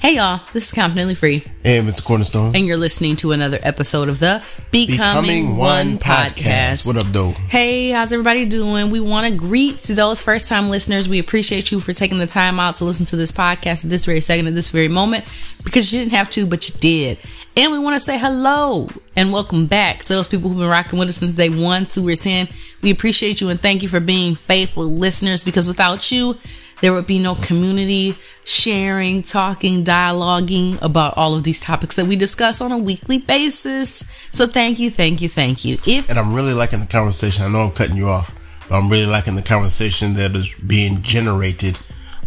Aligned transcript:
Hey 0.00 0.16
y'all, 0.16 0.40
this 0.54 0.64
is 0.66 0.72
Confidently 0.72 1.14
Free, 1.14 1.44
And 1.62 1.86
Mr. 1.86 2.02
Cornerstone. 2.02 2.56
and 2.56 2.66
you're 2.66 2.78
listening 2.78 3.16
to 3.16 3.32
another 3.32 3.58
episode 3.62 4.08
of 4.08 4.18
the 4.18 4.42
Becoming, 4.70 5.58
One, 5.58 5.98
podcast. 5.98 6.86
What 6.86 6.96
up, 6.96 7.04
though? 7.08 7.32
Hey, 7.32 7.90
how's 7.90 8.10
everybody 8.10 8.46
doing? 8.46 8.90
We 8.90 8.98
want 9.00 9.28
to 9.28 9.34
greet 9.36 9.76
to 9.84 9.94
those 9.94 10.22
first 10.22 10.46
time 10.48 10.70
listeners. 10.70 11.06
We 11.06 11.18
appreciate 11.18 11.70
you 11.70 11.80
for 11.80 11.92
taking 11.92 12.18
the 12.18 12.26
time 12.26 12.58
out 12.58 12.76
to 12.76 12.84
listen 12.86 13.04
to 13.06 13.16
this 13.16 13.30
podcast 13.30 13.84
at 13.84 13.90
this 13.90 14.06
very 14.06 14.20
second, 14.20 14.46
at 14.46 14.54
this 14.54 14.70
very 14.70 14.88
moment, 14.88 15.26
because 15.64 15.92
you 15.92 16.00
didn't 16.00 16.12
have 16.12 16.30
to, 16.30 16.46
but 16.46 16.66
you 16.70 16.74
did. 16.80 17.18
And 17.54 17.70
we 17.70 17.78
want 17.78 17.94
to 17.94 18.00
say 18.00 18.18
hello 18.18 18.88
and 19.16 19.32
welcome 19.34 19.66
back 19.66 20.04
to 20.04 20.14
those 20.14 20.26
people 20.26 20.48
who've 20.48 20.58
been 20.58 20.68
rocking 20.68 20.98
with 20.98 21.10
us 21.10 21.16
since 21.16 21.34
day 21.34 21.50
one, 21.50 21.84
two, 21.84 22.08
or 22.08 22.14
10. 22.16 22.48
We 22.80 22.90
appreciate 22.90 23.42
you 23.42 23.50
and 23.50 23.60
thank 23.60 23.82
you 23.82 23.88
for 23.88 24.00
being 24.00 24.34
faithful 24.34 24.84
listeners 24.86 25.44
because 25.44 25.68
without 25.68 26.10
you, 26.10 26.38
there 26.80 26.92
would 26.92 27.06
be 27.06 27.18
no 27.18 27.34
community 27.34 28.16
sharing, 28.44 29.22
talking, 29.22 29.84
dialoguing 29.84 30.80
about 30.82 31.14
all 31.16 31.34
of 31.34 31.44
these 31.44 31.60
topics 31.60 31.96
that 31.96 32.06
we 32.06 32.16
discuss 32.16 32.60
on 32.60 32.72
a 32.72 32.78
weekly 32.78 33.18
basis. 33.18 34.08
So 34.32 34.46
thank 34.46 34.78
you, 34.78 34.90
thank 34.90 35.20
you, 35.20 35.28
thank 35.28 35.64
you. 35.64 35.78
If 35.86 36.08
And 36.08 36.18
I'm 36.18 36.34
really 36.34 36.54
liking 36.54 36.80
the 36.80 36.86
conversation. 36.86 37.44
I 37.44 37.48
know 37.48 37.60
I'm 37.60 37.72
cutting 37.72 37.96
you 37.96 38.08
off, 38.08 38.34
but 38.68 38.78
I'm 38.78 38.88
really 38.90 39.06
liking 39.06 39.36
the 39.36 39.42
conversation 39.42 40.14
that 40.14 40.34
is 40.34 40.54
being 40.54 41.02
generated. 41.02 41.78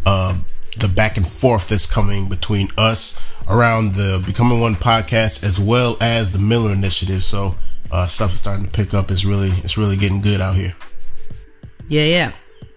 Uh, 0.06 0.38
the 0.78 0.88
back 0.88 1.18
and 1.18 1.28
forth 1.28 1.70
that's 1.70 1.86
coming 1.86 2.30
between 2.30 2.68
us 2.78 3.22
around 3.48 3.94
the 3.94 4.22
Becoming 4.26 4.60
One 4.60 4.76
podcast 4.76 5.44
as 5.44 5.60
well 5.60 5.98
as 6.02 6.34
the 6.34 6.40
Miller 6.40 6.72
Initiative. 6.72 7.24
So 7.24 7.56
uh, 7.92 8.08
stuff 8.08 8.32
is 8.32 8.40
starting 8.40 8.66
to 8.66 8.72
pick 8.72 8.94
up. 8.94 9.12
It's 9.12 9.24
really, 9.24 9.50
it's 9.64 9.78
really 9.78 9.98
getting 9.98 10.22
good 10.22 10.42
out 10.42 10.56
here. 10.56 10.76
Yeah, 11.88 12.06
yeah. 12.06 12.32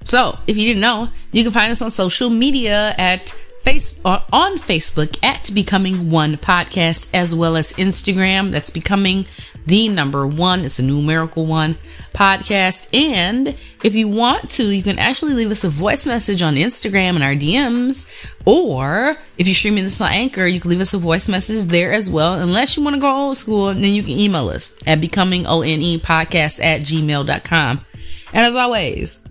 So, 0.06 0.38
if 0.46 0.56
you 0.56 0.68
didn't 0.68 0.82
know, 0.82 1.08
you 1.32 1.42
can 1.42 1.50
find 1.50 1.72
us 1.72 1.82
on 1.82 1.90
social 1.90 2.30
media 2.30 2.94
at 2.96 3.30
face 3.62 4.00
uh, 4.04 4.20
on 4.32 4.60
Facebook 4.60 5.18
at 5.20 5.50
Becoming 5.52 6.10
One 6.10 6.36
Podcast, 6.36 7.10
as 7.12 7.34
well 7.34 7.56
as 7.56 7.72
Instagram. 7.72 8.50
That's 8.50 8.70
Becoming 8.70 9.26
the 9.66 9.88
number 9.88 10.24
one. 10.24 10.60
It's 10.64 10.78
a 10.78 10.84
numerical 10.84 11.44
one 11.44 11.76
podcast. 12.14 12.88
And 12.96 13.56
if 13.82 13.96
you 13.96 14.06
want 14.06 14.48
to, 14.50 14.66
you 14.66 14.84
can 14.84 15.00
actually 15.00 15.34
leave 15.34 15.50
us 15.50 15.64
a 15.64 15.68
voice 15.68 16.06
message 16.06 16.40
on 16.40 16.54
Instagram 16.54 17.16
and 17.16 17.24
our 17.24 17.34
DMs. 17.34 18.08
Or 18.44 19.16
if 19.38 19.48
you're 19.48 19.56
streaming 19.56 19.82
this 19.82 20.00
on 20.00 20.12
Anchor, 20.12 20.46
you 20.46 20.60
can 20.60 20.70
leave 20.70 20.80
us 20.80 20.94
a 20.94 20.98
voice 20.98 21.28
message 21.28 21.64
there 21.64 21.92
as 21.92 22.08
well. 22.08 22.34
Unless 22.34 22.76
you 22.76 22.84
want 22.84 22.94
to 22.94 23.00
go 23.00 23.10
old 23.12 23.38
school, 23.38 23.74
then 23.74 23.92
you 23.92 24.04
can 24.04 24.20
email 24.20 24.50
us 24.50 24.72
at 24.86 25.00
becoming 25.00 25.42
one 25.46 25.98
podcast 25.98 26.62
at 26.62 26.82
gmail.com. 26.82 27.84
And 28.32 28.46
as 28.46 28.54
always, 28.54 29.26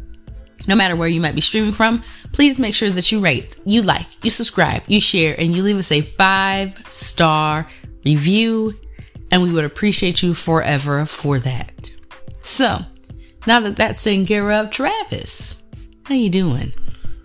no 0.68 0.76
matter 0.76 0.96
where 0.96 1.08
you 1.08 1.22
might 1.22 1.36
be 1.36 1.42
streaming 1.42 1.74
from, 1.74 2.04
please 2.32 2.60
make 2.60 2.74
sure 2.76 2.90
that 2.90 3.12
you 3.12 3.20
rate, 3.20 3.58
you 3.66 3.82
like, 3.82 4.24
you 4.24 4.30
subscribe, 4.30 4.84
you 4.88 5.00
share, 5.02 5.36
and 5.40 5.56
you 5.56 5.64
leave 5.64 5.78
us 5.78 5.92
a 5.92 6.02
five 6.02 6.78
star 6.88 7.68
review. 8.04 8.74
And 9.32 9.42
we 9.42 9.52
would 9.52 9.66
appreciate 9.66 10.22
you 10.22 10.34
forever 10.34 11.06
for 11.06 11.40
that. 11.40 11.92
So, 12.42 12.80
now 13.48 13.60
that 13.60 13.76
that's 13.76 14.04
taken 14.04 14.26
care 14.26 14.52
of, 14.52 14.70
Travis, 14.70 15.64
how 16.04 16.16
you 16.16 16.30
doing? 16.30 16.72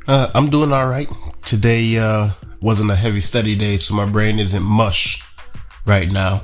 Uh, 0.06 0.30
I'm 0.34 0.48
doing 0.48 0.72
all 0.72 0.88
right. 0.88 1.06
Today 1.44 1.98
uh, 1.98 2.30
wasn't 2.60 2.90
a 2.90 2.96
heavy 2.96 3.20
study 3.20 3.56
day, 3.56 3.76
so 3.76 3.94
my 3.94 4.06
brain 4.06 4.38
isn't 4.38 4.62
mush 4.62 5.22
right 5.86 6.10
now. 6.10 6.42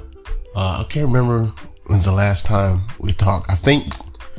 Uh, 0.55 0.85
I 0.85 0.87
can't 0.89 1.07
remember 1.07 1.53
when's 1.87 2.05
the 2.05 2.13
last 2.13 2.47
time 2.47 2.81
we 2.99 3.13
talked. 3.13 3.51
I 3.51 3.55
think 3.55 3.87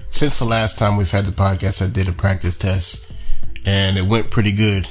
since 0.10 0.40
the 0.40 0.46
last 0.46 0.78
time 0.78 0.98
we've 0.98 1.12
had 1.12 1.26
the 1.26 1.32
podcast, 1.32 1.86
I 1.86 1.90
did 1.90 2.08
a 2.08 2.14
practice 2.14 2.58
test 2.58 3.12
and 3.66 3.98
it 3.98 4.06
went 4.06 4.32
pretty 4.32 4.52
good. 4.52 4.90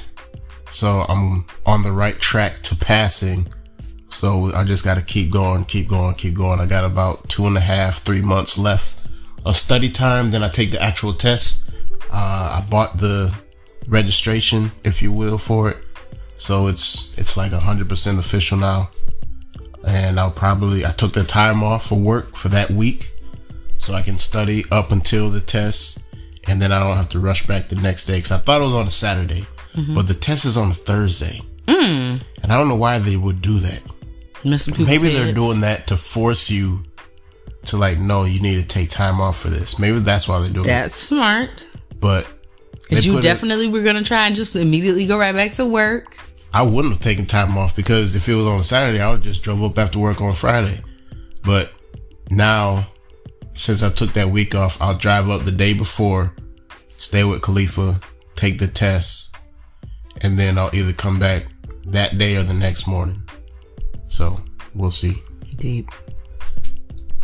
So 0.69 1.05
I'm 1.09 1.45
on 1.65 1.83
the 1.83 1.91
right 1.91 2.19
track 2.19 2.59
to 2.63 2.75
passing. 2.75 3.47
So 4.09 4.53
I 4.53 4.63
just 4.63 4.85
got 4.85 4.97
to 4.97 5.03
keep 5.03 5.31
going, 5.31 5.65
keep 5.65 5.89
going, 5.89 6.15
keep 6.15 6.35
going. 6.35 6.59
I 6.59 6.65
got 6.65 6.85
about 6.85 7.27
two 7.29 7.47
and 7.47 7.57
a 7.57 7.61
half, 7.61 7.99
three 7.99 8.21
months 8.21 8.57
left 8.57 8.95
of 9.45 9.57
study 9.57 9.89
time. 9.89 10.31
Then 10.31 10.43
I 10.43 10.49
take 10.49 10.71
the 10.71 10.81
actual 10.81 11.13
test. 11.13 11.69
Uh, 12.11 12.61
I 12.63 12.67
bought 12.69 12.97
the 12.97 13.35
registration, 13.87 14.71
if 14.83 15.01
you 15.01 15.11
will, 15.11 15.37
for 15.37 15.69
it. 15.71 15.77
So 16.37 16.67
it's, 16.67 17.17
it's 17.17 17.35
like 17.35 17.51
a 17.51 17.59
hundred 17.59 17.89
percent 17.89 18.19
official 18.19 18.57
now. 18.57 18.91
And 19.87 20.19
I'll 20.19 20.31
probably, 20.31 20.85
I 20.85 20.91
took 20.91 21.13
the 21.13 21.23
time 21.23 21.63
off 21.63 21.87
for 21.87 21.95
work 21.95 22.35
for 22.35 22.49
that 22.49 22.69
week 22.69 23.13
so 23.87 23.93
I 23.93 24.01
can 24.01 24.17
study 24.17 24.65
up 24.69 24.91
until 24.91 25.29
the 25.29 25.39
test. 25.39 26.03
And 26.47 26.61
then 26.61 26.71
I 26.71 26.79
don't 26.79 26.95
have 26.95 27.09
to 27.09 27.19
rush 27.19 27.47
back 27.47 27.67
the 27.67 27.75
next 27.75 28.05
day. 28.05 28.19
Cause 28.21 28.31
I 28.31 28.37
thought 28.37 28.61
it 28.61 28.65
was 28.65 28.75
on 28.75 28.87
a 28.87 28.91
Saturday, 28.91 29.45
mm-hmm. 29.73 29.95
but 29.95 30.07
the 30.07 30.13
test 30.13 30.45
is 30.45 30.57
on 30.57 30.69
a 30.69 30.73
Thursday. 30.73 31.41
Mm. 31.65 32.21
And 32.43 32.51
I 32.51 32.57
don't 32.57 32.67
know 32.67 32.75
why 32.75 32.99
they 32.99 33.17
would 33.17 33.41
do 33.41 33.57
that. 33.59 33.83
Maybe 34.43 35.09
they're 35.09 35.33
doing 35.33 35.61
that 35.61 35.87
to 35.87 35.97
force 35.97 36.49
you 36.49 36.83
to 37.65 37.77
like, 37.77 37.97
no, 37.97 38.23
you 38.23 38.41
need 38.41 38.61
to 38.61 38.67
take 38.67 38.89
time 38.89 39.19
off 39.19 39.39
for 39.39 39.49
this. 39.49 39.79
Maybe 39.79 39.99
that's 39.99 40.27
why 40.27 40.39
they're 40.39 40.51
doing 40.51 40.65
it. 40.65 40.69
That's 40.69 40.97
smart. 40.97 41.69
But 41.99 42.27
Because 42.87 43.05
you 43.05 43.13
put 43.13 43.19
it- 43.19 43.27
definitely 43.27 43.67
were 43.67 43.83
going 43.83 43.97
to 43.97 44.03
try 44.03 44.27
and 44.27 44.35
just 44.35 44.55
immediately 44.55 45.05
go 45.05 45.17
right 45.17 45.35
back 45.35 45.53
to 45.53 45.65
work. 45.65 46.17
I 46.53 46.61
wouldn't 46.61 46.93
have 46.93 47.03
taken 47.03 47.25
time 47.25 47.57
off 47.57 47.75
because 47.75 48.15
if 48.15 48.27
it 48.29 48.35
was 48.35 48.47
on 48.47 48.59
a 48.59 48.63
Saturday, 48.63 49.01
I 49.01 49.11
would 49.11 49.21
just 49.21 49.43
drove 49.43 49.61
up 49.63 49.77
after 49.77 49.99
work 49.99 50.21
on 50.21 50.33
Friday. 50.33 50.79
But 51.43 51.71
now, 52.29 52.87
since 53.57 53.81
I 53.81 53.89
took 53.89 54.13
that 54.13 54.29
week 54.29 54.55
off, 54.55 54.79
I'll 54.81 54.97
drive 54.97 55.29
up 55.29 55.43
the 55.43 55.51
day 55.51 55.73
before, 55.73 56.33
stay 56.97 57.23
with 57.23 57.41
Khalifa, 57.41 57.99
take 58.35 58.59
the 58.59 58.67
test, 58.67 59.35
and 60.21 60.37
then 60.37 60.57
I'll 60.57 60.73
either 60.73 60.93
come 60.93 61.19
back 61.19 61.47
that 61.85 62.17
day 62.17 62.35
or 62.35 62.43
the 62.43 62.53
next 62.53 62.87
morning. 62.87 63.21
So 64.05 64.39
we'll 64.75 64.91
see. 64.91 65.15
Deep. 65.55 65.89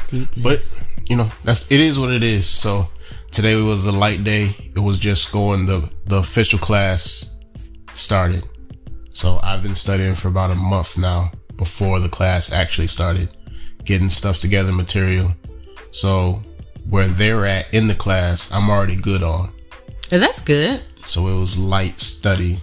Deep. 0.08 0.28
But 0.38 0.82
you 1.08 1.16
know, 1.16 1.32
that's 1.44 1.72
it 1.72 1.80
is 1.80 2.00
what 2.00 2.12
it 2.12 2.24
is. 2.24 2.48
So 2.48 2.88
today 3.32 3.56
was 3.62 3.86
a 3.86 3.92
light 3.92 4.24
day. 4.24 4.56
It 4.76 4.80
was 4.80 4.98
just 4.98 5.32
going 5.32 5.66
the 5.66 5.90
the 6.06 6.18
official 6.18 6.60
class 6.60 7.40
started. 7.92 8.44
So 9.12 9.40
I've 9.44 9.62
been 9.62 9.76
studying 9.76 10.16
for 10.16 10.30
about 10.30 10.52
a 10.52 10.56
month 10.56 10.98
now 10.98 11.32
before 11.58 12.00
the 12.00 12.10
class 12.10 12.52
actually 12.52 12.88
started, 12.88 13.30
getting 13.84 14.10
stuff 14.10 14.40
together, 14.40 14.72
material. 14.72 15.36
So 15.94 16.42
where 16.90 17.08
they're 17.08 17.46
at 17.46 17.74
in 17.74 17.88
the 17.88 17.96
class, 17.96 18.52
I'm 18.52 18.70
already 18.70 18.96
good 18.96 19.24
on. 19.24 19.54
Yeah, 20.09 20.18
that's 20.18 20.42
good. 20.42 20.81
So 21.06 21.28
it 21.28 21.40
was 21.40 21.58
light 21.58 22.00
study. 22.00 22.58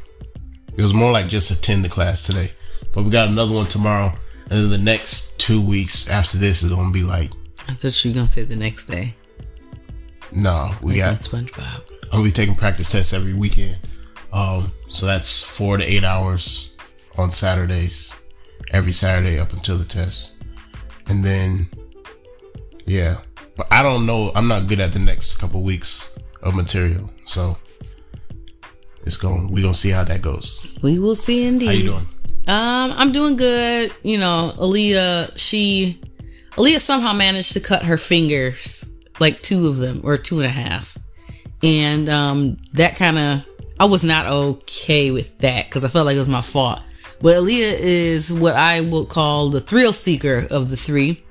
It 0.76 0.82
was 0.82 0.92
more 0.92 1.12
like 1.12 1.28
just 1.28 1.50
attend 1.50 1.84
the 1.84 1.88
class 1.88 2.26
today. 2.26 2.50
But 2.92 3.04
we 3.04 3.10
got 3.10 3.28
another 3.28 3.54
one 3.54 3.66
tomorrow. 3.66 4.12
And 4.50 4.58
then 4.64 4.70
the 4.70 4.78
next 4.78 5.38
two 5.38 5.62
weeks 5.62 6.10
after 6.10 6.36
this 6.38 6.62
is 6.62 6.70
gonna 6.72 6.90
be 6.92 7.02
like, 7.04 7.30
I 7.68 7.74
thought 7.74 8.04
you 8.04 8.10
were 8.10 8.14
going 8.16 8.26
to 8.26 8.32
say 8.32 8.42
the 8.42 8.56
next 8.56 8.86
day. 8.86 9.14
no, 10.32 10.72
we 10.82 10.94
On 10.94 11.12
got 11.12 11.18
SpongeBob. 11.20 11.82
I'm 12.04 12.10
gonna 12.10 12.24
be 12.24 12.32
taking 12.32 12.56
practice 12.56 12.90
tests 12.90 13.12
every 13.12 13.32
weekend. 13.32 13.78
Um, 14.32 14.72
so 14.88 15.06
that's 15.06 15.42
four 15.44 15.76
to 15.76 15.84
eight 15.84 16.02
hours 16.02 16.74
on 17.16 17.30
Saturdays, 17.30 18.12
every 18.72 18.90
Saturday 18.92 19.38
up 19.38 19.52
until 19.52 19.78
the 19.78 19.84
test. 19.84 20.34
And 21.06 21.24
then, 21.24 21.68
yeah, 22.90 23.18
but 23.56 23.68
I 23.72 23.84
don't 23.84 24.04
know. 24.04 24.32
I'm 24.34 24.48
not 24.48 24.66
good 24.66 24.80
at 24.80 24.92
the 24.92 24.98
next 24.98 25.36
couple 25.36 25.62
weeks 25.62 26.18
of 26.42 26.56
material. 26.56 27.08
So 27.24 27.56
it's 29.04 29.16
going, 29.16 29.52
we 29.52 29.62
gonna 29.62 29.74
see 29.74 29.90
how 29.90 30.02
that 30.04 30.22
goes. 30.22 30.66
We 30.82 30.98
will 30.98 31.14
see 31.14 31.44
indeed. 31.44 31.66
How 31.66 31.72
you 31.72 31.84
doing? 31.84 32.06
Um, 32.48 32.92
I'm 32.96 33.12
doing 33.12 33.36
good. 33.36 33.92
You 34.02 34.18
know, 34.18 34.54
Aaliyah, 34.56 35.38
she, 35.38 36.00
Aaliyah 36.52 36.80
somehow 36.80 37.12
managed 37.12 37.52
to 37.52 37.60
cut 37.60 37.84
her 37.84 37.96
fingers, 37.96 38.92
like 39.20 39.40
two 39.40 39.68
of 39.68 39.76
them 39.76 40.00
or 40.02 40.16
two 40.16 40.38
and 40.38 40.46
a 40.46 40.50
half. 40.50 40.98
And, 41.62 42.08
um, 42.08 42.56
that 42.72 42.96
kind 42.96 43.18
of, 43.18 43.44
I 43.78 43.84
was 43.84 44.02
not 44.02 44.26
okay 44.26 45.12
with 45.12 45.38
that 45.38 45.66
because 45.66 45.84
I 45.84 45.88
felt 45.88 46.06
like 46.06 46.16
it 46.16 46.18
was 46.18 46.28
my 46.28 46.40
fault. 46.40 46.80
But 47.20 47.36
Aaliyah 47.36 47.78
is 47.78 48.32
what 48.32 48.56
I 48.56 48.80
would 48.80 49.08
call 49.08 49.50
the 49.50 49.60
thrill 49.60 49.92
seeker 49.92 50.48
of 50.50 50.70
the 50.70 50.76
three. 50.76 51.22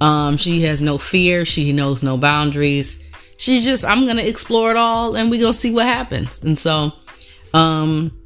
Um, 0.00 0.36
she 0.36 0.62
has 0.62 0.80
no 0.80 0.98
fear. 0.98 1.44
She 1.44 1.72
knows 1.72 2.02
no 2.02 2.16
boundaries. 2.16 3.06
She's 3.38 3.64
just, 3.64 3.84
I'm 3.84 4.04
going 4.04 4.16
to 4.16 4.28
explore 4.28 4.70
it 4.70 4.76
all 4.76 5.16
and 5.16 5.30
we 5.30 5.38
going 5.38 5.52
to 5.52 5.58
see 5.58 5.72
what 5.72 5.86
happens. 5.86 6.42
And 6.42 6.58
so, 6.58 6.92
um, 7.54 8.16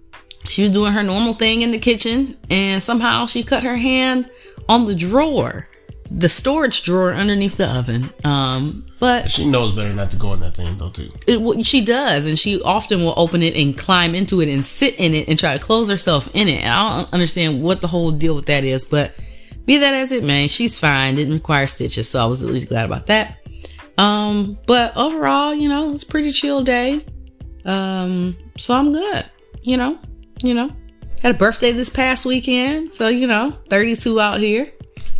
she 0.46 0.62
was 0.62 0.70
doing 0.70 0.92
her 0.92 1.02
normal 1.02 1.32
thing 1.34 1.62
in 1.62 1.70
the 1.70 1.78
kitchen 1.78 2.36
and 2.50 2.82
somehow 2.82 3.26
she 3.26 3.42
cut 3.42 3.62
her 3.62 3.76
hand 3.76 4.28
on 4.68 4.86
the 4.86 4.94
drawer, 4.94 5.68
the 6.10 6.28
storage 6.28 6.82
drawer 6.84 7.12
underneath 7.12 7.56
the 7.56 7.66
oven. 7.68 8.10
Um, 8.24 8.84
but 9.00 9.30
She 9.30 9.48
knows 9.48 9.74
better 9.74 9.92
not 9.94 10.10
to 10.12 10.16
go 10.16 10.32
in 10.34 10.40
that 10.40 10.54
thing 10.56 10.76
though, 10.78 10.90
too. 10.90 11.10
it, 11.26 11.64
she 11.66 11.84
does, 11.84 12.26
and 12.26 12.38
she 12.38 12.60
often 12.62 13.02
will 13.02 13.14
open 13.16 13.42
it 13.42 13.54
and 13.56 13.76
climb 13.76 14.14
into 14.14 14.40
it 14.40 14.48
and 14.48 14.64
sit 14.64 14.94
in 14.96 15.14
it 15.14 15.28
and 15.28 15.38
try 15.38 15.52
to 15.56 15.62
close 15.62 15.90
herself 15.90 16.28
in 16.34 16.48
it. 16.48 16.62
And 16.62 16.68
I 16.72 17.00
don't 17.02 17.12
understand 17.12 17.62
what 17.62 17.80
the 17.80 17.86
whole 17.88 18.10
deal 18.12 18.34
with 18.34 18.46
that 18.46 18.64
is, 18.64 18.84
but 18.84 19.14
be 19.66 19.78
that 19.78 19.94
as 19.94 20.12
it 20.12 20.24
may, 20.24 20.46
she's 20.46 20.78
fine. 20.78 21.14
Didn't 21.14 21.34
require 21.34 21.66
stitches, 21.66 22.08
so 22.08 22.22
I 22.22 22.26
was 22.26 22.42
at 22.42 22.48
least 22.48 22.68
glad 22.68 22.84
about 22.84 23.06
that. 23.06 23.38
Um, 23.96 24.58
but 24.66 24.96
overall, 24.96 25.54
you 25.54 25.68
know, 25.68 25.92
it's 25.92 26.02
a 26.02 26.06
pretty 26.06 26.32
chill 26.32 26.62
day. 26.62 27.04
Um, 27.64 28.36
so 28.56 28.74
I'm 28.74 28.92
good. 28.92 29.24
You 29.62 29.76
know, 29.76 29.98
you 30.42 30.54
know. 30.54 30.70
Had 31.22 31.34
a 31.34 31.38
birthday 31.38 31.72
this 31.72 31.88
past 31.88 32.26
weekend, 32.26 32.92
so 32.92 33.08
you 33.08 33.26
know, 33.26 33.56
32 33.70 34.20
out 34.20 34.40
here. 34.40 34.70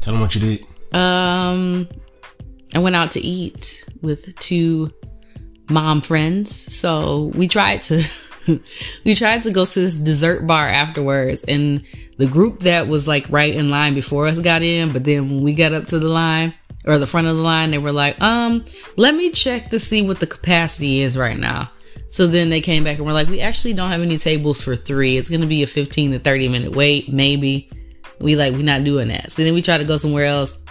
Tell 0.03 0.13
them 0.13 0.21
what 0.21 0.35
you 0.35 0.41
did. 0.41 0.95
Um, 0.95 1.89
I 2.75 2.79
went 2.79 2.95
out 2.95 3.13
to 3.13 3.21
eat 3.21 3.89
with 4.03 4.39
two 4.39 4.93
mom 5.71 6.01
friends. 6.01 6.75
So 6.75 7.33
we 7.35 7.49
tried 7.49 7.83
to 7.83 8.05
we 9.05 9.15
tried 9.15 9.43
to 9.45 9.51
go 9.51 9.65
to 9.65 9.81
this 9.81 9.95
dessert 9.95 10.47
bar 10.47 10.67
afterwards 10.67 11.45
and 11.45 11.85
the 12.19 12.27
group 12.27 12.61
that 12.61 12.89
was 12.89 13.09
like 13.09 13.29
right 13.31 13.55
in 13.55 13.69
line 13.69 13.95
before 13.95 14.27
us 14.27 14.39
got 14.41 14.63
in, 14.63 14.93
but 14.93 15.05
then 15.05 15.29
when 15.29 15.43
we 15.43 15.55
got 15.55 15.73
up 15.73 15.87
to 15.89 15.99
the 15.99 16.09
line 16.09 16.55
or 16.87 16.99
the 16.99 17.07
front 17.07 17.27
of 17.27 17.37
the 17.37 17.43
line, 17.43 17.71
they 17.71 17.79
were 17.79 17.93
like, 17.93 18.21
um, 18.23 18.65
let 18.97 19.15
me 19.15 19.31
check 19.31 19.71
to 19.71 19.79
see 19.79 20.03
what 20.03 20.21
the 20.21 20.27
capacity 20.27 21.01
is 21.01 21.17
right 21.17 21.39
now. 21.39 21.71
So 22.07 22.27
then 22.27 22.51
they 22.51 22.61
came 22.61 22.85
back 22.85 22.99
and 22.99 23.07
were 23.07 23.13
like, 23.13 23.29
we 23.29 23.41
actually 23.41 23.73
don't 23.73 23.91
have 23.91 24.03
any 24.03 24.19
tables 24.19 24.63
for 24.63 24.77
three. 24.77 25.17
It's 25.17 25.31
to 25.31 25.47
be 25.47 25.63
a 25.63 25.67
15 25.67 26.13
to 26.13 26.19
30 26.19 26.49
minute 26.49 26.77
wait, 26.77 27.13
maybe. 27.13 27.71
We 28.21 28.37
like, 28.37 28.53
we're 28.53 28.63
not 28.63 28.85
doing 28.85 29.09
that. 29.09 29.33
So 29.33 29.43
then 29.43 29.55
we 29.55 29.63
tried 29.63 29.79
to 29.79 29.85
go 29.85 29.97
somewhere 29.97 30.27
else. 30.27 30.63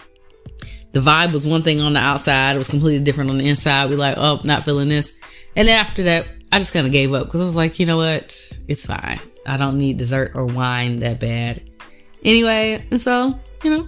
The 0.94 1.00
vibe 1.00 1.34
was 1.34 1.48
one 1.48 1.64
thing 1.64 1.82
on 1.82 1.94
the 1.94 2.00
outside. 2.00 2.56
It 2.56 2.60
was 2.60 2.70
completely 2.70 3.04
different 3.04 3.32
on 3.32 3.40
the 3.40 3.50
inside. 3.50 3.90
We 3.90 3.96
like, 3.96 4.16
oh, 4.18 4.40
not 4.46 4.64
feeling 4.64 4.90
this. 4.90 5.18
And 5.56 5.68
then 5.68 5.76
after 5.76 6.04
that, 6.04 6.28
I 6.52 6.60
just 6.60 6.72
kind 6.72 6.86
of 6.86 6.94
gave 6.94 7.14
up 7.14 7.26
because 7.26 7.42
I 7.42 7.46
was 7.46 7.56
like, 7.56 7.80
you 7.80 7.88
know 7.88 7.98
what? 7.98 8.54
It's 8.68 8.86
fine. 8.86 9.20
I 9.46 9.58
don't 9.58 9.78
need 9.78 9.98
dessert 9.98 10.32
or 10.36 10.46
wine 10.46 11.00
that 11.00 11.20
bad. 11.20 11.70
Anyway, 12.24 12.86
and 12.92 13.02
so, 13.02 13.38
you 13.64 13.70
know, 13.70 13.88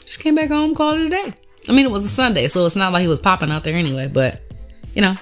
just 0.00 0.20
came 0.20 0.34
back 0.34 0.48
home, 0.48 0.74
called 0.74 1.00
it 1.00 1.06
a 1.06 1.10
day. 1.10 1.34
I 1.68 1.72
mean, 1.72 1.86
it 1.86 1.90
was 1.90 2.04
a 2.04 2.08
Sunday, 2.08 2.48
so 2.48 2.66
it's 2.66 2.76
not 2.76 2.92
like 2.92 3.02
he 3.02 3.08
was 3.08 3.20
popping 3.20 3.50
out 3.50 3.64
there 3.64 3.76
anyway, 3.76 4.08
but, 4.08 4.42
you 4.94 5.00
know, 5.00 5.16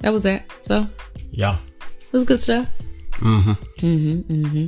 that 0.00 0.12
was 0.12 0.22
that. 0.22 0.44
So, 0.60 0.86
Yeah. 1.30 1.58
it 1.80 2.12
was 2.12 2.24
good 2.24 2.40
stuff. 2.40 2.68
Mm-hmm. 3.14 3.50
Mm-hmm. 3.86 4.32
Mm-hmm. 4.44 4.66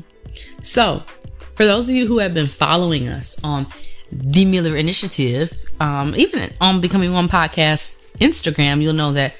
So, 0.62 1.02
for 1.54 1.64
those 1.64 1.88
of 1.88 1.94
you 1.94 2.06
who 2.06 2.18
have 2.18 2.34
been 2.34 2.46
following 2.46 3.08
us 3.08 3.36
on 3.44 3.66
the 4.10 4.44
Miller 4.44 4.76
Initiative, 4.76 5.52
um, 5.80 6.14
even 6.16 6.52
on 6.60 6.80
Becoming 6.80 7.12
One 7.12 7.28
Podcast 7.28 7.98
Instagram, 8.18 8.82
you'll 8.82 8.94
know 8.94 9.12
that 9.12 9.34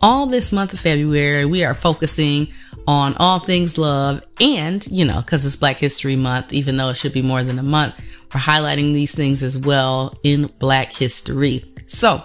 all 0.00 0.26
this 0.26 0.52
month 0.52 0.72
of 0.72 0.80
February, 0.80 1.44
we 1.44 1.64
are 1.64 1.74
focusing 1.74 2.52
on 2.86 3.14
all 3.16 3.38
things 3.38 3.78
love. 3.78 4.22
And, 4.40 4.86
you 4.86 5.04
know, 5.04 5.20
because 5.20 5.44
it's 5.44 5.56
Black 5.56 5.76
History 5.76 6.16
Month, 6.16 6.52
even 6.52 6.76
though 6.76 6.90
it 6.90 6.96
should 6.96 7.12
be 7.12 7.22
more 7.22 7.42
than 7.44 7.58
a 7.58 7.62
month, 7.62 7.94
we're 8.32 8.40
highlighting 8.40 8.92
these 8.92 9.14
things 9.14 9.42
as 9.42 9.58
well 9.58 10.18
in 10.22 10.46
Black 10.58 10.92
history. 10.92 11.64
So, 11.86 12.22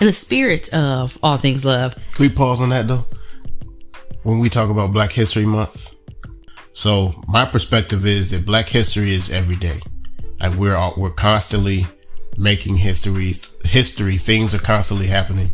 in 0.00 0.06
the 0.06 0.12
spirit 0.12 0.72
of 0.74 1.18
all 1.22 1.36
things 1.36 1.64
love, 1.64 1.94
Can 2.14 2.24
we 2.24 2.28
pause 2.28 2.60
on 2.60 2.70
that 2.70 2.88
though? 2.88 3.06
When 4.22 4.38
we 4.38 4.48
talk 4.48 4.70
about 4.70 4.92
Black 4.92 5.12
History 5.12 5.46
Month. 5.46 5.94
So 6.72 7.12
my 7.28 7.44
perspective 7.44 8.06
is 8.06 8.30
that 8.30 8.46
Black 8.46 8.68
history 8.68 9.12
is 9.12 9.30
every 9.30 9.56
day. 9.56 9.80
Like 10.40 10.54
we're 10.54 10.74
all, 10.74 10.94
we're 10.96 11.10
constantly 11.10 11.86
making 12.36 12.76
history, 12.76 13.34
history, 13.64 14.16
things 14.16 14.54
are 14.54 14.58
constantly 14.58 15.06
happening. 15.06 15.50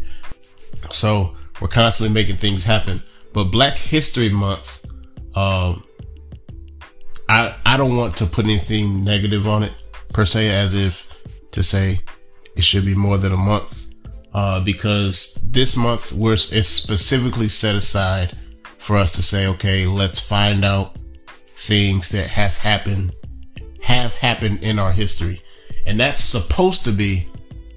So 0.90 1.34
we're 1.60 1.68
constantly 1.68 2.14
making 2.14 2.36
things 2.36 2.64
happen. 2.64 3.02
But 3.32 3.44
Black 3.44 3.76
History 3.76 4.30
Month, 4.30 4.84
um, 5.34 5.82
I 7.28 7.54
I 7.64 7.76
don't 7.76 7.96
want 7.96 8.16
to 8.18 8.26
put 8.26 8.44
anything 8.44 9.04
negative 9.04 9.46
on 9.46 9.62
it 9.62 9.72
per 10.12 10.24
se, 10.24 10.50
as 10.50 10.74
if 10.74 11.22
to 11.52 11.62
say 11.62 12.00
it 12.56 12.64
should 12.64 12.84
be 12.84 12.94
more 12.94 13.18
than 13.18 13.32
a 13.32 13.36
month, 13.36 13.94
uh, 14.32 14.64
because 14.64 15.38
this 15.42 15.76
month 15.76 16.12
we're 16.12 16.32
it's 16.32 16.68
specifically 16.68 17.48
set 17.48 17.76
aside 17.76 18.32
for 18.78 18.96
us 18.96 19.12
to 19.12 19.22
say, 19.22 19.46
okay, 19.48 19.86
let's 19.86 20.20
find 20.20 20.64
out 20.64 20.96
things 21.48 22.08
that 22.10 22.28
have 22.28 22.56
happened 22.56 23.12
have 23.82 24.14
happened 24.14 24.62
in 24.62 24.78
our 24.78 24.92
history, 24.92 25.40
and 25.86 26.00
that's 26.00 26.22
supposed 26.22 26.84
to 26.84 26.92
be 26.92 27.28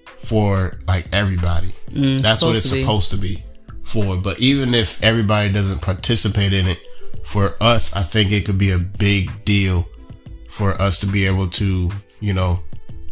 for 0.06 0.80
like 0.88 1.07
everybody. 1.12 1.74
that's 2.21 2.42
what 2.42 2.56
it's 2.56 2.69
supposed 2.81 3.12
to 3.12 3.18
be 3.18 3.44
for. 3.91 4.17
But 4.17 4.39
even 4.39 4.73
if 4.73 5.03
everybody 5.03 5.51
doesn't 5.51 5.81
participate 5.81 6.53
in 6.53 6.67
it, 6.67 6.79
for 7.23 7.55
us, 7.61 7.95
I 7.95 8.01
think 8.01 8.31
it 8.31 8.45
could 8.45 8.57
be 8.57 8.71
a 8.71 8.79
big 8.79 9.45
deal 9.45 9.88
for 10.49 10.79
us 10.81 10.99
to 11.01 11.05
be 11.05 11.25
able 11.25 11.47
to, 11.49 11.91
you 12.19 12.33
know, 12.33 12.59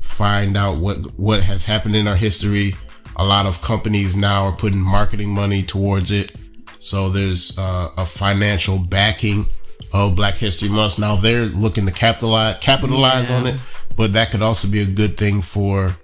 find 0.01 0.57
out 0.57 0.77
what 0.77 0.97
what 1.17 1.43
has 1.43 1.65
happened 1.65 1.95
in 1.95 2.07
our 2.07 2.15
history. 2.15 2.73
A 3.15 3.25
lot 3.25 3.45
of 3.45 3.61
companies 3.61 4.15
now 4.15 4.45
are 4.45 4.55
putting 4.55 4.79
marketing 4.79 5.29
money 5.29 5.61
towards 5.61 6.11
it. 6.11 6.35
So 6.79 7.09
there's 7.09 7.57
uh, 7.57 7.89
a 7.97 8.05
financial 8.05 8.79
backing 8.79 9.45
of 9.93 10.15
Black 10.15 10.35
History 10.35 10.69
Month. 10.69 10.99
Now 10.99 11.15
they're 11.15 11.45
looking 11.45 11.85
to 11.85 11.91
capitalize 11.91 12.57
capitalize 12.61 13.29
on 13.29 13.47
it, 13.47 13.59
but 13.95 14.13
that 14.13 14.31
could 14.31 14.41
also 14.41 14.67
be 14.67 14.81
a 14.81 14.85
good 14.85 15.17
thing 15.17 15.41
for 15.41 15.95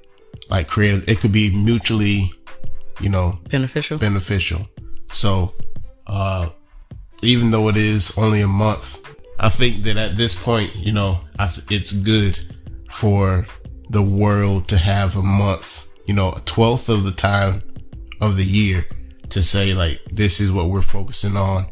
like 0.50 0.68
creative. 0.68 1.08
It 1.10 1.20
could 1.22 1.32
be 1.32 1.52
mutually, 1.56 2.32
you 3.00 3.10
know, 3.10 3.40
beneficial. 3.50 3.98
beneficial. 3.98 4.68
So, 5.12 5.54
uh, 6.08 6.50
even 7.22 7.52
though 7.52 7.70
it 7.70 7.78
is 7.78 8.18
only 8.18 8.42
a 8.42 8.48
month, 8.48 9.02
I 9.40 9.50
think 9.50 9.84
that 9.84 9.98
at 9.98 10.18
this 10.18 10.42
point, 10.42 10.76
you 10.76 10.94
know, 10.94 11.20
I 11.38 11.48
th- 11.48 11.72
it's 11.72 11.92
good 11.92 12.40
for 12.90 13.46
the 13.90 14.02
world 14.02 14.68
to 14.70 14.78
have 14.78 15.16
a 15.16 15.24
month, 15.24 15.90
you 16.06 16.14
know, 16.14 16.32
a 16.32 16.40
twelfth 16.42 16.90
of 16.90 17.04
the 17.04 17.12
time 17.12 17.62
of 18.22 18.38
the 18.38 18.44
year 18.44 18.86
to 19.30 19.42
say 19.42 19.74
like, 19.74 20.02
this 20.12 20.40
is 20.40 20.52
what 20.52 20.70
we're 20.70 20.82
focusing 20.82 21.36
on. 21.36 21.66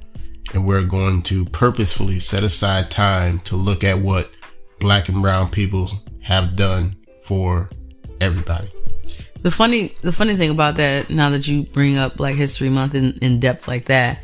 And 0.54 0.68
we're 0.68 0.84
going 0.84 1.24
to 1.24 1.46
purposefully 1.46 2.20
set 2.20 2.44
aside 2.44 2.92
time 2.92 3.40
to 3.40 3.56
look 3.56 3.84
at 3.84 4.00
what 4.00 4.30
black 4.80 5.10
and 5.10 5.22
brown 5.22 5.50
people 5.50 5.90
have 6.22 6.56
done 6.56 6.96
for 7.26 7.70
everybody. 8.22 8.70
The 9.44 9.52
funny, 9.52 9.96
the 10.02 10.14
funny 10.14 10.36
thing 10.36 10.50
about 10.50 10.76
that, 10.78 11.10
now 11.10 11.30
that 11.30 11.48
you 11.48 11.64
bring 11.64 11.98
up 11.98 12.16
Black 12.16 12.36
History 12.36 12.70
Month 12.70 12.96
in, 12.96 13.18
in 13.22 13.42
depth 13.42 13.68
like 13.68 13.86
that, 13.86 14.20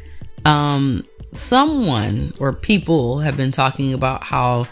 um, 0.46 1.06
someone 1.34 2.34
or 2.40 2.54
people 2.54 3.20
have 3.20 3.36
been 3.36 3.52
talking 3.52 3.94
about 3.94 4.24
how, 4.24 4.66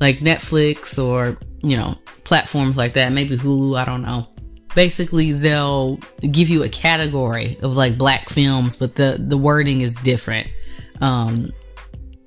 like 0.00 0.18
Netflix 0.20 1.02
or 1.02 1.36
you 1.62 1.76
know 1.76 1.98
platforms 2.24 2.78
like 2.78 2.94
that, 2.94 3.12
maybe 3.12 3.36
Hulu, 3.36 3.78
I 3.78 3.84
don't 3.84 4.00
know. 4.00 4.26
Basically, 4.74 5.32
they'll 5.32 5.98
give 6.30 6.48
you 6.48 6.62
a 6.62 6.68
category 6.68 7.58
of 7.60 7.74
like 7.74 7.98
black 7.98 8.30
films, 8.30 8.76
but 8.76 8.94
the 8.94 9.16
the 9.18 9.36
wording 9.36 9.82
is 9.82 9.94
different. 9.96 10.48
Um, 11.02 11.52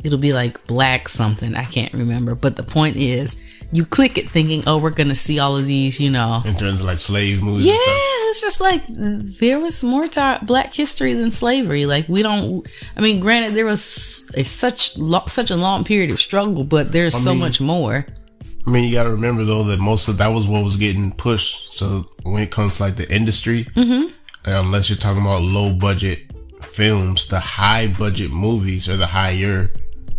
it'll 0.03 0.19
be 0.19 0.33
like 0.33 0.65
black 0.67 1.09
something, 1.09 1.55
I 1.55 1.65
can't 1.65 1.93
remember. 1.93 2.35
But 2.35 2.55
the 2.55 2.63
point 2.63 2.97
is, 2.97 3.43
you 3.73 3.85
click 3.85 4.17
it 4.17 4.29
thinking, 4.29 4.63
oh, 4.67 4.77
we're 4.77 4.91
gonna 4.91 5.15
see 5.15 5.39
all 5.39 5.57
of 5.57 5.65
these, 5.65 5.99
you 5.99 6.09
know, 6.11 6.41
In 6.45 6.55
terms 6.55 6.79
of 6.81 6.87
like 6.87 6.99
slave 6.99 7.41
movies. 7.43 7.65
yeah, 7.65 7.73
and 7.73 7.81
stuff. 7.81 8.29
it's 8.29 8.41
just 8.41 8.61
like 8.61 8.83
there 8.87 9.59
was 9.59 9.83
more 9.83 10.07
to 10.07 10.39
black 10.43 10.73
history 10.73 11.13
than 11.13 11.31
slavery. 11.31 11.85
Like 11.85 12.07
we 12.07 12.21
don't. 12.23 12.65
I 12.95 13.01
mean, 13.01 13.19
granted, 13.19 13.55
there 13.55 13.65
was 13.65 14.29
a 14.35 14.43
such 14.43 14.97
lo- 14.97 15.25
such 15.27 15.49
a 15.51 15.55
long 15.55 15.83
period 15.83 16.11
of 16.11 16.19
struggle, 16.19 16.63
but 16.63 16.91
there's 16.91 17.15
so 17.15 17.31
mean- 17.31 17.39
much 17.39 17.59
more. 17.59 18.05
I 18.65 18.69
mean, 18.69 18.85
you 18.85 18.93
got 18.93 19.03
to 19.03 19.11
remember 19.11 19.43
though 19.43 19.63
that 19.63 19.79
most 19.79 20.07
of 20.07 20.17
that 20.19 20.29
was 20.29 20.47
what 20.47 20.63
was 20.63 20.77
getting 20.77 21.11
pushed. 21.11 21.71
So 21.73 22.05
when 22.23 22.41
it 22.43 22.49
comes 22.51 22.77
to 22.77 22.83
like 22.83 22.95
the 22.95 23.13
industry, 23.13 23.65
Mm-hmm. 23.75 24.13
unless 24.45 24.89
you're 24.89 24.97
talking 24.97 25.21
about 25.21 25.41
low 25.41 25.73
budget 25.73 26.19
films, 26.61 27.27
the 27.27 27.39
high 27.41 27.87
budget 27.87 28.31
movies 28.31 28.87
or 28.87 28.95
the 28.95 29.07
higher 29.07 29.71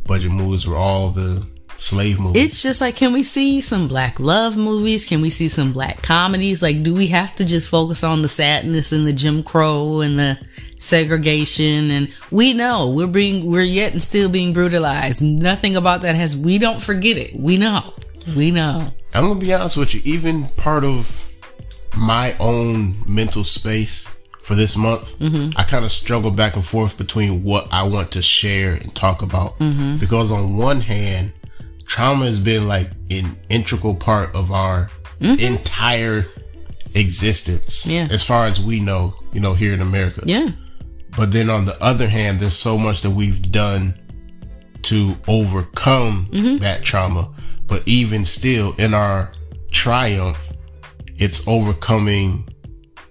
budget 0.06 0.30
movies 0.32 0.66
were 0.66 0.76
all 0.76 1.08
the 1.08 1.46
slave 1.76 2.20
movies. 2.20 2.44
It's 2.44 2.62
just 2.62 2.80
like, 2.80 2.96
can 2.96 3.12
we 3.12 3.22
see 3.22 3.60
some 3.60 3.88
black 3.88 4.20
love 4.20 4.56
movies? 4.56 5.04
Can 5.04 5.20
we 5.20 5.30
see 5.30 5.48
some 5.48 5.72
black 5.72 6.02
comedies? 6.02 6.62
Like, 6.62 6.82
do 6.82 6.94
we 6.94 7.08
have 7.08 7.34
to 7.36 7.44
just 7.44 7.70
focus 7.70 8.04
on 8.04 8.22
the 8.22 8.28
sadness 8.28 8.92
and 8.92 9.06
the 9.06 9.12
Jim 9.12 9.42
Crow 9.42 10.00
and 10.00 10.18
the 10.18 10.38
segregation? 10.78 11.90
And 11.90 12.12
we 12.30 12.52
know 12.52 12.90
we're 12.90 13.06
being, 13.06 13.50
we're 13.50 13.62
yet 13.62 13.92
and 13.92 14.02
still 14.02 14.28
being 14.28 14.52
brutalized. 14.52 15.20
Nothing 15.20 15.76
about 15.76 16.02
that 16.02 16.16
has, 16.16 16.36
we 16.36 16.58
don't 16.58 16.82
forget 16.82 17.16
it. 17.16 17.34
We 17.34 17.56
know. 17.56 17.94
We 18.36 18.50
know. 18.50 18.92
I'm 19.12 19.28
gonna 19.28 19.40
be 19.40 19.52
honest 19.52 19.76
with 19.76 19.94
you. 19.94 20.00
Even 20.04 20.44
part 20.56 20.84
of 20.84 21.32
my 21.96 22.36
own 22.40 22.94
mental 23.06 23.44
space 23.44 24.08
for 24.40 24.54
this 24.54 24.76
month, 24.76 25.18
mm-hmm. 25.18 25.50
I 25.56 25.62
kind 25.62 25.84
of 25.84 25.92
struggle 25.92 26.30
back 26.30 26.56
and 26.56 26.64
forth 26.64 26.98
between 26.98 27.44
what 27.44 27.68
I 27.70 27.84
want 27.86 28.12
to 28.12 28.22
share 28.22 28.72
and 28.72 28.94
talk 28.94 29.22
about. 29.22 29.58
Mm-hmm. 29.58 29.98
Because 29.98 30.32
on 30.32 30.56
one 30.56 30.80
hand, 30.80 31.32
trauma 31.86 32.24
has 32.26 32.38
been 32.38 32.66
like 32.68 32.90
an 33.10 33.36
integral 33.50 33.94
part 33.94 34.34
of 34.34 34.50
our 34.52 34.90
entire 35.20 36.26
existence, 36.94 37.86
Yeah. 37.86 38.08
as 38.10 38.22
far 38.22 38.46
as 38.46 38.60
we 38.60 38.80
know, 38.80 39.14
you 39.32 39.40
know, 39.40 39.54
here 39.54 39.72
in 39.72 39.80
America. 39.80 40.22
Yeah. 40.24 40.48
But 41.16 41.32
then 41.32 41.48
on 41.50 41.64
the 41.64 41.80
other 41.82 42.08
hand, 42.08 42.40
there's 42.40 42.54
so 42.56 42.76
much 42.78 43.02
that 43.02 43.10
we've 43.10 43.50
done 43.50 43.94
to 44.82 45.16
overcome 45.28 46.28
that 46.60 46.82
trauma. 46.84 47.32
But 47.66 47.82
even 47.86 48.24
still, 48.24 48.74
in 48.78 48.92
our 48.94 49.32
triumph, 49.70 50.52
it's 51.16 51.46
overcoming 51.48 52.48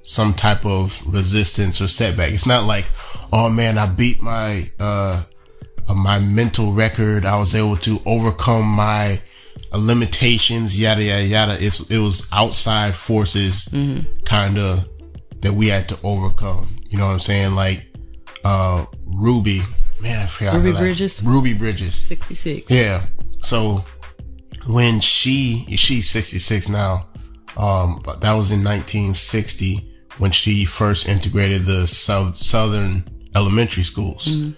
some 0.04 0.34
type 0.34 0.66
of 0.66 1.02
resistance 1.08 1.82
or 1.82 1.88
setback. 1.88 2.32
It's 2.32 2.46
not 2.46 2.66
like, 2.66 2.86
oh 3.32 3.50
man, 3.50 3.78
I 3.78 3.86
beat 3.88 4.22
my, 4.22 4.64
uh, 4.80 5.24
uh, 5.88 5.94
my 5.94 6.20
mental 6.20 6.72
record. 6.74 7.26
I 7.26 7.38
was 7.38 7.56
able 7.56 7.78
to 7.78 8.00
overcome 8.06 8.66
my 8.66 9.20
uh, 9.72 9.78
limitations, 9.78 10.80
yada 10.80 11.04
yada 11.04 11.26
yada. 11.26 11.58
It's 11.60 11.90
it 11.90 12.00
was 12.00 12.28
outside 12.32 12.96
forces, 12.96 13.68
kind 14.26 14.58
of 14.58 14.88
that 15.42 15.54
we 15.54 15.68
had 15.68 15.90
to 15.90 15.98
overcome. 16.04 16.68
You 16.90 16.98
know 16.98 17.08
what 17.08 17.14
I'm 17.14 17.20
saying? 17.20 17.56
Like 17.56 17.88
uh 18.46 18.86
Ruby, 19.06 19.62
man, 20.02 20.22
I 20.22 20.26
forgot 20.26 20.56
Ruby 20.56 20.72
Bridges? 20.74 21.22
Ruby 21.24 21.54
Bridges. 21.54 21.96
66. 21.96 22.72
Yeah. 22.72 23.06
So 23.42 23.84
when 24.68 25.00
she 25.00 25.66
she's 25.76 26.10
66 26.10 26.70
now, 26.70 27.08
um, 27.58 28.02
but 28.04 28.22
that 28.22 28.34
was 28.34 28.52
in 28.52 28.64
1960 28.64 29.90
when 30.18 30.32
she 30.32 30.66
first 30.66 31.08
integrated 31.08 31.66
the 31.66 31.88
South 31.88 32.36
Southern 32.36 33.04
elementary 33.36 33.84
schools. 33.84 34.52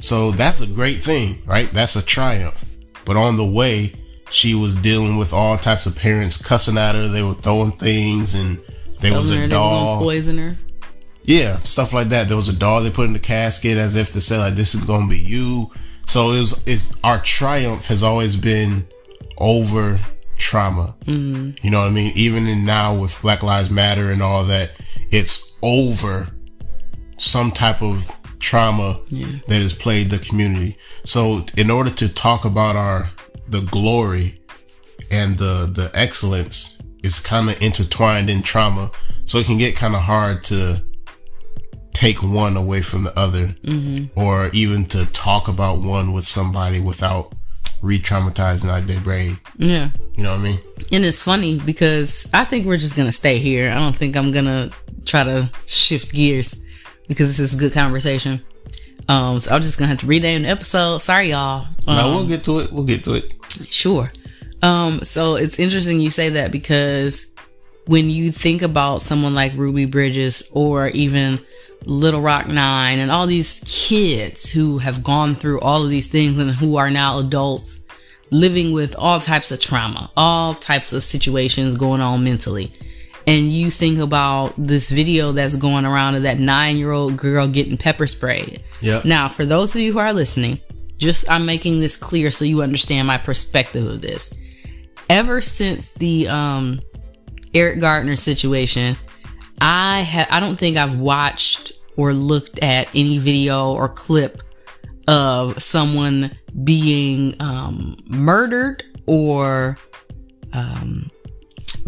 So 0.00 0.30
that's 0.30 0.60
a 0.60 0.66
great 0.66 0.98
thing, 1.02 1.42
right? 1.46 1.72
That's 1.72 1.96
a 1.96 2.04
triumph. 2.04 2.64
But 3.04 3.16
on 3.16 3.36
the 3.36 3.44
way, 3.46 3.92
she 4.30 4.54
was 4.54 4.74
dealing 4.76 5.16
with 5.16 5.32
all 5.32 5.56
types 5.58 5.86
of 5.86 5.96
parents 5.96 6.40
cussing 6.40 6.76
at 6.78 6.94
her. 6.94 7.08
They 7.08 7.22
were 7.22 7.34
throwing 7.34 7.72
things, 7.72 8.34
and 8.34 8.58
there 9.00 9.14
was 9.14 9.28
Telling 9.30 9.44
a 9.44 9.48
they 9.48 9.54
were 9.56 9.60
gonna 9.60 9.84
doll. 9.84 9.98
poison 10.00 10.38
her. 10.38 10.56
Yeah, 11.24 11.56
stuff 11.56 11.92
like 11.92 12.08
that. 12.10 12.28
There 12.28 12.36
was 12.36 12.48
a 12.48 12.56
doll 12.56 12.82
they 12.82 12.90
put 12.90 13.06
in 13.06 13.12
the 13.12 13.18
casket 13.18 13.76
as 13.76 13.96
if 13.96 14.10
to 14.12 14.20
say 14.20 14.38
like 14.38 14.54
this 14.54 14.74
is 14.74 14.84
gonna 14.84 15.08
be 15.08 15.18
you. 15.18 15.70
So 16.06 16.30
it 16.32 16.40
was 16.40 16.62
it's 16.66 16.92
our 17.04 17.20
triumph 17.20 17.86
has 17.88 18.02
always 18.02 18.36
been 18.36 18.86
over 19.38 19.98
trauma. 20.38 20.96
Mm-hmm. 21.04 21.64
You 21.64 21.70
know 21.70 21.80
what 21.80 21.88
I 21.88 21.90
mean? 21.90 22.12
Even 22.14 22.46
in 22.46 22.64
now 22.64 22.94
with 22.94 23.20
Black 23.20 23.42
Lives 23.42 23.70
Matter 23.70 24.10
and 24.10 24.22
all 24.22 24.44
that, 24.44 24.72
it's 25.10 25.58
over 25.62 26.28
some 27.18 27.50
type 27.50 27.82
of 27.82 28.06
trauma 28.40 29.00
that 29.10 29.60
has 29.62 29.72
played 29.74 30.10
the 30.10 30.18
community. 30.18 30.76
So 31.04 31.44
in 31.56 31.70
order 31.70 31.90
to 31.90 32.08
talk 32.12 32.44
about 32.44 32.76
our 32.76 33.10
the 33.48 33.60
glory 33.70 34.40
and 35.10 35.38
the 35.38 35.70
the 35.72 35.90
excellence 35.94 36.80
is 37.02 37.20
kind 37.20 37.48
of 37.48 37.60
intertwined 37.62 38.28
in 38.28 38.42
trauma 38.42 38.90
so 39.24 39.38
it 39.38 39.46
can 39.46 39.56
get 39.58 39.76
kind 39.76 39.94
of 39.94 40.00
hard 40.02 40.44
to 40.44 40.82
take 41.92 42.22
one 42.22 42.56
away 42.56 42.80
from 42.82 43.04
the 43.04 43.18
other 43.18 43.48
mm-hmm. 43.64 44.18
or 44.18 44.50
even 44.52 44.84
to 44.84 45.10
talk 45.12 45.48
about 45.48 45.80
one 45.80 46.12
with 46.12 46.24
somebody 46.24 46.78
without 46.80 47.32
re-traumatizing 47.82 48.68
out 48.68 48.86
their 48.86 49.00
brain 49.00 49.36
Yeah. 49.56 49.90
you 50.14 50.22
know 50.22 50.32
what 50.32 50.40
i 50.40 50.42
mean 50.42 50.58
And 50.92 51.04
it's 51.04 51.20
funny 51.20 51.58
because 51.58 52.28
I 52.32 52.44
think 52.44 52.66
we're 52.66 52.76
just 52.76 52.96
gonna 52.96 53.12
stay 53.12 53.38
here. 53.38 53.70
I 53.70 53.74
don't 53.78 53.94
think 53.96 54.16
I'm 54.16 54.30
gonna 54.32 54.70
try 55.04 55.22
to 55.24 55.50
shift 55.66 56.12
gears 56.12 56.60
because 57.08 57.28
this 57.28 57.40
is 57.40 57.54
a 57.54 57.58
good 57.58 57.72
conversation. 57.72 58.44
Um, 59.08 59.40
so 59.40 59.52
I'm 59.52 59.62
just 59.62 59.78
gonna 59.78 59.88
have 59.88 60.00
to 60.00 60.06
rename 60.06 60.42
the 60.42 60.48
episode. 60.48 60.98
Sorry, 60.98 61.30
y'all. 61.30 61.66
Um, 61.86 61.96
now 61.96 62.08
we'll 62.14 62.26
get 62.26 62.44
to 62.44 62.58
it 62.60 62.70
we'll 62.70 62.84
get 62.84 63.04
to 63.04 63.14
it 63.14 63.34
Sure. 63.70 64.12
Um, 64.62 65.00
so 65.02 65.36
it's 65.36 65.58
interesting 65.58 66.00
you 66.00 66.10
say 66.10 66.30
that 66.30 66.52
because 66.52 67.26
when 67.86 68.10
you 68.10 68.30
think 68.32 68.62
about 68.62 69.02
someone 69.02 69.34
like 69.34 69.52
Ruby 69.54 69.86
Bridges 69.86 70.48
or 70.52 70.88
even 70.88 71.38
Little 71.86 72.20
Rock 72.20 72.48
Nine 72.48 72.98
and 72.98 73.10
all 73.10 73.26
these 73.26 73.62
kids 73.64 74.50
who 74.50 74.78
have 74.78 75.02
gone 75.02 75.34
through 75.34 75.60
all 75.60 75.84
of 75.84 75.90
these 75.90 76.08
things 76.08 76.38
and 76.38 76.50
who 76.50 76.76
are 76.76 76.90
now 76.90 77.18
adults 77.18 77.80
living 78.30 78.72
with 78.72 78.94
all 78.96 79.20
types 79.20 79.50
of 79.50 79.60
trauma, 79.60 80.10
all 80.16 80.54
types 80.54 80.92
of 80.92 81.02
situations 81.02 81.76
going 81.76 82.00
on 82.00 82.24
mentally. 82.24 82.72
And 83.28 83.52
you 83.52 83.70
think 83.70 83.98
about 83.98 84.54
this 84.56 84.88
video 84.88 85.32
that's 85.32 85.54
going 85.54 85.84
around 85.84 86.14
of 86.14 86.22
that 86.22 86.38
nine 86.38 86.78
year 86.78 86.92
old 86.92 87.18
girl 87.18 87.46
getting 87.46 87.76
pepper 87.76 88.06
sprayed. 88.06 88.64
Yep. 88.80 89.04
Now, 89.04 89.28
for 89.28 89.44
those 89.44 89.76
of 89.76 89.82
you 89.82 89.92
who 89.92 89.98
are 89.98 90.14
listening, 90.14 90.60
just 90.96 91.30
I'm 91.30 91.44
making 91.44 91.80
this 91.80 91.94
clear 91.94 92.30
so 92.30 92.46
you 92.46 92.62
understand 92.62 93.06
my 93.06 93.18
perspective 93.18 93.86
of 93.86 94.00
this. 94.00 94.34
Ever 95.10 95.42
since 95.42 95.90
the 95.90 96.26
um 96.28 96.80
Eric 97.52 97.80
Garner 97.80 98.16
situation, 98.16 98.96
I 99.60 100.00
have 100.00 100.28
I 100.30 100.40
don't 100.40 100.56
think 100.56 100.78
I've 100.78 100.98
watched 100.98 101.72
or 101.98 102.14
looked 102.14 102.58
at 102.60 102.88
any 102.94 103.18
video 103.18 103.74
or 103.74 103.90
clip 103.90 104.40
of 105.06 105.62
someone 105.62 106.34
being 106.64 107.36
um 107.40 107.98
murdered 108.06 108.84
or 109.06 109.76
um 110.54 111.10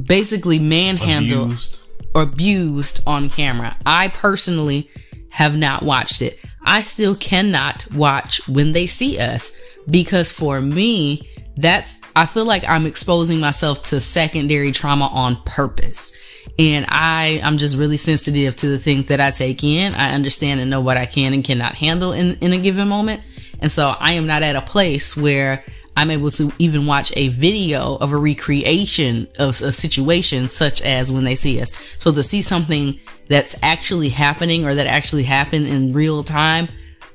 basically 0.06 0.58
manhandled 0.58 1.52
Abused. 1.52 1.86
or 2.14 2.22
abused 2.22 3.00
on 3.06 3.28
camera. 3.28 3.76
I 3.84 4.08
personally 4.08 4.90
have 5.30 5.56
not 5.56 5.82
watched 5.82 6.22
it. 6.22 6.38
I 6.64 6.82
still 6.82 7.14
cannot 7.14 7.86
watch 7.92 8.46
when 8.48 8.72
they 8.72 8.86
see 8.86 9.18
us 9.18 9.52
because 9.88 10.30
for 10.30 10.60
me, 10.60 11.28
that's, 11.56 11.98
I 12.14 12.26
feel 12.26 12.44
like 12.44 12.68
I'm 12.68 12.86
exposing 12.86 13.40
myself 13.40 13.82
to 13.84 14.00
secondary 14.00 14.72
trauma 14.72 15.06
on 15.06 15.36
purpose. 15.44 16.12
And 16.58 16.86
I, 16.88 17.40
I'm 17.42 17.58
just 17.58 17.76
really 17.76 17.96
sensitive 17.96 18.56
to 18.56 18.68
the 18.68 18.78
things 18.78 19.06
that 19.06 19.20
I 19.20 19.30
take 19.30 19.64
in. 19.64 19.94
I 19.94 20.14
understand 20.14 20.60
and 20.60 20.70
know 20.70 20.80
what 20.80 20.96
I 20.96 21.06
can 21.06 21.32
and 21.32 21.44
cannot 21.44 21.74
handle 21.74 22.12
in, 22.12 22.36
in 22.40 22.52
a 22.52 22.58
given 22.58 22.88
moment. 22.88 23.22
And 23.60 23.70
so 23.70 23.94
I 23.98 24.12
am 24.12 24.26
not 24.26 24.42
at 24.42 24.56
a 24.56 24.60
place 24.62 25.16
where 25.16 25.64
I'm 25.96 26.10
able 26.10 26.30
to 26.32 26.52
even 26.58 26.86
watch 26.86 27.12
a 27.16 27.28
video 27.28 27.96
of 27.96 28.12
a 28.12 28.16
recreation 28.16 29.28
of 29.38 29.60
a 29.60 29.72
situation 29.72 30.48
such 30.48 30.80
as 30.82 31.12
when 31.12 31.24
they 31.24 31.34
see 31.34 31.60
us. 31.60 31.72
So 31.98 32.12
to 32.12 32.22
see 32.22 32.42
something 32.42 32.98
that's 33.28 33.54
actually 33.62 34.08
happening 34.08 34.64
or 34.64 34.74
that 34.74 34.86
actually 34.86 35.24
happened 35.24 35.66
in 35.66 35.92
real 35.92 36.22
time, 36.22 36.68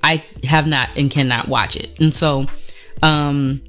I 0.03 0.23
have 0.43 0.67
not 0.67 0.89
and 0.95 1.09
cannot 1.09 1.47
watch 1.47 1.75
it. 1.75 1.89
And 1.99 2.13
so, 2.13 2.45
um, 3.01 3.61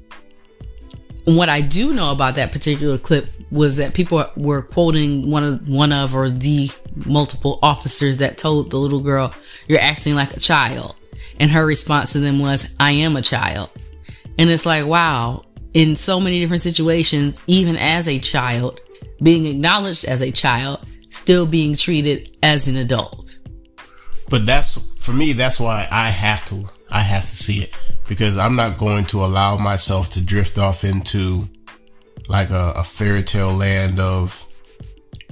what 1.25 1.49
I 1.49 1.61
do 1.61 1.93
know 1.93 2.11
about 2.11 2.35
that 2.35 2.51
particular 2.51 2.97
clip 2.97 3.27
was 3.51 3.77
that 3.77 3.93
people 3.93 4.25
were 4.35 4.61
quoting 4.61 5.29
one 5.31 5.43
of 5.43 5.67
one 5.67 5.91
of 5.91 6.15
or 6.15 6.29
the 6.29 6.69
multiple 7.05 7.59
officers 7.61 8.17
that 8.17 8.37
told 8.37 8.69
the 8.69 8.77
little 8.77 8.99
girl, 8.99 9.33
"You're 9.67 9.79
acting 9.79 10.15
like 10.15 10.35
a 10.35 10.39
child," 10.39 10.95
and 11.39 11.51
her 11.51 11.65
response 11.65 12.13
to 12.13 12.19
them 12.19 12.39
was, 12.39 12.69
"I 12.79 12.91
am 12.91 13.15
a 13.15 13.21
child." 13.21 13.69
And 14.37 14.49
it's 14.49 14.65
like, 14.65 14.85
wow, 14.85 15.43
in 15.73 15.95
so 15.95 16.19
many 16.19 16.39
different 16.39 16.63
situations, 16.63 17.41
even 17.47 17.75
as 17.75 18.07
a 18.07 18.19
child, 18.19 18.79
being 19.21 19.45
acknowledged 19.45 20.05
as 20.05 20.21
a 20.21 20.31
child, 20.31 20.79
still 21.09 21.45
being 21.45 21.75
treated 21.75 22.35
as 22.43 22.67
an 22.67 22.75
adult. 22.77 23.37
but 24.29 24.45
that's 24.45 24.77
for 24.97 25.13
me 25.13 25.31
that's 25.33 25.57
why 25.59 25.87
i 25.89 26.09
have 26.09 26.45
to 26.49 26.67
i 26.91 26.99
have 26.99 27.23
to 27.23 27.35
see 27.35 27.59
it. 27.61 27.73
Because 28.09 28.37
i'm 28.37 28.55
not 28.55 28.77
going 28.77 29.05
to 29.05 29.23
allow 29.23 29.57
myself 29.57 30.09
to 30.11 30.21
drift 30.21 30.57
off 30.57 30.83
into 30.83 31.47
like 32.27 32.49
a, 32.49 32.73
a 32.75 32.83
fairy 32.83 33.23
tale 33.23 33.53
land 33.53 33.99
of 33.99 34.45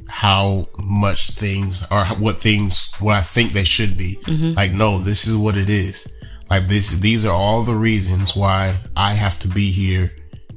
how 0.07 0.67
much 0.77 1.31
things 1.31 1.85
or 1.91 2.05
what 2.05 2.37
things 2.37 2.93
what 2.99 3.17
i 3.17 3.21
think 3.21 3.51
they 3.51 3.65
should 3.65 3.97
be. 3.97 4.17
Mm-hmm. 4.23 4.53
Like 4.53 4.71
no 4.71 4.99
this 4.99 5.27
is 5.27 5.35
what 5.35 5.57
it 5.57 5.69
is 5.69 6.11
like 6.49 6.67
this 6.67 6.91
these 6.91 7.25
are 7.25 7.33
all 7.33 7.63
the 7.63 7.75
reasons 7.75 8.35
why 8.35 8.77
i 8.95 9.11
have 9.11 9.39
to 9.39 9.47
be 9.47 9.71
here 9.71 10.11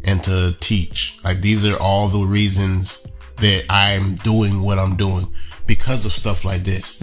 and 0.05 0.23
to 0.25 0.57
teach. 0.61 1.19
Like 1.25 1.41
these 1.41 1.67
are 1.67 1.77
all 1.77 2.09
the 2.09 2.25
reasons 2.25 3.07
that 3.39 3.65
i'm 3.69 4.15
doing 4.17 4.63
what 4.63 4.79
i'm 4.79 4.97
doing 4.97 5.25
because 5.67 6.05
of 6.05 6.13
stuff 6.13 6.45
like 6.45 6.63
this. 6.63 7.03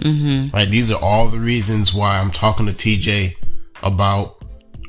Right? 0.52 0.68
These 0.68 0.90
are 0.90 1.00
all 1.00 1.28
the 1.28 1.38
reasons 1.38 1.94
why 1.94 2.18
i'm 2.18 2.30
talking 2.30 2.66
to 2.66 2.72
tj 2.72 3.34
about 3.82 4.42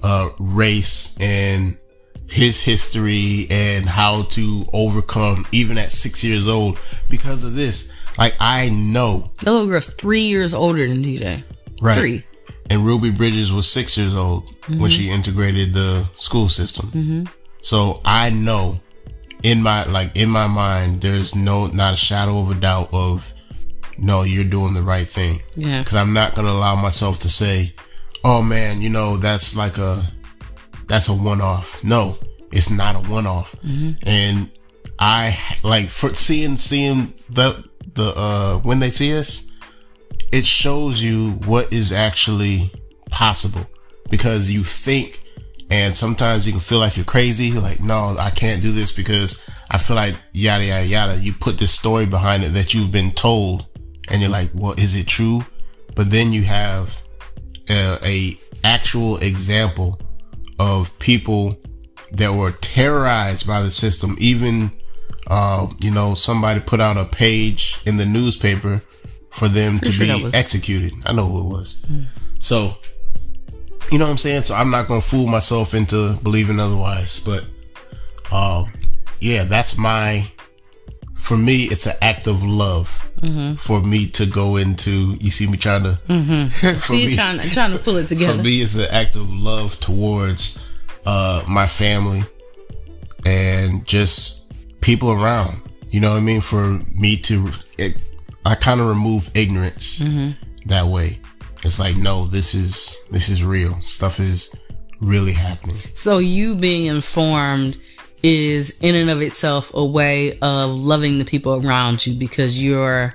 uh 0.03 0.29
race 0.39 1.15
and 1.19 1.77
his 2.29 2.63
history 2.63 3.47
and 3.49 3.85
how 3.85 4.23
to 4.23 4.65
overcome 4.73 5.45
even 5.51 5.77
at 5.77 5.91
six 5.91 6.23
years 6.23 6.47
old 6.47 6.79
because 7.09 7.43
of 7.43 7.55
this. 7.55 7.91
Like 8.17 8.35
i 8.39 8.69
know. 8.69 9.31
The 9.39 9.51
little 9.51 9.67
girl's 9.67 9.93
three 9.93 10.21
years 10.21 10.53
older 10.53 10.87
than 10.87 11.03
TJ. 11.03 11.43
right. 11.81 11.97
Three. 11.97 12.23
And 12.69 12.85
ruby 12.85 13.11
bridges 13.11 13.51
was 13.51 13.69
six 13.69 13.97
years 13.97 14.15
old 14.15 14.49
when 14.77 14.89
she 14.89 15.05
mm-hmm. 15.05 15.15
integrated 15.15 15.73
the 15.73 16.03
school 16.15 16.49
system 16.49 16.87
mm-hmm. 16.87 17.23
so 17.61 18.01
i 18.05 18.29
know 18.29 18.79
in 19.43 19.61
my 19.61 19.83
like 19.85 20.15
in 20.15 20.29
my 20.29 20.47
mind 20.47 20.95
there's 20.95 21.35
no 21.35 21.67
not 21.67 21.93
a 21.93 21.97
shadow 21.97 22.39
of 22.39 22.51
a 22.51 22.55
doubt 22.55 22.89
of 22.91 23.33
no 23.97 24.23
you're 24.23 24.43
doing 24.43 24.73
the 24.73 24.81
right 24.81 25.07
thing 25.07 25.39
Yeah. 25.55 25.79
because 25.79 25.95
I'm 25.95 26.13
not 26.13 26.35
gonna 26.35 26.49
allow 26.49 26.75
myself 26.75 27.19
to 27.21 27.29
say, 27.29 27.73
"Oh 28.23 28.41
man, 28.41 28.81
you 28.81 28.89
know 28.89 29.17
that's 29.17 29.55
like 29.55 29.77
a 29.77 30.01
that's 30.87 31.09
a 31.09 31.13
one 31.13 31.41
off." 31.41 31.83
No, 31.83 32.17
it's 32.51 32.69
not 32.69 32.95
a 32.95 32.99
one 33.09 33.27
off. 33.27 33.55
Mm-hmm. 33.61 34.07
And 34.07 34.51
I 34.99 35.37
like 35.63 35.89
for 35.89 36.09
seeing 36.09 36.57
seeing 36.57 37.13
the 37.29 37.63
the 37.93 38.13
uh 38.15 38.57
when 38.59 38.79
they 38.79 38.89
see 38.89 39.17
us, 39.17 39.51
it 40.31 40.45
shows 40.45 41.01
you 41.01 41.31
what 41.45 41.71
is 41.73 41.91
actually 41.91 42.71
possible. 43.09 43.65
Because 44.09 44.51
you 44.51 44.63
think 44.63 45.23
and 45.69 45.97
sometimes 45.97 46.45
you 46.45 46.53
can 46.53 46.61
feel 46.61 46.79
like 46.79 46.95
you're 46.95 47.05
crazy 47.05 47.51
like 47.51 47.81
no 47.81 48.15
i 48.17 48.29
can't 48.29 48.61
do 48.61 48.71
this 48.71 48.89
because 48.89 49.45
i 49.69 49.77
feel 49.77 49.97
like 49.97 50.15
yada 50.33 50.63
yada 50.63 50.85
yada. 50.85 51.19
You 51.19 51.33
put 51.33 51.57
this 51.57 51.73
story 51.73 52.05
behind 52.05 52.45
it 52.45 52.53
that 52.53 52.73
you've 52.73 52.91
been 52.91 53.11
told 53.11 53.65
and 54.09 54.21
you're 54.21 54.31
like 54.31 54.49
well 54.53 54.73
is 54.73 54.95
it 54.95 55.07
true? 55.07 55.43
But 55.93 56.11
then 56.11 56.31
you 56.31 56.43
have 56.43 57.01
a, 57.69 57.97
a 58.03 58.39
actual 58.63 59.17
example 59.17 59.99
of 60.59 60.97
people 60.99 61.57
that 62.11 62.33
were 62.33 62.51
terrorized 62.51 63.47
by 63.47 63.61
the 63.61 63.71
system. 63.71 64.15
Even, 64.19 64.71
uh, 65.27 65.67
you 65.79 65.91
know, 65.91 66.13
somebody 66.13 66.59
put 66.59 66.79
out 66.79 66.97
a 66.97 67.05
page 67.05 67.79
in 67.85 67.97
the 67.97 68.05
newspaper 68.05 68.81
for 69.37 69.47
them 69.47 69.77
Pretty 69.77 69.99
to 69.99 70.05
sure 70.05 70.31
be 70.31 70.35
executed. 70.37 70.93
I 71.05 71.13
know 71.13 71.27
who 71.27 71.41
it 71.41 71.49
was. 71.53 71.81
Mm. 71.81 72.07
So, 72.39 72.73
you 73.91 73.99
know 73.99 74.05
what 74.05 74.11
I'm 74.11 74.17
saying? 74.17 74.43
So 74.43 74.55
I'm 74.55 74.71
not 74.71 74.87
going 74.87 74.99
to 74.99 75.07
fool 75.07 75.27
myself 75.27 75.75
into 75.75 76.15
believing 76.23 76.59
otherwise. 76.59 77.19
But, 77.19 77.45
uh, 78.31 78.65
yeah, 79.19 79.43
that's 79.43 79.77
my, 79.77 80.25
for 81.13 81.37
me, 81.37 81.65
it's 81.65 81.85
an 81.85 81.93
act 82.01 82.25
of 82.25 82.43
love 82.43 83.07
mm-hmm. 83.17 83.55
for 83.57 83.79
me 83.79 84.09
to 84.11 84.25
go 84.25 84.57
into, 84.57 85.15
you 85.19 85.29
see 85.29 85.45
me 85.45 85.57
trying 85.57 85.83
to, 85.83 85.99
mm-hmm. 86.07 86.77
for 86.79 86.93
me, 86.93 87.13
trying, 87.13 87.39
trying 87.51 87.71
to 87.73 87.77
pull 87.77 87.97
it 87.97 88.07
together. 88.07 88.37
For 88.37 88.43
me, 88.43 88.61
it's 88.61 88.75
an 88.75 88.87
act 88.89 89.15
of 89.15 89.29
love 89.29 89.79
towards, 89.79 90.67
uh, 91.05 91.43
my 91.47 91.67
family 91.67 92.23
and 93.23 93.85
just 93.85 94.51
people 94.81 95.11
around. 95.11 95.61
You 95.91 96.01
know 96.01 96.11
what 96.11 96.17
I 96.17 96.21
mean? 96.21 96.41
For 96.41 96.81
me 96.95 97.17
to, 97.17 97.51
it, 97.77 97.97
I 98.47 98.55
kind 98.55 98.79
of 98.79 98.87
remove 98.87 99.29
ignorance 99.35 99.99
mm-hmm. 99.99 100.31
that 100.67 100.87
way. 100.87 101.19
It's 101.63 101.79
like, 101.79 101.97
no, 101.97 102.25
this 102.25 102.53
is, 102.53 102.95
this 103.11 103.27
is 103.27 103.43
real. 103.43 103.81
Stuff 103.81 104.19
is 104.19 104.53
really 105.01 105.33
happening. 105.33 105.77
So 105.93 106.19
you 106.19 106.55
being 106.55 106.85
informed 106.85 107.77
is 108.23 108.79
in 108.79 108.95
and 108.95 109.09
of 109.09 109.21
itself 109.21 109.71
a 109.73 109.85
way 109.85 110.39
of 110.41 110.69
loving 110.71 111.19
the 111.19 111.25
people 111.25 111.65
around 111.65 112.05
you 112.07 112.17
because 112.17 112.61
you're 112.63 113.13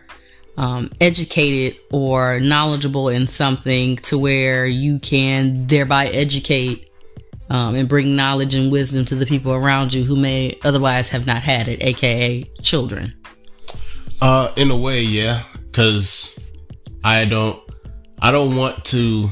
um, 0.59 0.91
educated 1.01 1.81
or 1.91 2.39
knowledgeable 2.41 3.09
in 3.09 3.27
something 3.27 3.97
to 3.97 4.19
where 4.19 4.67
you 4.67 4.99
can 4.99 5.67
thereby 5.67 6.09
educate 6.09 6.91
um, 7.49 7.75
and 7.75 7.89
bring 7.89 8.17
knowledge 8.17 8.55
and 8.55 8.71
wisdom 8.71 9.05
to 9.07 9.15
the 9.15 9.27
people 9.27 9.53
around 9.53 9.95
you 9.95 10.05
who 10.05 10.17
may 10.17 10.59
otherwise 10.63 11.09
have 11.09 11.27
not 11.27 11.43
had 11.43 11.69
it, 11.69 11.83
aka 11.83 12.45
children. 12.61 13.15
Uh, 14.23 14.53
in 14.57 14.71
a 14.71 14.77
way, 14.77 15.03
yeah, 15.03 15.43
because 15.55 16.39
I 17.03 17.25
don't 17.25 17.61
I 18.21 18.31
don't 18.31 18.57
want 18.57 18.85
to 18.87 19.29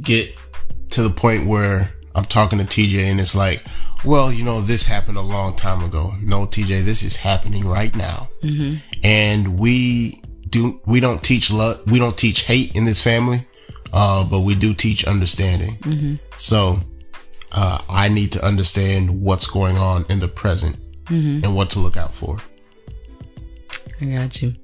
get 0.00 0.34
to 0.90 1.02
the 1.02 1.08
point 1.08 1.46
where 1.46 1.90
I'm 2.14 2.26
talking 2.26 2.58
to 2.58 2.64
TJ 2.64 3.10
and 3.10 3.20
it's 3.20 3.34
like, 3.34 3.64
well, 4.04 4.30
you 4.30 4.44
know, 4.44 4.60
this 4.60 4.84
happened 4.84 5.16
a 5.16 5.22
long 5.22 5.56
time 5.56 5.82
ago. 5.82 6.12
No, 6.22 6.46
TJ, 6.46 6.84
this 6.84 7.02
is 7.02 7.16
happening 7.16 7.66
right 7.66 7.96
now. 7.96 8.28
Mm-hmm. 8.42 8.76
And 9.02 9.58
we 9.58 10.22
do, 10.50 10.78
we 10.84 11.00
don't 11.00 11.22
teach 11.22 11.50
love, 11.50 11.80
we 11.90 11.98
don't 11.98 12.16
teach 12.16 12.42
hate 12.42 12.76
in 12.76 12.84
this 12.84 13.02
family, 13.02 13.46
uh, 13.94 14.24
but 14.28 14.40
we 14.40 14.54
do 14.54 14.74
teach 14.74 15.06
understanding. 15.06 15.78
Mm-hmm. 15.78 16.14
So, 16.36 16.80
uh, 17.52 17.80
I 17.88 18.08
need 18.08 18.32
to 18.32 18.44
understand 18.44 19.22
what's 19.22 19.46
going 19.46 19.78
on 19.78 20.04
in 20.10 20.18
the 20.20 20.28
present 20.28 20.76
mm-hmm. 21.06 21.44
and 21.44 21.56
what 21.56 21.70
to 21.70 21.78
look 21.78 21.96
out 21.96 22.14
for. 22.14 22.38
I 24.00 24.04
got 24.06 24.42
you. 24.42 24.54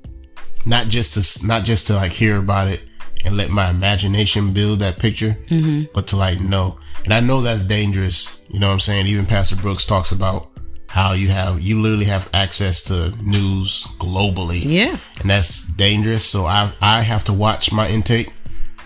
Not 0.66 0.88
just 0.88 1.14
to, 1.14 1.46
not 1.46 1.64
just 1.64 1.86
to 1.86 1.94
like 1.94 2.12
hear 2.12 2.38
about 2.38 2.68
it 2.68 2.82
and 3.24 3.36
let 3.36 3.50
my 3.50 3.70
imagination 3.70 4.52
build 4.52 4.80
that 4.80 4.98
picture, 4.98 5.38
mm-hmm. 5.48 5.84
but 5.94 6.06
to 6.08 6.16
like 6.16 6.40
know. 6.40 6.78
And 7.04 7.14
I 7.14 7.20
know 7.20 7.40
that's 7.40 7.62
dangerous. 7.62 8.42
You 8.48 8.60
know 8.60 8.68
what 8.68 8.74
I'm 8.74 8.80
saying? 8.80 9.06
Even 9.06 9.26
Pastor 9.26 9.56
Brooks 9.56 9.84
talks 9.84 10.12
about 10.12 10.48
how 10.86 11.12
you 11.12 11.28
have, 11.28 11.60
you 11.60 11.80
literally 11.80 12.06
have 12.06 12.28
access 12.34 12.82
to 12.84 13.10
news 13.22 13.86
globally. 13.98 14.60
Yeah. 14.64 14.98
And 15.20 15.30
that's 15.30 15.64
dangerous. 15.64 16.24
So 16.24 16.46
I, 16.46 16.72
I 16.80 17.02
have 17.02 17.24
to 17.24 17.32
watch 17.32 17.72
my 17.72 17.88
intake. 17.88 18.32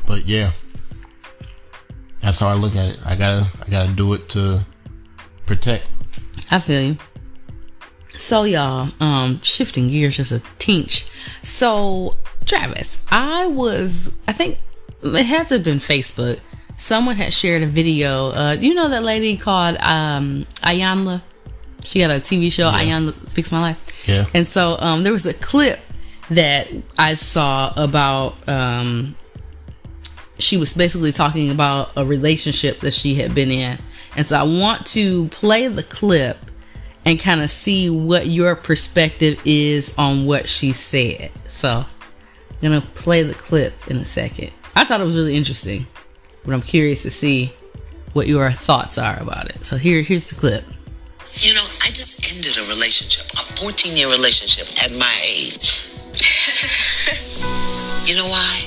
But 0.06 0.26
yeah, 0.26 0.50
that's 2.20 2.38
how 2.38 2.48
I 2.48 2.54
look 2.54 2.76
at 2.76 2.90
it. 2.90 3.00
I 3.06 3.16
gotta, 3.16 3.50
I 3.66 3.70
gotta 3.70 3.92
do 3.92 4.12
it 4.12 4.28
to 4.30 4.64
protect. 5.46 5.86
I 6.50 6.58
feel 6.58 6.82
you. 6.82 6.99
So 8.16 8.44
y'all, 8.44 8.92
um, 9.00 9.40
shifting 9.42 9.88
gears 9.88 10.16
just 10.16 10.32
a 10.32 10.42
tinch. 10.58 11.08
So 11.42 12.16
Travis, 12.44 13.02
I 13.10 13.46
was, 13.46 14.14
I 14.28 14.32
think 14.32 14.58
it 15.02 15.24
had 15.24 15.48
to 15.48 15.54
have 15.54 15.64
been 15.64 15.78
Facebook. 15.78 16.40
Someone 16.76 17.16
had 17.16 17.32
shared 17.32 17.62
a 17.62 17.66
video. 17.66 18.30
Uh, 18.30 18.56
you 18.58 18.74
know 18.74 18.88
that 18.88 19.02
lady 19.02 19.36
called 19.36 19.76
um, 19.78 20.46
Iyanla? 20.62 21.22
She 21.84 22.00
got 22.00 22.10
a 22.10 22.14
TV 22.14 22.50
show, 22.50 22.70
yeah. 22.70 22.84
Iyanla 22.84 23.30
Fix 23.30 23.52
My 23.52 23.60
Life. 23.60 24.08
Yeah. 24.08 24.26
And 24.34 24.46
so 24.46 24.76
um, 24.78 25.04
there 25.04 25.12
was 25.12 25.26
a 25.26 25.34
clip 25.34 25.78
that 26.30 26.68
I 26.98 27.14
saw 27.14 27.72
about. 27.76 28.48
Um, 28.48 29.16
she 30.38 30.56
was 30.56 30.72
basically 30.74 31.12
talking 31.12 31.50
about 31.50 31.90
a 31.96 32.04
relationship 32.04 32.80
that 32.80 32.92
she 32.92 33.14
had 33.14 33.34
been 33.34 33.50
in. 33.50 33.78
And 34.16 34.26
so 34.26 34.36
I 34.36 34.42
want 34.42 34.86
to 34.88 35.28
play 35.28 35.68
the 35.68 35.82
clip 35.82 36.36
and 37.04 37.19
kind 37.21 37.43
of 37.43 37.50
see 37.50 37.90
what 37.90 38.26
your 38.26 38.56
perspective 38.56 39.40
is 39.45 39.95
on 39.99 40.26
what 40.26 40.49
she 40.49 40.73
said. 40.73 41.30
So 41.49 41.84
I'm 42.50 42.62
gonna 42.62 42.80
play 42.80 43.23
the 43.23 43.34
clip 43.34 43.75
in 43.88 43.99
a 43.99 44.04
second. 44.04 44.52
I 44.75 44.84
thought 44.84 45.00
it 45.00 45.04
was 45.04 45.14
really 45.14 45.36
interesting, 45.36 45.86
but 46.45 46.54
I'm 46.54 46.62
curious 46.62 47.02
to 47.02 47.10
see 47.10 47.52
what 48.12 48.26
your 48.26 48.50
thoughts 48.50 48.97
are 48.97 49.21
about 49.21 49.50
it. 49.50 49.64
So 49.64 49.76
here, 49.76 50.02
here's 50.02 50.26
the 50.26 50.34
clip. 50.34 50.64
You 51.36 51.52
know, 51.54 51.64
I 51.82 51.88
just 51.90 52.23
ended 52.34 52.56
a 52.56 52.69
relationship, 52.71 53.26
a 53.34 53.43
14 53.58 53.97
year 53.97 54.08
relationship 54.08 54.67
at 54.84 54.97
my 54.99 55.19
age. 55.26 55.90
you 58.06 58.17
know 58.17 58.28
why? 58.30 58.62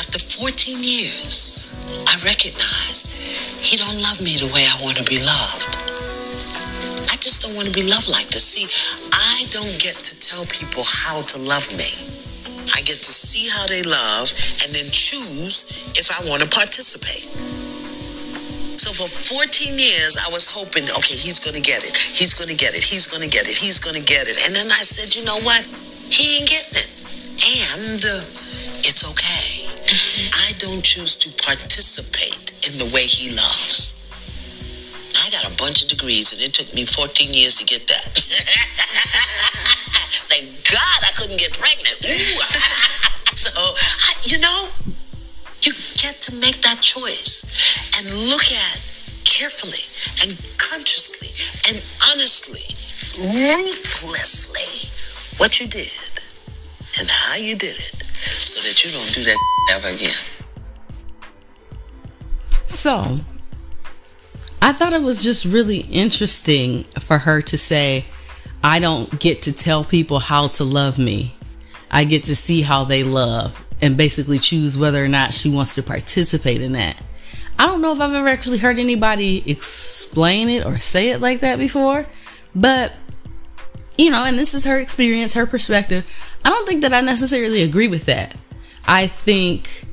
After 0.00 0.18
14 0.18 0.82
years, 0.82 1.76
I 2.08 2.16
recognize 2.24 3.04
he 3.60 3.76
don't 3.76 4.00
love 4.02 4.20
me 4.20 4.36
the 4.38 4.50
way 4.52 4.64
I 4.64 4.82
want 4.82 4.96
to 4.96 5.04
be 5.04 5.18
loved. 5.22 5.87
I 7.18 7.20
just 7.20 7.42
don't 7.42 7.58
want 7.58 7.66
to 7.66 7.74
be 7.74 7.82
loved 7.82 8.06
like 8.06 8.30
this. 8.30 8.46
See, 8.46 8.70
I 9.10 9.42
don't 9.50 9.74
get 9.82 9.98
to 10.06 10.14
tell 10.22 10.46
people 10.46 10.86
how 10.86 11.26
to 11.34 11.42
love 11.42 11.66
me. 11.74 11.90
I 12.70 12.78
get 12.86 12.94
to 12.94 13.10
see 13.10 13.50
how 13.50 13.66
they 13.66 13.82
love 13.82 14.30
and 14.62 14.70
then 14.70 14.86
choose 14.94 15.66
if 15.98 16.14
I 16.14 16.22
want 16.30 16.46
to 16.46 16.48
participate. 16.48 17.26
So 18.78 18.94
for 18.94 19.10
14 19.10 19.50
years, 19.74 20.14
I 20.14 20.30
was 20.30 20.46
hoping, 20.46 20.86
okay, 20.94 21.18
he's 21.18 21.42
going 21.42 21.58
to 21.58 21.60
get 21.60 21.82
it. 21.82 21.98
He's 21.98 22.38
going 22.38 22.54
to 22.54 22.54
get 22.54 22.78
it. 22.78 22.86
He's 22.86 23.10
going 23.10 23.26
to 23.26 23.28
get 23.28 23.50
it. 23.50 23.58
He's 23.58 23.82
going 23.82 23.98
to 23.98 24.06
get 24.06 24.30
it. 24.30 24.38
And 24.46 24.54
then 24.54 24.70
I 24.70 24.86
said, 24.86 25.10
you 25.18 25.26
know 25.26 25.42
what? 25.42 25.66
He 26.06 26.38
ain't 26.38 26.46
getting 26.46 26.86
it. 26.86 26.90
And 27.66 27.98
it's 28.86 29.02
okay. 29.10 29.66
Mm-hmm. 29.90 30.46
I 30.46 30.54
don't 30.62 30.86
choose 30.86 31.18
to 31.26 31.34
participate 31.42 32.54
in 32.70 32.78
the 32.78 32.86
way 32.94 33.02
he 33.02 33.34
loves. 33.34 33.97
Bunch 35.58 35.82
of 35.82 35.88
degrees, 35.88 36.32
and 36.32 36.40
it 36.40 36.54
took 36.54 36.72
me 36.72 36.84
14 36.84 37.34
years 37.34 37.56
to 37.56 37.64
get 37.64 37.86
that. 37.88 38.04
Thank 40.30 40.46
God 40.70 40.98
I 41.02 41.10
couldn't 41.16 41.38
get 41.38 41.52
pregnant. 41.58 41.98
so, 43.34 43.50
I, 43.50 44.14
you 44.22 44.38
know, 44.38 44.68
you 45.62 45.72
get 45.98 46.14
to 46.30 46.34
make 46.36 46.62
that 46.62 46.80
choice 46.80 47.42
and 47.98 48.06
look 48.30 48.46
at 48.46 48.78
carefully 49.24 49.82
and 50.22 50.38
consciously 50.58 51.34
and 51.68 51.82
honestly, 52.10 52.62
ruthlessly 53.18 54.88
what 55.38 55.60
you 55.60 55.66
did 55.66 55.90
and 57.00 57.08
how 57.10 57.36
you 57.36 57.56
did 57.56 57.74
it 57.74 57.94
so 58.14 58.60
that 58.60 58.84
you 58.84 58.90
don't 58.90 59.12
do 59.12 59.24
that 59.24 59.38
ever 59.72 59.88
again. 59.88 60.14
So, 62.66 63.20
I 64.60 64.72
thought 64.72 64.92
it 64.92 65.02
was 65.02 65.22
just 65.22 65.44
really 65.44 65.78
interesting 65.78 66.84
for 67.00 67.18
her 67.18 67.40
to 67.42 67.56
say, 67.56 68.06
I 68.62 68.80
don't 68.80 69.20
get 69.20 69.42
to 69.42 69.52
tell 69.52 69.84
people 69.84 70.18
how 70.18 70.48
to 70.48 70.64
love 70.64 70.98
me. 70.98 71.34
I 71.90 72.04
get 72.04 72.24
to 72.24 72.36
see 72.36 72.62
how 72.62 72.84
they 72.84 73.02
love 73.04 73.64
and 73.80 73.96
basically 73.96 74.38
choose 74.38 74.76
whether 74.76 75.02
or 75.02 75.08
not 75.08 75.32
she 75.32 75.48
wants 75.48 75.74
to 75.76 75.82
participate 75.82 76.60
in 76.60 76.72
that. 76.72 77.00
I 77.58 77.66
don't 77.66 77.80
know 77.80 77.92
if 77.92 78.00
I've 78.00 78.12
ever 78.12 78.28
actually 78.28 78.58
heard 78.58 78.78
anybody 78.78 79.42
explain 79.50 80.48
it 80.48 80.66
or 80.66 80.78
say 80.78 81.10
it 81.10 81.20
like 81.20 81.40
that 81.40 81.58
before, 81.58 82.06
but 82.54 82.92
you 83.96 84.10
know, 84.10 84.24
and 84.24 84.38
this 84.38 84.54
is 84.54 84.64
her 84.64 84.78
experience, 84.78 85.34
her 85.34 85.46
perspective. 85.46 86.06
I 86.44 86.50
don't 86.50 86.68
think 86.68 86.82
that 86.82 86.94
I 86.94 87.00
necessarily 87.00 87.62
agree 87.62 87.88
with 87.88 88.06
that. 88.06 88.36
I 88.86 89.08
think 89.08 89.87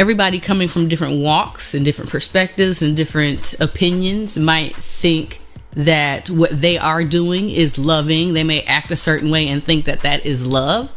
everybody 0.00 0.40
coming 0.40 0.66
from 0.66 0.88
different 0.88 1.22
walks 1.22 1.74
and 1.74 1.84
different 1.84 2.10
perspectives 2.10 2.80
and 2.80 2.96
different 2.96 3.52
opinions 3.60 4.38
might 4.38 4.74
think 4.74 5.42
that 5.74 6.30
what 6.30 6.58
they 6.58 6.78
are 6.78 7.04
doing 7.04 7.50
is 7.50 7.78
loving. 7.78 8.32
They 8.32 8.42
may 8.42 8.62
act 8.62 8.90
a 8.90 8.96
certain 8.96 9.30
way 9.30 9.46
and 9.48 9.62
think 9.62 9.84
that 9.84 10.00
that 10.00 10.24
is 10.24 10.46
love. 10.46 10.90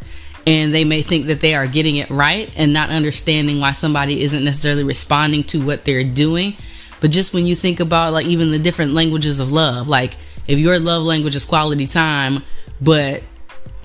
And 0.48 0.74
they 0.74 0.86
may 0.86 1.02
think 1.02 1.26
that 1.26 1.42
they 1.42 1.54
are 1.54 1.68
getting 1.68 1.98
it 1.98 2.10
right 2.10 2.50
and 2.56 2.72
not 2.72 2.92
understanding 2.92 3.60
why 3.60 3.72
somebody 3.72 4.22
isn't 4.22 4.46
necessarily 4.46 4.86
responding 4.86 5.44
to 5.46 5.66
what 5.66 5.84
they're 5.84 6.06
doing. 6.06 6.56
But 7.02 7.12
just 7.12 7.34
when 7.34 7.46
you 7.46 7.58
think 7.58 7.82
about 7.82 8.14
like 8.14 8.26
even 8.26 8.52
the 8.52 8.60
different 8.60 8.94
languages 8.94 9.42
of 9.42 9.52
love, 9.52 9.90
like 9.90 10.16
if 10.48 10.60
your 10.60 10.80
love 10.80 11.04
language 11.04 11.36
is 11.36 11.44
quality 11.44 11.88
time, 11.88 12.42
but 12.80 13.22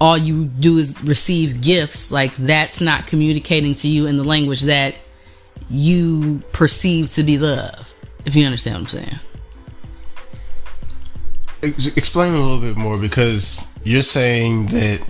all 0.00 0.16
you 0.16 0.44
do 0.44 0.78
is 0.78 1.02
receive 1.02 1.60
gifts, 1.60 2.12
like 2.12 2.36
that's 2.36 2.80
not 2.80 3.08
communicating 3.08 3.74
to 3.74 3.88
you 3.88 4.06
in 4.06 4.16
the 4.16 4.22
language 4.22 4.62
that 4.62 4.94
you 5.70 6.42
perceive 6.52 7.10
to 7.12 7.22
be 7.22 7.38
love 7.38 7.86
If 8.24 8.34
you 8.36 8.44
understand 8.46 8.76
what 8.76 8.80
I'm 8.80 8.86
saying. 8.88 9.18
Explain 11.96 12.34
a 12.34 12.38
little 12.40 12.60
bit 12.60 12.76
more 12.76 12.98
because 12.98 13.66
you're 13.82 14.02
saying 14.02 14.66
that 14.66 15.00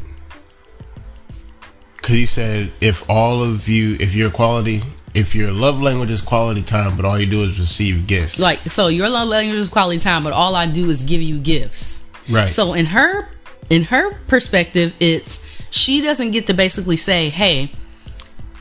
because 1.96 2.16
you 2.18 2.26
said 2.26 2.72
if 2.80 3.08
all 3.10 3.42
of 3.42 3.68
you, 3.68 3.96
if 4.00 4.14
your 4.14 4.30
quality, 4.30 4.80
if 5.14 5.34
your 5.34 5.52
love 5.52 5.82
language 5.82 6.10
is 6.10 6.22
quality 6.22 6.62
time, 6.62 6.96
but 6.96 7.04
all 7.04 7.18
you 7.18 7.26
do 7.26 7.42
is 7.42 7.58
receive 7.60 8.06
gifts, 8.06 8.38
Like, 8.38 8.70
so 8.70 8.88
your 8.88 9.10
love 9.10 9.28
language 9.28 9.58
is 9.58 9.68
quality 9.68 9.98
time, 9.98 10.24
but 10.24 10.32
all 10.32 10.54
I 10.54 10.66
do 10.66 10.88
is 10.88 11.02
give 11.02 11.20
you 11.20 11.38
gifts. 11.38 12.02
right? 12.30 12.50
So 12.50 12.72
in 12.72 12.86
her 12.86 13.28
in 13.68 13.84
her 13.84 14.14
perspective, 14.28 14.94
it's 15.00 15.44
she 15.70 16.00
doesn't 16.00 16.30
get 16.30 16.46
to 16.46 16.54
basically 16.54 16.96
say, 16.96 17.28
"Hey, 17.28 17.72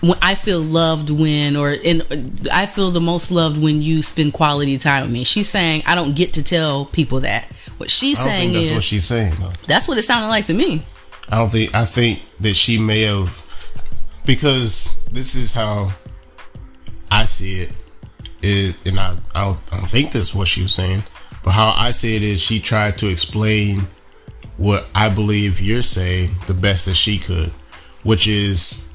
when 0.02 0.18
I 0.22 0.36
feel 0.36 0.60
loved 0.62 1.10
when 1.10 1.56
or 1.56 1.72
in 1.72 2.02
uh, 2.02 2.50
I 2.54 2.66
feel 2.66 2.92
the 2.92 3.02
most 3.02 3.32
loved 3.32 3.62
when 3.62 3.82
you 3.82 4.02
spend 4.04 4.34
quality 4.34 4.78
time 4.78 5.04
with 5.04 5.12
me." 5.12 5.24
She's 5.24 5.50
saying, 5.50 5.84
"I 5.86 5.96
don't 5.96 6.16
get 6.16 6.34
to 6.34 6.44
tell 6.44 6.86
people 6.86 7.22
that." 7.22 7.46
What 7.78 7.90
she's 7.92 8.20
I 8.20 8.24
don't 8.24 8.32
saying 8.32 8.42
think 8.42 8.54
that's 8.54 8.68
is 8.70 8.74
what 8.74 8.84
she's 8.84 9.06
saying 9.06 9.34
though. 9.40 9.52
that's 9.68 9.88
what 9.88 9.98
it 9.98 10.04
sounded 10.04 10.28
like 10.30 10.46
to 10.48 10.54
me. 10.54 10.86
I 11.30 11.38
don't 11.38 11.50
think. 11.50 11.76
I 11.76 11.86
think 11.86 12.22
that 12.40 12.56
she 12.56 12.78
may 12.78 13.02
have 13.04 13.44
because 14.26 14.96
this 15.12 15.36
is 15.36 15.54
how 15.54 15.92
I 17.12 17.26
see 17.26 17.62
it. 17.62 17.72
Is 18.42 18.76
and 18.86 19.00
I 19.00 19.18
I 19.34 19.46
don't, 19.46 19.60
I 19.74 19.78
don't 19.78 19.90
think 19.90 20.12
that's 20.12 20.34
what 20.34 20.48
she 20.48 20.62
was 20.64 20.74
saying, 20.74 21.04
but 21.44 21.52
how 21.52 21.74
I 21.76 21.92
see 21.92 22.16
it 22.16 22.24
is 22.24 22.42
she 22.42 22.60
tried 22.60 22.98
to 23.00 23.08
explain 23.08 23.88
what 24.58 24.88
I 24.96 25.10
believe 25.10 25.62
you're 25.62 25.82
saying 25.82 26.36
the 26.48 26.54
best 26.54 26.86
that 26.86 26.96
she 26.96 27.18
could, 27.20 27.52
which 28.04 28.28
is 28.28 28.87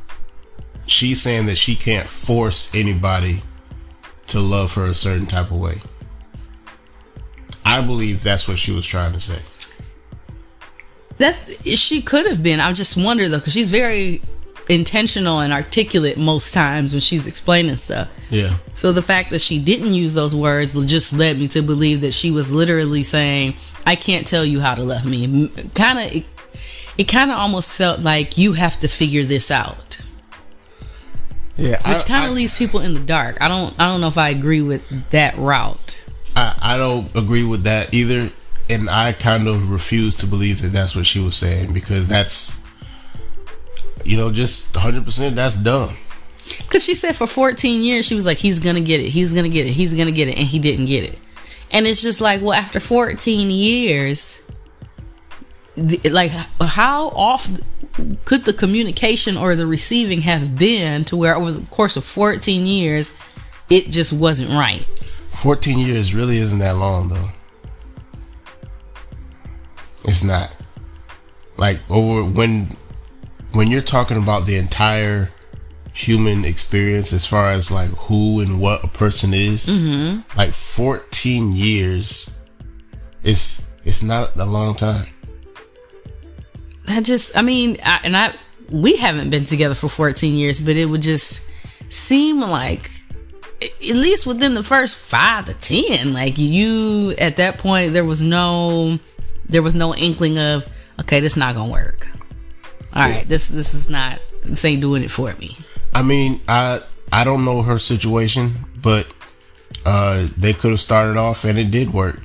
she's 0.93 1.21
saying 1.21 1.47
that 1.47 1.57
she 1.57 1.75
can't 1.75 2.09
force 2.09 2.73
anybody 2.75 3.43
to 4.29 4.41
love 4.41 4.75
her 4.75 4.87
a 4.87 4.95
certain 4.95 5.27
type 5.27 5.51
of 5.51 5.59
way. 5.59 5.83
I 7.65 7.81
believe 7.81 8.23
that's 8.23 8.47
what 8.47 8.59
she 8.59 8.73
was 8.73 8.87
trying 8.87 9.13
to 9.13 9.21
say. 9.21 9.41
That 11.19 11.37
she 11.77 12.03
could 12.03 12.27
have 12.27 12.43
been. 12.43 12.61
I 12.61 12.73
just 12.73 12.97
wonder 12.97 13.29
though, 13.29 13.39
because 13.39 13.53
she's 13.53 13.71
very 13.71 14.23
intentional 14.69 15.41
and 15.41 15.53
articulate 15.53 16.17
most 16.17 16.55
times 16.55 16.93
when 16.93 17.01
she's 17.01 17.27
explaining 17.27 17.77
stuff. 17.77 18.09
Yeah. 18.31 18.57
So 18.73 18.93
the 18.93 19.03
fact 19.03 19.31
that 19.31 19.41
she 19.41 19.59
didn't 19.59 19.95
use 19.95 20.15
those 20.15 20.35
words 20.35 20.73
just 20.87 21.13
led 21.13 21.39
me 21.39 21.49
to 21.49 21.63
believe 21.63 22.01
that 22.01 22.15
she 22.15 22.31
was 22.31 22.53
literally 22.53 23.03
saying, 23.03 23.57
"I 23.87 23.97
can't 23.97 24.27
tell 24.27 24.45
you 24.45 24.61
how 24.61 24.75
to 24.75 24.83
love 24.83 25.05
me." 25.05 25.49
Kind 25.75 25.99
of, 25.99 26.17
it, 26.17 26.25
it 26.99 27.05
kind 27.05 27.31
of 27.31 27.39
almost 27.39 27.77
felt 27.77 28.01
like 28.01 28.39
you 28.39 28.55
have 28.55 28.81
to 28.81 28.89
figure 28.89 29.25
this 29.25 29.51
out, 29.51 29.92
Yeah. 31.57 31.93
which 31.93 32.07
kind 32.07 32.27
of 32.27 32.33
leaves 32.33 32.57
people 32.57 32.81
in 32.81 32.95
the 32.95 33.01
dark. 33.01 33.37
I 33.41 33.49
don't, 33.49 33.75
I 33.79 33.89
don't 33.89 34.01
know 34.01 34.09
if 34.09 34.19
I 34.19 34.31
agree 34.31 34.63
with 34.63 34.83
that 35.11 35.37
route. 35.37 36.05
I, 36.35 36.57
I 36.61 36.79
don't 36.79 37.15
agree 37.17 37.45
with 37.45 37.65
that 37.65 37.93
either. 37.93 38.31
And 38.71 38.89
I 38.89 39.13
kind 39.13 39.49
of 39.49 39.71
refuse 39.71 40.17
to 40.19 40.27
believe 40.27 40.63
that 40.63 40.69
that's 40.69 40.97
what 40.97 41.05
she 41.07 41.21
was 41.21 41.37
saying 41.37 41.75
because 41.75 42.09
that's, 42.09 42.61
you 44.05 44.17
know, 44.17 44.33
just 44.33 44.73
100% 44.73 45.35
that's 45.35 45.57
dumb. 45.57 45.97
Because 46.59 46.85
she 46.85 46.95
said 46.95 47.17
for 47.17 47.27
14 47.27 47.83
years, 47.83 48.07
she 48.07 48.15
was 48.15 48.25
like, 48.25 48.39
he's 48.39 48.59
going 48.59 48.77
to 48.77 48.81
get 48.81 49.01
it. 49.01 49.09
He's 49.11 49.33
going 49.33 49.45
to 49.45 49.51
get 49.51 49.67
it. 49.67 49.73
He's 49.73 49.95
going 49.95 50.07
to 50.07 50.13
get 50.13 50.29
it. 50.29 50.39
And 50.39 50.47
he 50.47 50.59
didn't 50.59 50.87
get 50.87 51.05
it. 51.05 51.19
And 51.71 51.87
it's 51.87 52.03
just 52.03 52.21
like, 52.21 52.43
well, 52.43 52.53
after 52.53 52.81
14 52.81 53.51
years, 53.51 54.43
the, 55.77 56.11
like, 56.11 56.31
how 56.31 57.09
off 57.09 57.49
could 58.25 58.45
the 58.45 58.53
communication 58.53 59.37
or 59.37 59.57
the 59.57 59.67
receiving 59.67 60.23
have 60.23 60.59
been 60.59 61.05
to 61.07 61.17
where 61.17 61.37
over 61.37 61.53
the 61.53 61.67
course 61.67 61.97
of 61.97 62.05
14 62.05 62.67
years, 62.67 63.17
it 63.71 63.89
just 63.89 64.13
wasn't 64.13 64.51
right? 64.51 64.87
14 65.33 65.79
years 65.79 66.15
really 66.15 66.39
isn't 66.39 66.59
that 66.59 66.77
long 66.77 67.09
though. 67.09 67.29
It's 70.05 70.25
not. 70.25 70.55
Like 71.57 71.81
over 71.91 72.25
when 72.25 72.77
when 73.53 73.71
you're 73.71 73.83
talking 73.83 74.17
about 74.17 74.47
the 74.47 74.57
entire 74.57 75.31
human 75.95 76.45
experience 76.45 77.13
as 77.13 77.27
far 77.27 77.51
as 77.51 77.71
like 77.71 77.91
who 77.91 78.41
and 78.41 78.61
what 78.61 78.83
a 78.83 78.89
person 78.89 79.35
is, 79.35 79.69
mm-hmm. 79.69 80.21
like 80.37 80.53
14 80.53 81.53
years 81.53 82.37
it's 83.23 83.67
it's 83.85 84.03
not 84.03 84.37
a 84.37 84.45
long 84.45 84.75
time. 84.75 85.07
I 86.89 87.01
just, 87.01 87.37
I 87.37 87.43
mean, 87.43 87.79
I, 87.85 88.01
and 88.05 88.17
I, 88.17 88.35
we 88.71 88.97
haven't 88.97 89.31
been 89.31 89.45
together 89.45 89.75
for 89.75 89.89
14 89.89 90.35
years, 90.35 90.61
but 90.61 90.77
it 90.77 90.87
would 90.87 91.03
just 91.03 91.41
seem 91.89 92.41
like, 92.41 92.91
at 93.61 93.81
least 93.81 94.27
within 94.27 94.55
the 94.55 94.63
first 94.63 94.97
five 94.97 95.45
to 95.45 95.55
10, 95.55 96.13
like 96.13 96.39
you, 96.39 97.15
at 97.19 97.37
that 97.37 97.59
point, 97.59 97.93
there 97.93 98.05
was 98.05 98.23
no, 98.23 98.99
there 99.49 99.63
was 99.63 99.77
no 99.77 99.95
inkling 99.95 100.39
of, 100.39 100.67
okay, 101.01 101.21
this 101.21 101.37
not 101.37 101.55
gonna 101.55 101.73
work. 101.73 102.09
All 102.95 103.03
right, 103.03 103.27
this, 103.29 103.49
this 103.49 103.73
is 103.73 103.89
not, 103.89 104.21
this 104.43 104.65
ain't 104.65 104.81
doing 104.81 105.03
it 105.03 105.11
for 105.11 105.33
me. 105.35 105.57
I 105.95 106.03
mean, 106.03 106.41
I 106.49 106.81
I 107.13 107.25
don't 107.25 107.45
know 107.45 107.63
her 107.63 107.79
situation, 107.79 108.55
but 108.81 109.07
uh 109.85 110.27
they 110.37 110.53
could 110.53 110.71
have 110.71 110.81
started 110.81 111.19
off 111.19 111.45
and 111.45 111.59
it 111.59 111.71
did 111.71 111.93
work. 111.93 112.21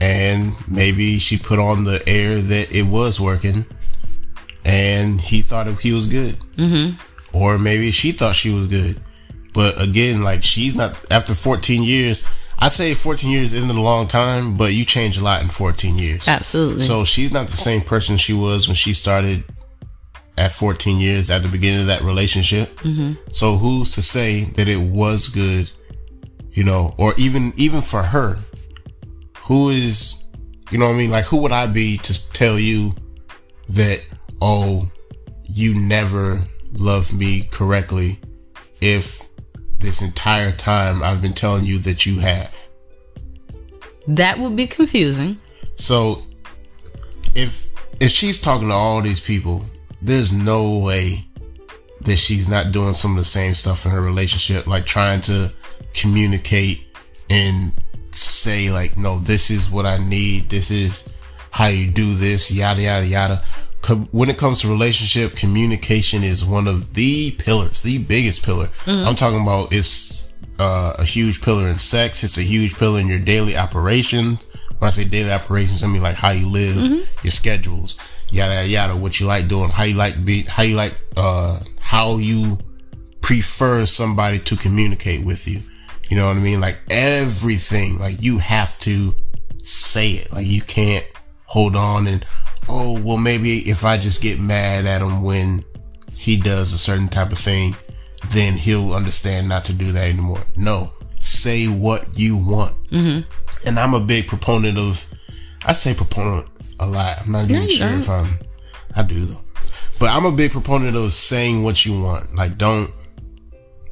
And 0.00 0.54
maybe 0.68 1.18
she 1.18 1.36
put 1.36 1.58
on 1.58 1.82
the 1.82 2.00
air 2.08 2.40
that 2.40 2.70
it 2.72 2.84
was 2.84 3.20
working 3.20 3.66
and 4.68 5.20
he 5.20 5.40
thought 5.40 5.66
he 5.80 5.92
was 5.92 6.06
good. 6.06 6.38
Mm-hmm. 6.56 7.36
Or 7.36 7.58
maybe 7.58 7.90
she 7.90 8.12
thought 8.12 8.36
she 8.36 8.50
was 8.50 8.66
good. 8.66 9.00
But 9.54 9.80
again, 9.80 10.22
like 10.22 10.42
she's 10.42 10.74
not 10.74 11.10
after 11.10 11.34
14 11.34 11.82
years. 11.82 12.22
I'd 12.58 12.72
say 12.72 12.94
14 12.94 13.30
years 13.30 13.52
isn't 13.52 13.70
a 13.70 13.80
long 13.80 14.08
time, 14.08 14.56
but 14.56 14.72
you 14.72 14.84
change 14.84 15.16
a 15.16 15.24
lot 15.24 15.42
in 15.42 15.48
14 15.48 15.98
years. 15.98 16.28
Absolutely. 16.28 16.82
So 16.82 17.04
she's 17.04 17.32
not 17.32 17.48
the 17.48 17.56
same 17.56 17.80
person 17.80 18.16
she 18.16 18.32
was 18.32 18.68
when 18.68 18.74
she 18.74 18.92
started 18.92 19.44
at 20.36 20.52
14 20.52 20.98
years 20.98 21.30
at 21.30 21.42
the 21.42 21.48
beginning 21.48 21.80
of 21.80 21.86
that 21.86 22.02
relationship. 22.02 22.76
Mm-hmm. 22.80 23.14
So 23.32 23.56
who's 23.56 23.92
to 23.92 24.02
say 24.02 24.44
that 24.44 24.68
it 24.68 24.80
was 24.80 25.28
good, 25.28 25.70
you 26.50 26.64
know, 26.64 26.94
or 26.98 27.14
even 27.16 27.52
even 27.56 27.80
for 27.80 28.02
her, 28.02 28.38
who 29.38 29.70
is, 29.70 30.24
you 30.70 30.78
know 30.78 30.88
what 30.88 30.94
I 30.94 30.98
mean? 30.98 31.10
Like 31.10 31.24
who 31.24 31.38
would 31.38 31.52
I 31.52 31.66
be 31.66 31.96
to 31.98 32.32
tell 32.32 32.58
you 32.58 32.94
that 33.68 34.02
oh, 34.40 34.90
you 35.44 35.74
never 35.74 36.42
loved 36.72 37.12
me 37.12 37.42
correctly 37.50 38.20
if 38.80 39.22
this 39.78 40.02
entire 40.02 40.52
time 40.52 41.02
I've 41.02 41.22
been 41.22 41.32
telling 41.32 41.64
you 41.64 41.78
that 41.80 42.04
you 42.06 42.18
have. 42.20 42.54
that 44.06 44.38
would 44.38 44.56
be 44.56 44.66
confusing. 44.66 45.38
So 45.76 46.22
if 47.34 47.70
if 48.00 48.10
she's 48.10 48.40
talking 48.40 48.68
to 48.68 48.74
all 48.74 49.02
these 49.02 49.20
people, 49.20 49.64
there's 50.00 50.32
no 50.32 50.78
way 50.78 51.26
that 52.02 52.16
she's 52.16 52.48
not 52.48 52.72
doing 52.72 52.94
some 52.94 53.12
of 53.12 53.18
the 53.18 53.24
same 53.24 53.54
stuff 53.54 53.84
in 53.84 53.92
her 53.92 54.00
relationship, 54.00 54.66
like 54.66 54.86
trying 54.86 55.20
to 55.22 55.52
communicate 55.94 56.86
and 57.28 57.72
say 58.12 58.70
like, 58.70 58.96
no, 58.96 59.18
this 59.18 59.50
is 59.50 59.70
what 59.70 59.84
I 59.84 59.98
need. 59.98 60.48
This 60.48 60.70
is 60.70 61.12
how 61.50 61.66
you 61.66 61.90
do 61.90 62.14
this, 62.14 62.50
yada, 62.50 62.80
yada, 62.82 63.06
yada. 63.06 63.44
Co- 63.82 64.08
When 64.12 64.28
it 64.28 64.38
comes 64.38 64.60
to 64.62 64.68
relationship, 64.68 65.34
communication 65.36 66.22
is 66.24 66.44
one 66.44 66.66
of 66.66 66.94
the 66.94 67.30
pillars, 67.32 67.80
the 67.80 67.98
biggest 67.98 68.42
pillar. 68.44 68.68
I'm 68.86 69.14
talking 69.16 69.40
about 69.42 69.72
it's 69.72 70.22
uh, 70.58 70.94
a 70.98 71.04
huge 71.04 71.40
pillar 71.42 71.68
in 71.68 71.76
sex. 71.76 72.24
It's 72.24 72.38
a 72.38 72.42
huge 72.42 72.74
pillar 72.76 73.00
in 73.00 73.06
your 73.08 73.20
daily 73.20 73.56
operations. 73.56 74.46
When 74.78 74.88
I 74.88 74.90
say 74.90 75.04
daily 75.04 75.30
operations, 75.32 75.82
I 75.82 75.86
mean 75.86 76.02
like 76.02 76.16
how 76.16 76.30
you 76.30 76.48
live, 76.48 77.06
your 77.22 77.30
schedules, 77.30 77.98
yada 78.30 78.54
yada 78.54 78.68
yada. 78.68 78.96
What 78.96 79.18
you 79.20 79.26
like 79.26 79.48
doing, 79.48 79.70
how 79.70 79.84
you 79.84 79.94
like 79.94 80.24
be, 80.24 80.42
how 80.42 80.62
you 80.64 80.76
like, 80.76 80.96
uh, 81.16 81.58
how 81.80 82.16
you 82.18 82.58
prefer 83.20 83.86
somebody 83.86 84.38
to 84.40 84.56
communicate 84.56 85.24
with 85.24 85.46
you. 85.48 85.62
You 86.08 86.16
know 86.16 86.26
what 86.28 86.36
I 86.36 86.40
mean? 86.40 86.60
Like 86.60 86.78
everything, 86.90 87.98
like 87.98 88.20
you 88.22 88.38
have 88.38 88.78
to 88.80 89.14
say 89.62 90.12
it. 90.12 90.32
Like 90.32 90.46
you 90.46 90.62
can't 90.62 91.04
hold 91.44 91.76
on 91.76 92.06
and, 92.06 92.24
oh, 92.68 93.00
well, 93.00 93.16
maybe 93.16 93.58
if 93.68 93.84
I 93.84 93.98
just 93.98 94.22
get 94.22 94.40
mad 94.40 94.86
at 94.86 95.02
him 95.02 95.22
when 95.22 95.64
he 96.12 96.36
does 96.36 96.72
a 96.72 96.78
certain 96.78 97.08
type 97.08 97.32
of 97.32 97.38
thing, 97.38 97.76
then 98.28 98.54
he'll 98.54 98.92
understand 98.92 99.48
not 99.48 99.64
to 99.64 99.72
do 99.72 99.92
that 99.92 100.08
anymore. 100.08 100.42
No, 100.56 100.92
say 101.20 101.66
what 101.68 102.18
you 102.18 102.36
want. 102.36 102.74
Mm-hmm. 102.90 103.68
And 103.68 103.78
I'm 103.78 103.94
a 103.94 104.00
big 104.00 104.26
proponent 104.26 104.78
of, 104.78 105.06
I 105.64 105.72
say 105.72 105.94
proponent 105.94 106.48
a 106.80 106.86
lot. 106.86 107.22
I'm 107.24 107.32
not 107.32 107.50
even 107.50 107.68
sure 107.68 107.88
don't. 107.88 108.00
if 108.00 108.10
I'm, 108.10 108.38
I 108.94 109.02
do 109.02 109.24
though. 109.24 109.40
But 109.98 110.10
I'm 110.10 110.26
a 110.26 110.32
big 110.32 110.52
proponent 110.52 110.96
of 110.96 111.12
saying 111.12 111.62
what 111.62 111.84
you 111.84 112.00
want. 112.00 112.34
Like 112.34 112.56
don't, 112.58 112.90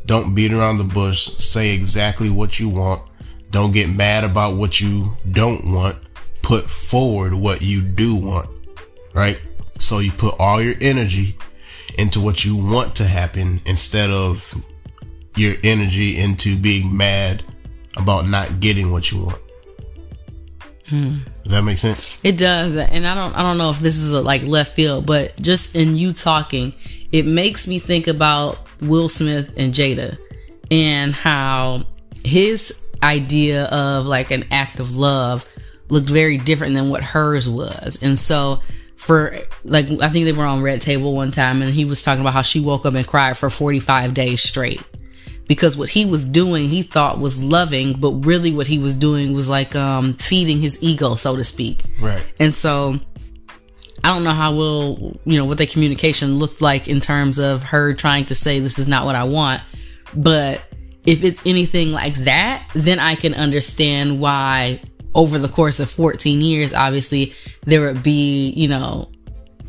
don't 0.05 0.35
beat 0.35 0.53
around 0.53 0.79
the 0.79 0.85
bush. 0.85 1.27
Say 1.37 1.75
exactly 1.75 2.31
what 2.31 2.61
you 2.61 2.69
want. 2.69 3.03
Don't 3.51 3.73
get 3.73 3.89
mad 3.89 4.25
about 4.25 4.57
what 4.57 4.81
you 4.81 5.13
don't 5.31 5.65
want. 5.65 5.97
Put 6.43 6.71
forward 6.71 7.35
what 7.35 7.63
you 7.63 7.83
do 7.83 8.15
want. 8.15 8.49
Right? 9.17 9.41
So 9.79 9.99
you 9.99 10.13
put 10.13 10.37
all 10.39 10.61
your 10.63 10.75
energy 10.81 11.37
into 11.99 12.21
what 12.21 12.45
you 12.45 12.55
want 12.57 12.95
to 12.97 13.05
happen 13.05 13.61
instead 13.65 14.11
of 14.11 14.55
your 15.37 15.55
energy 15.65 16.19
into 16.21 16.57
being 16.57 16.97
mad 16.97 17.43
about 17.97 18.29
not 18.29 18.61
getting 18.61 18.93
what 18.93 19.11
you 19.11 19.25
want. 19.25 19.39
Hmm. 20.89 21.17
Does 21.43 21.53
that 21.53 21.63
make 21.63 21.79
sense? 21.79 22.17
It 22.23 22.39
does, 22.39 22.77
and 22.77 23.07
I 23.07 23.15
don't 23.15 23.35
I 23.35 23.43
don't 23.43 23.59
know 23.59 23.71
if 23.71 23.81
this 23.81 23.97
is 23.97 24.13
a, 24.13 24.21
like 24.21 24.45
left 24.45 24.77
field, 24.77 25.05
but 25.07 25.35
just 25.41 25.75
in 25.75 25.97
you 25.97 26.13
talking, 26.13 26.75
it 27.11 27.27
makes 27.27 27.67
me 27.67 27.79
think 27.79 28.07
about 28.07 28.59
Will 28.83 29.09
Smith 29.09 29.53
and 29.57 29.73
Jada 29.73 30.17
and 30.71 31.13
how 31.13 31.87
his 32.25 32.85
idea 33.03 33.65
of 33.67 34.07
like 34.07 34.31
an 34.31 34.45
act 34.51 34.79
of 34.79 34.97
love 34.97 35.49
looked 35.89 36.09
very 36.09 36.39
different 36.39 36.75
than 36.75 36.89
what 36.89 37.03
hers 37.03 37.49
was. 37.49 37.99
And 38.03 38.19
so 38.19 38.61
for 38.97 39.37
like 39.63 39.87
I 40.01 40.09
think 40.09 40.25
they 40.25 40.33
were 40.33 40.45
on 40.45 40.63
Red 40.63 40.83
Table 40.83 41.15
one 41.15 41.31
time 41.31 41.63
and 41.63 41.73
he 41.73 41.85
was 41.85 42.03
talking 42.03 42.23
about 42.23 42.33
how 42.33 42.43
she 42.43 42.61
woke 42.61 42.87
up 42.87 42.95
and 42.95 43.07
cried 43.07 43.37
for 43.37 43.51
45 43.51 44.15
days 44.15 44.43
straight. 44.43 44.83
Because 45.47 45.77
what 45.77 45.91
he 45.91 46.05
was 46.05 46.25
doing, 46.25 46.69
he 46.69 46.83
thought 46.83 47.21
was 47.21 47.41
loving, 47.41 48.01
but 48.01 48.11
really 48.27 48.53
what 48.53 48.67
he 48.67 48.81
was 48.81 48.97
doing 48.97 49.33
was 49.33 49.49
like 49.49 49.77
um 49.77 50.15
feeding 50.15 50.61
his 50.61 50.83
ego, 50.83 51.15
so 51.15 51.37
to 51.37 51.45
speak. 51.45 51.85
Right. 52.01 52.27
And 52.41 52.53
so 52.53 52.99
I 54.03 54.15
don't 54.15 54.25
know 54.25 54.31
how 54.31 54.55
will 54.55 55.21
you 55.25 55.39
know 55.39 55.45
what 55.45 55.59
the 55.59 55.67
communication 55.67 56.37
looked 56.37 56.61
like 56.61 56.89
in 56.89 57.01
terms 57.01 57.39
of 57.39 57.65
her 57.65 57.95
trying 57.95 58.25
to 58.27 58.35
say 58.35 58.59
this 58.59 58.79
is 58.79 58.89
not 58.89 59.05
what 59.05 59.15
I 59.15 59.25
want, 59.25 59.63
but 60.15 60.65
if 61.07 61.23
it's 61.23 61.45
anything 61.47 61.93
like 61.93 62.15
that, 62.25 62.69
then 62.75 62.99
I 62.99 63.15
can 63.15 63.35
understand 63.35 64.21
why 64.21 64.81
over 65.17 65.39
the 65.39 65.49
course 65.49 65.81
of 65.81 65.91
14 65.91 66.41
years, 66.41 66.73
obviously 66.73 67.35
there 67.65 67.81
would 67.81 68.03
be, 68.03 68.51
you 68.51 68.69
know, 68.69 69.11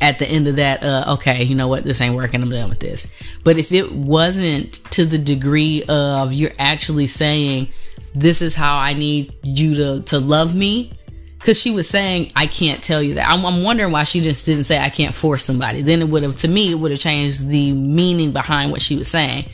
at 0.00 0.18
the 0.18 0.28
end 0.28 0.46
of 0.46 0.56
that, 0.56 0.84
uh, 0.84 1.14
okay, 1.14 1.42
you 1.42 1.56
know 1.56 1.66
what, 1.66 1.82
this 1.82 2.00
ain't 2.00 2.14
working, 2.14 2.42
I'm 2.42 2.50
done 2.50 2.68
with 2.68 2.80
this. 2.80 3.12
But 3.42 3.56
if 3.56 3.72
it 3.72 3.90
wasn't 3.90 4.74
to 4.92 5.04
the 5.04 5.18
degree 5.18 5.82
of 5.88 6.32
you're 6.32 6.52
actually 6.58 7.08
saying, 7.08 7.68
this 8.14 8.42
is 8.42 8.54
how 8.54 8.76
I 8.76 8.92
need 8.92 9.34
you 9.42 9.74
to, 9.74 10.02
to 10.02 10.18
love 10.20 10.54
me, 10.54 10.92
because 11.38 11.60
she 11.60 11.70
was 11.70 11.88
saying, 11.88 12.32
I 12.36 12.46
can't 12.46 12.82
tell 12.82 13.02
you 13.02 13.14
that. 13.14 13.28
I'm, 13.28 13.44
I'm, 13.46 13.62
wondering 13.62 13.92
why 13.92 14.04
she 14.04 14.20
just 14.20 14.44
didn't 14.44 14.64
say, 14.64 14.78
I 14.78 14.90
can't 14.90 15.14
force 15.14 15.44
somebody. 15.44 15.82
Then 15.82 16.02
it 16.02 16.08
would 16.08 16.22
have, 16.24 16.36
to 16.40 16.48
me, 16.48 16.72
it 16.72 16.74
would 16.74 16.90
have 16.90 17.00
changed 17.00 17.48
the 17.48 17.72
meaning 17.72 18.32
behind 18.32 18.70
what 18.70 18.82
she 18.82 18.96
was 18.96 19.08
saying. 19.08 19.48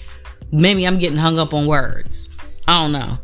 Maybe 0.50 0.86
I'm 0.86 0.98
getting 0.98 1.18
hung 1.18 1.38
up 1.38 1.54
on 1.54 1.66
words. 1.66 2.60
I 2.66 2.82
don't 2.82 2.92
know. 2.92 3.18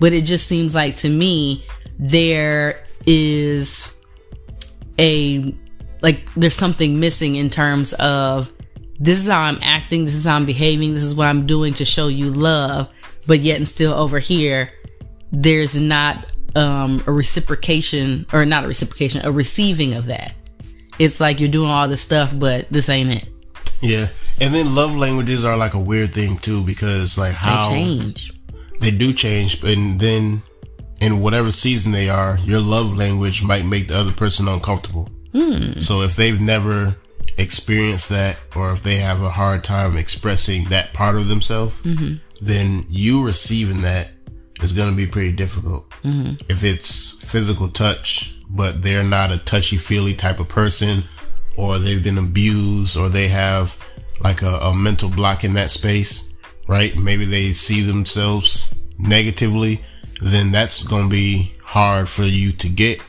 But 0.00 0.12
it 0.12 0.24
just 0.24 0.48
seems 0.48 0.74
like 0.74 0.96
to 0.96 1.08
me, 1.08 1.64
there 2.02 2.84
is 3.06 3.96
a 4.98 5.54
like 6.00 6.20
there's 6.34 6.56
something 6.56 6.98
missing 6.98 7.36
in 7.36 7.48
terms 7.48 7.92
of 7.94 8.52
this 8.98 9.20
is 9.20 9.28
how 9.28 9.40
I'm 9.40 9.58
acting, 9.62 10.04
this 10.04 10.16
is 10.16 10.24
how 10.24 10.36
I'm 10.36 10.44
behaving, 10.44 10.94
this 10.94 11.04
is 11.04 11.14
what 11.14 11.28
I'm 11.28 11.46
doing 11.46 11.74
to 11.74 11.84
show 11.84 12.08
you 12.08 12.30
love, 12.30 12.88
but 13.26 13.38
yet 13.40 13.58
and 13.58 13.68
still 13.68 13.94
over 13.94 14.18
here 14.18 14.72
there's 15.30 15.78
not 15.78 16.26
um 16.56 17.02
a 17.06 17.12
reciprocation 17.12 18.26
or 18.32 18.44
not 18.44 18.64
a 18.64 18.68
reciprocation, 18.68 19.24
a 19.24 19.30
receiving 19.30 19.94
of 19.94 20.06
that. 20.06 20.34
It's 20.98 21.20
like 21.20 21.38
you're 21.38 21.48
doing 21.48 21.70
all 21.70 21.86
this 21.86 22.00
stuff 22.00 22.36
but 22.36 22.68
this 22.68 22.88
ain't 22.88 23.10
it. 23.10 23.28
Yeah. 23.80 24.08
And 24.40 24.52
then 24.52 24.74
love 24.74 24.96
languages 24.96 25.44
are 25.44 25.56
like 25.56 25.74
a 25.74 25.80
weird 25.80 26.12
thing 26.12 26.36
too 26.36 26.64
because 26.64 27.16
like 27.16 27.34
how 27.34 27.62
they 27.62 27.76
change. 27.76 28.32
They 28.80 28.90
do 28.90 29.12
change 29.12 29.62
and 29.62 30.00
then 30.00 30.42
in 31.02 31.20
whatever 31.20 31.50
season 31.50 31.90
they 31.90 32.08
are, 32.08 32.38
your 32.38 32.60
love 32.60 32.96
language 32.96 33.42
might 33.42 33.64
make 33.64 33.88
the 33.88 33.96
other 33.96 34.12
person 34.12 34.46
uncomfortable. 34.46 35.10
Hmm. 35.32 35.78
So 35.78 36.02
if 36.02 36.14
they've 36.14 36.40
never 36.40 36.96
experienced 37.36 38.08
that 38.10 38.38
or 38.54 38.72
if 38.72 38.82
they 38.82 38.96
have 38.96 39.20
a 39.20 39.30
hard 39.30 39.64
time 39.64 39.96
expressing 39.96 40.68
that 40.68 40.94
part 40.94 41.16
of 41.16 41.26
themselves, 41.26 41.82
mm-hmm. 41.82 42.14
then 42.40 42.86
you 42.88 43.24
receiving 43.24 43.82
that 43.82 44.12
is 44.62 44.72
going 44.72 44.90
to 44.90 44.96
be 44.96 45.06
pretty 45.06 45.32
difficult. 45.32 45.90
Mm-hmm. 46.04 46.34
If 46.48 46.62
it's 46.62 47.10
physical 47.10 47.68
touch, 47.68 48.36
but 48.48 48.82
they're 48.82 49.02
not 49.02 49.32
a 49.32 49.38
touchy 49.38 49.78
feely 49.78 50.14
type 50.14 50.38
of 50.38 50.48
person 50.48 51.02
or 51.56 51.78
they've 51.78 52.04
been 52.04 52.18
abused 52.18 52.96
or 52.96 53.08
they 53.08 53.26
have 53.26 53.76
like 54.20 54.42
a, 54.42 54.58
a 54.58 54.74
mental 54.74 55.08
block 55.08 55.42
in 55.42 55.54
that 55.54 55.70
space, 55.72 56.32
right? 56.68 56.96
Maybe 56.96 57.24
they 57.24 57.52
see 57.52 57.82
themselves 57.82 58.72
negatively 58.98 59.80
then 60.22 60.52
that's 60.52 60.82
going 60.82 61.08
to 61.08 61.10
be 61.10 61.52
hard 61.64 62.08
for 62.08 62.22
you 62.22 62.52
to 62.52 62.68
get 62.68 63.00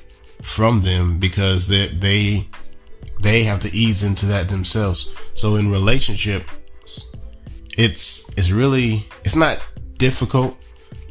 from 0.41 0.81
them 0.81 1.19
because 1.19 1.67
they, 1.67 1.87
they, 1.87 2.47
they 3.21 3.43
have 3.43 3.59
to 3.59 3.73
ease 3.73 4.03
into 4.03 4.25
that 4.25 4.49
themselves. 4.49 5.13
So 5.35 5.55
in 5.55 5.71
relationships, 5.71 7.15
it's, 7.77 8.27
it's 8.37 8.51
really, 8.51 9.07
it's 9.23 9.35
not 9.35 9.59
difficult, 9.97 10.57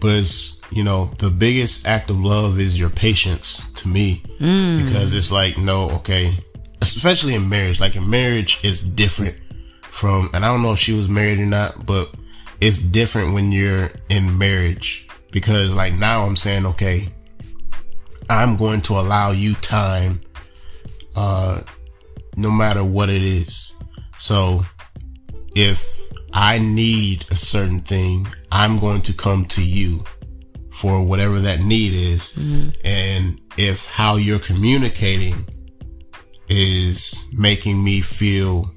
but 0.01 0.11
it's, 0.11 0.61
you 0.71 0.83
know, 0.83 1.07
the 1.19 1.31
biggest 1.31 1.87
act 1.87 2.11
of 2.11 2.19
love 2.19 2.59
is 2.59 2.79
your 2.79 2.91
patience 2.91 3.71
to 3.75 3.89
me 3.89 4.23
mm. 4.41 4.85
because 4.85 5.15
it's 5.15 5.31
like, 5.31 5.57
no, 5.57 5.89
okay, 5.91 6.33
especially 6.81 7.35
in 7.35 7.49
marriage, 7.49 7.81
like 7.81 7.95
in 7.95 8.09
marriage 8.09 8.59
is 8.65 8.81
different 8.81 9.39
from, 9.83 10.31
and 10.35 10.45
I 10.45 10.49
don't 10.49 10.63
know 10.63 10.73
if 10.73 10.79
she 10.79 10.95
was 10.95 11.09
married 11.09 11.39
or 11.39 11.47
not, 11.47 11.87
but 11.87 12.13
it's 12.61 12.79
different 12.79 13.35
when 13.35 13.53
you're 13.53 13.91
in 14.09 14.37
marriage 14.37 15.09
because 15.33 15.75
like 15.75 15.95
now 15.95 16.25
I'm 16.25 16.37
saying, 16.37 16.67
okay, 16.67 17.09
I'm 18.31 18.57
going 18.57 18.83
to 18.83 18.93
allow 18.95 19.33
you 19.33 19.55
time, 19.55 20.21
uh, 21.17 21.63
no 22.37 22.51
matter 22.51 22.85
what 22.85 23.09
it 23.09 23.23
is. 23.23 23.75
So 24.19 24.65
if 25.57 26.13
I 26.33 26.59
need 26.59 27.27
a 27.31 27.37
certain 27.37 27.81
thing, 27.81 28.29
I'm 28.53 28.79
going 28.79 29.03
to 29.03 29.13
come 29.13 29.47
to 29.47 29.65
you 29.65 30.05
for 30.71 31.03
whatever 31.03 31.41
that 31.41 31.61
need 31.61 31.93
is. 31.95 32.35
Mm-hmm. 32.35 32.71
And 32.85 33.41
if 33.57 33.87
how 33.87 34.17
you're 34.17 34.39
communicating 34.39 35.47
is 36.49 37.29
making 37.33 37.83
me 37.83 38.01
feel 38.01 38.73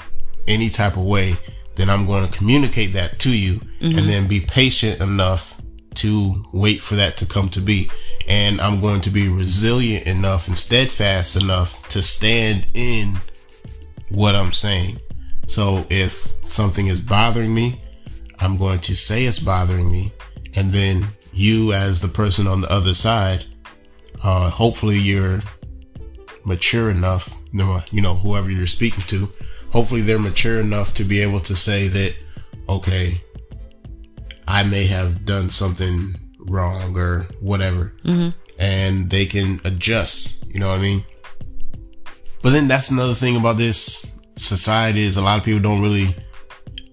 any 0.47 0.69
type 0.69 0.97
of 0.97 1.03
way, 1.03 1.33
then 1.75 1.89
I'm 1.89 2.05
going 2.05 2.27
to 2.27 2.37
communicate 2.37 2.93
that 2.93 3.19
to 3.19 3.37
you 3.37 3.59
mm-hmm. 3.59 3.97
and 3.97 4.07
then 4.07 4.27
be 4.27 4.39
patient 4.39 5.01
enough 5.01 5.54
to 5.95 6.43
wait 6.53 6.81
for 6.81 6.95
that 6.95 7.17
to 7.17 7.25
come 7.25 7.49
to 7.49 7.61
be. 7.61 7.89
And 8.27 8.59
I'm 8.61 8.81
going 8.81 9.01
to 9.01 9.09
be 9.09 9.29
resilient 9.29 10.07
enough 10.07 10.47
and 10.47 10.57
steadfast 10.57 11.35
enough 11.35 11.87
to 11.89 12.01
stand 12.01 12.67
in 12.73 13.19
what 14.09 14.35
I'm 14.35 14.53
saying. 14.53 14.99
So 15.47 15.85
if 15.89 16.33
something 16.43 16.87
is 16.87 16.99
bothering 16.99 17.53
me, 17.53 17.81
I'm 18.39 18.57
going 18.57 18.79
to 18.79 18.95
say 18.95 19.25
it's 19.25 19.39
bothering 19.39 19.91
me. 19.91 20.11
And 20.55 20.71
then 20.71 21.07
you 21.33 21.73
as 21.73 21.99
the 21.99 22.07
person 22.07 22.47
on 22.47 22.61
the 22.61 22.71
other 22.71 22.93
side, 22.93 23.45
uh, 24.23 24.49
hopefully 24.49 24.97
you're 24.97 25.41
mature 26.45 26.89
enough, 26.89 27.41
you 27.51 28.01
know, 28.01 28.15
whoever 28.15 28.49
you're 28.49 28.67
speaking 28.67 29.03
to, 29.07 29.29
hopefully 29.71 30.01
they're 30.01 30.19
mature 30.19 30.59
enough 30.59 30.93
to 30.93 31.03
be 31.03 31.19
able 31.21 31.39
to 31.41 31.55
say 31.55 31.87
that, 31.87 32.15
okay, 32.69 33.21
I 34.47 34.63
may 34.63 34.85
have 34.85 35.25
done 35.25 35.49
something 35.49 36.15
wrong 36.39 36.97
or 36.97 37.27
whatever. 37.39 37.93
Mm-hmm. 38.03 38.29
And 38.57 39.09
they 39.09 39.25
can 39.25 39.59
adjust, 39.65 40.45
you 40.47 40.59
know 40.59 40.69
what 40.69 40.79
I 40.79 40.81
mean? 40.81 41.03
But 42.41 42.51
then 42.51 42.67
that's 42.67 42.91
another 42.91 43.15
thing 43.15 43.35
about 43.35 43.57
this 43.57 44.13
society 44.35 45.01
is 45.01 45.17
a 45.17 45.23
lot 45.23 45.39
of 45.39 45.43
people 45.43 45.61
don't 45.61 45.81
really 45.81 46.15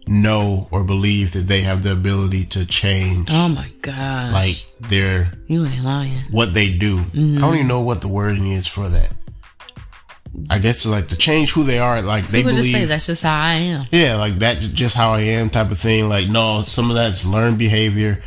know 0.07 0.69
or 0.71 0.83
believe 0.85 1.33
that 1.33 1.47
they 1.47 1.61
have 1.61 1.83
the 1.83 1.93
ability 1.93 2.45
to 2.45 2.67
change. 2.67 3.29
Oh 3.31 3.49
my 3.49 3.71
god! 3.83 4.33
Like 4.33 4.65
they're 4.81 5.33
you 5.47 5.65
ain't 5.65 5.85
lying. 5.85 6.23
What 6.31 6.55
they 6.55 6.73
do, 6.77 6.99
mm-hmm. 6.99 7.39
I 7.39 7.41
don't 7.43 7.55
even 7.55 7.69
know 7.69 7.81
what 7.81 8.01
the 8.01 8.09
wording 8.09 8.49
is 8.49 8.67
for 8.67 8.89
that. 8.89 9.13
I 10.51 10.59
guess 10.59 10.87
like 10.87 11.09
to 11.09 11.17
change 11.17 11.53
who 11.53 11.65
they 11.65 11.79
are. 11.79 12.03
Like 12.03 12.27
they 12.29 12.39
People 12.39 12.53
believe 12.53 12.65
just 12.65 12.75
say 12.75 12.85
that's 12.87 13.07
just 13.07 13.23
how 13.23 13.41
I 13.41 13.55
am. 13.55 13.87
Yeah, 13.91 14.17
like 14.17 14.35
that, 14.37 14.61
just 14.61 14.97
how 14.97 15.13
I 15.13 15.21
am, 15.21 15.51
type 15.51 15.71
of 15.71 15.79
thing. 15.79 16.09
Like 16.09 16.29
no, 16.29 16.63
some 16.63 16.91
of 16.91 16.97
that's 16.97 17.27
learned 17.27 17.59
behavior. 17.59 18.23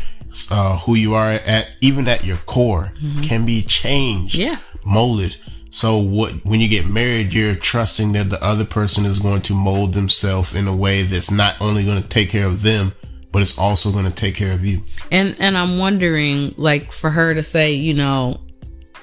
Uh, 0.51 0.77
who 0.79 0.95
you 0.95 1.13
are 1.13 1.29
at, 1.29 1.69
even 1.79 2.09
at 2.09 2.25
your 2.25 2.35
core, 2.39 2.91
mm-hmm. 3.01 3.21
can 3.21 3.45
be 3.45 3.61
changed, 3.61 4.35
yeah, 4.35 4.57
molded. 4.85 5.37
So 5.69 5.97
what 5.97 6.33
when 6.43 6.59
you 6.59 6.67
get 6.67 6.87
married, 6.87 7.33
you're 7.33 7.55
trusting 7.55 8.11
that 8.13 8.29
the 8.29 8.43
other 8.43 8.65
person 8.65 9.05
is 9.05 9.19
going 9.19 9.41
to 9.43 9.53
mold 9.53 9.93
themselves 9.93 10.53
in 10.53 10.67
a 10.67 10.75
way 10.75 11.03
that's 11.03 11.31
not 11.31 11.55
only 11.61 11.85
going 11.85 12.01
to 12.01 12.07
take 12.07 12.29
care 12.29 12.47
of 12.47 12.63
them, 12.63 12.93
but 13.31 13.41
it's 13.41 13.57
also 13.57 13.91
going 13.91 14.05
to 14.05 14.13
take 14.13 14.35
care 14.35 14.53
of 14.53 14.65
you. 14.65 14.81
And 15.11 15.35
and 15.39 15.57
I'm 15.57 15.77
wondering, 15.77 16.53
like, 16.57 16.91
for 16.91 17.09
her 17.09 17.33
to 17.33 17.43
say, 17.43 17.73
you 17.73 17.93
know, 17.93 18.39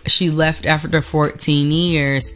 she 0.06 0.30
left 0.30 0.66
after 0.66 1.02
14 1.02 1.70
years 1.70 2.32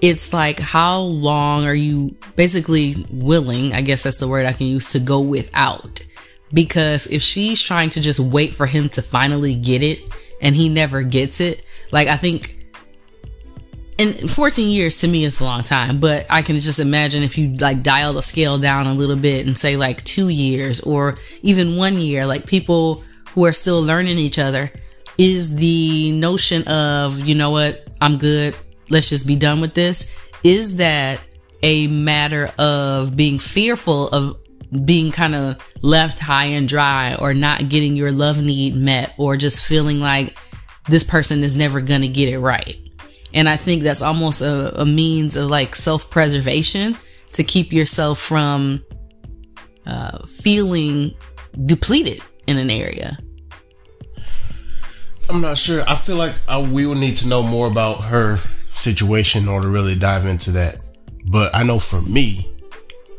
it's 0.00 0.32
like 0.32 0.58
how 0.58 1.00
long 1.00 1.64
are 1.64 1.74
you 1.74 2.14
basically 2.36 3.06
willing 3.10 3.72
i 3.72 3.80
guess 3.80 4.02
that's 4.02 4.18
the 4.18 4.28
word 4.28 4.46
i 4.46 4.52
can 4.52 4.66
use 4.66 4.90
to 4.90 5.00
go 5.00 5.20
without 5.20 6.00
because 6.52 7.06
if 7.08 7.22
she's 7.22 7.60
trying 7.60 7.90
to 7.90 8.00
just 8.00 8.20
wait 8.20 8.54
for 8.54 8.66
him 8.66 8.88
to 8.88 9.02
finally 9.02 9.54
get 9.54 9.82
it 9.82 10.00
and 10.40 10.54
he 10.54 10.68
never 10.68 11.02
gets 11.02 11.40
it 11.40 11.64
like 11.90 12.08
i 12.08 12.16
think 12.16 12.54
and 13.98 14.30
14 14.30 14.70
years 14.70 14.98
to 14.98 15.08
me 15.08 15.24
is 15.24 15.40
a 15.40 15.44
long 15.44 15.62
time 15.64 15.98
but 15.98 16.24
i 16.30 16.42
can 16.42 16.58
just 16.60 16.78
imagine 16.78 17.22
if 17.22 17.36
you 17.36 17.56
like 17.56 17.82
dial 17.82 18.12
the 18.12 18.22
scale 18.22 18.58
down 18.58 18.86
a 18.86 18.94
little 18.94 19.16
bit 19.16 19.46
and 19.46 19.58
say 19.58 19.76
like 19.76 20.02
two 20.04 20.28
years 20.28 20.80
or 20.80 21.18
even 21.42 21.76
one 21.76 21.98
year 21.98 22.24
like 22.24 22.46
people 22.46 23.02
who 23.34 23.44
are 23.44 23.52
still 23.52 23.82
learning 23.82 24.18
each 24.18 24.38
other 24.38 24.70
is 25.18 25.56
the 25.56 26.12
notion 26.12 26.66
of, 26.68 27.18
you 27.18 27.34
know 27.34 27.50
what, 27.50 27.86
I'm 28.00 28.16
good. 28.16 28.54
Let's 28.90 29.08
just 29.08 29.26
be 29.26 29.36
done 29.36 29.60
with 29.60 29.74
this. 29.74 30.14
Is 30.42 30.76
that 30.76 31.20
a 31.62 31.88
matter 31.88 32.52
of 32.58 33.16
being 33.16 33.38
fearful 33.38 34.08
of 34.08 34.38
being 34.84 35.10
kind 35.10 35.34
of 35.34 35.56
left 35.82 36.18
high 36.18 36.44
and 36.44 36.68
dry 36.68 37.16
or 37.16 37.32
not 37.34 37.68
getting 37.68 37.96
your 37.96 38.12
love 38.12 38.38
need 38.38 38.74
met 38.76 39.14
or 39.16 39.36
just 39.36 39.64
feeling 39.64 39.98
like 39.98 40.36
this 40.88 41.02
person 41.02 41.42
is 41.42 41.56
never 41.56 41.80
going 41.80 42.02
to 42.02 42.08
get 42.08 42.28
it 42.28 42.38
right. 42.38 42.76
And 43.32 43.48
I 43.48 43.56
think 43.56 43.82
that's 43.82 44.02
almost 44.02 44.40
a, 44.40 44.80
a 44.80 44.86
means 44.86 45.36
of 45.36 45.50
like 45.50 45.74
self 45.74 46.10
preservation 46.10 46.96
to 47.34 47.44
keep 47.44 47.72
yourself 47.72 48.18
from 48.18 48.84
uh, 49.86 50.26
feeling 50.26 51.14
depleted 51.66 52.22
in 52.46 52.58
an 52.58 52.70
area. 52.70 53.18
I'm 55.30 55.42
not 55.42 55.58
sure. 55.58 55.84
I 55.86 55.94
feel 55.94 56.16
like 56.16 56.34
I, 56.48 56.60
we 56.60 56.86
will 56.86 56.94
need 56.94 57.18
to 57.18 57.28
know 57.28 57.42
more 57.42 57.66
about 57.66 58.04
her 58.04 58.38
situation 58.78 59.42
in 59.42 59.48
order 59.48 59.66
to 59.66 59.72
really 59.72 59.96
dive 59.96 60.26
into 60.26 60.52
that. 60.52 60.80
But 61.26 61.54
I 61.54 61.62
know 61.62 61.78
for 61.78 62.00
me, 62.02 62.54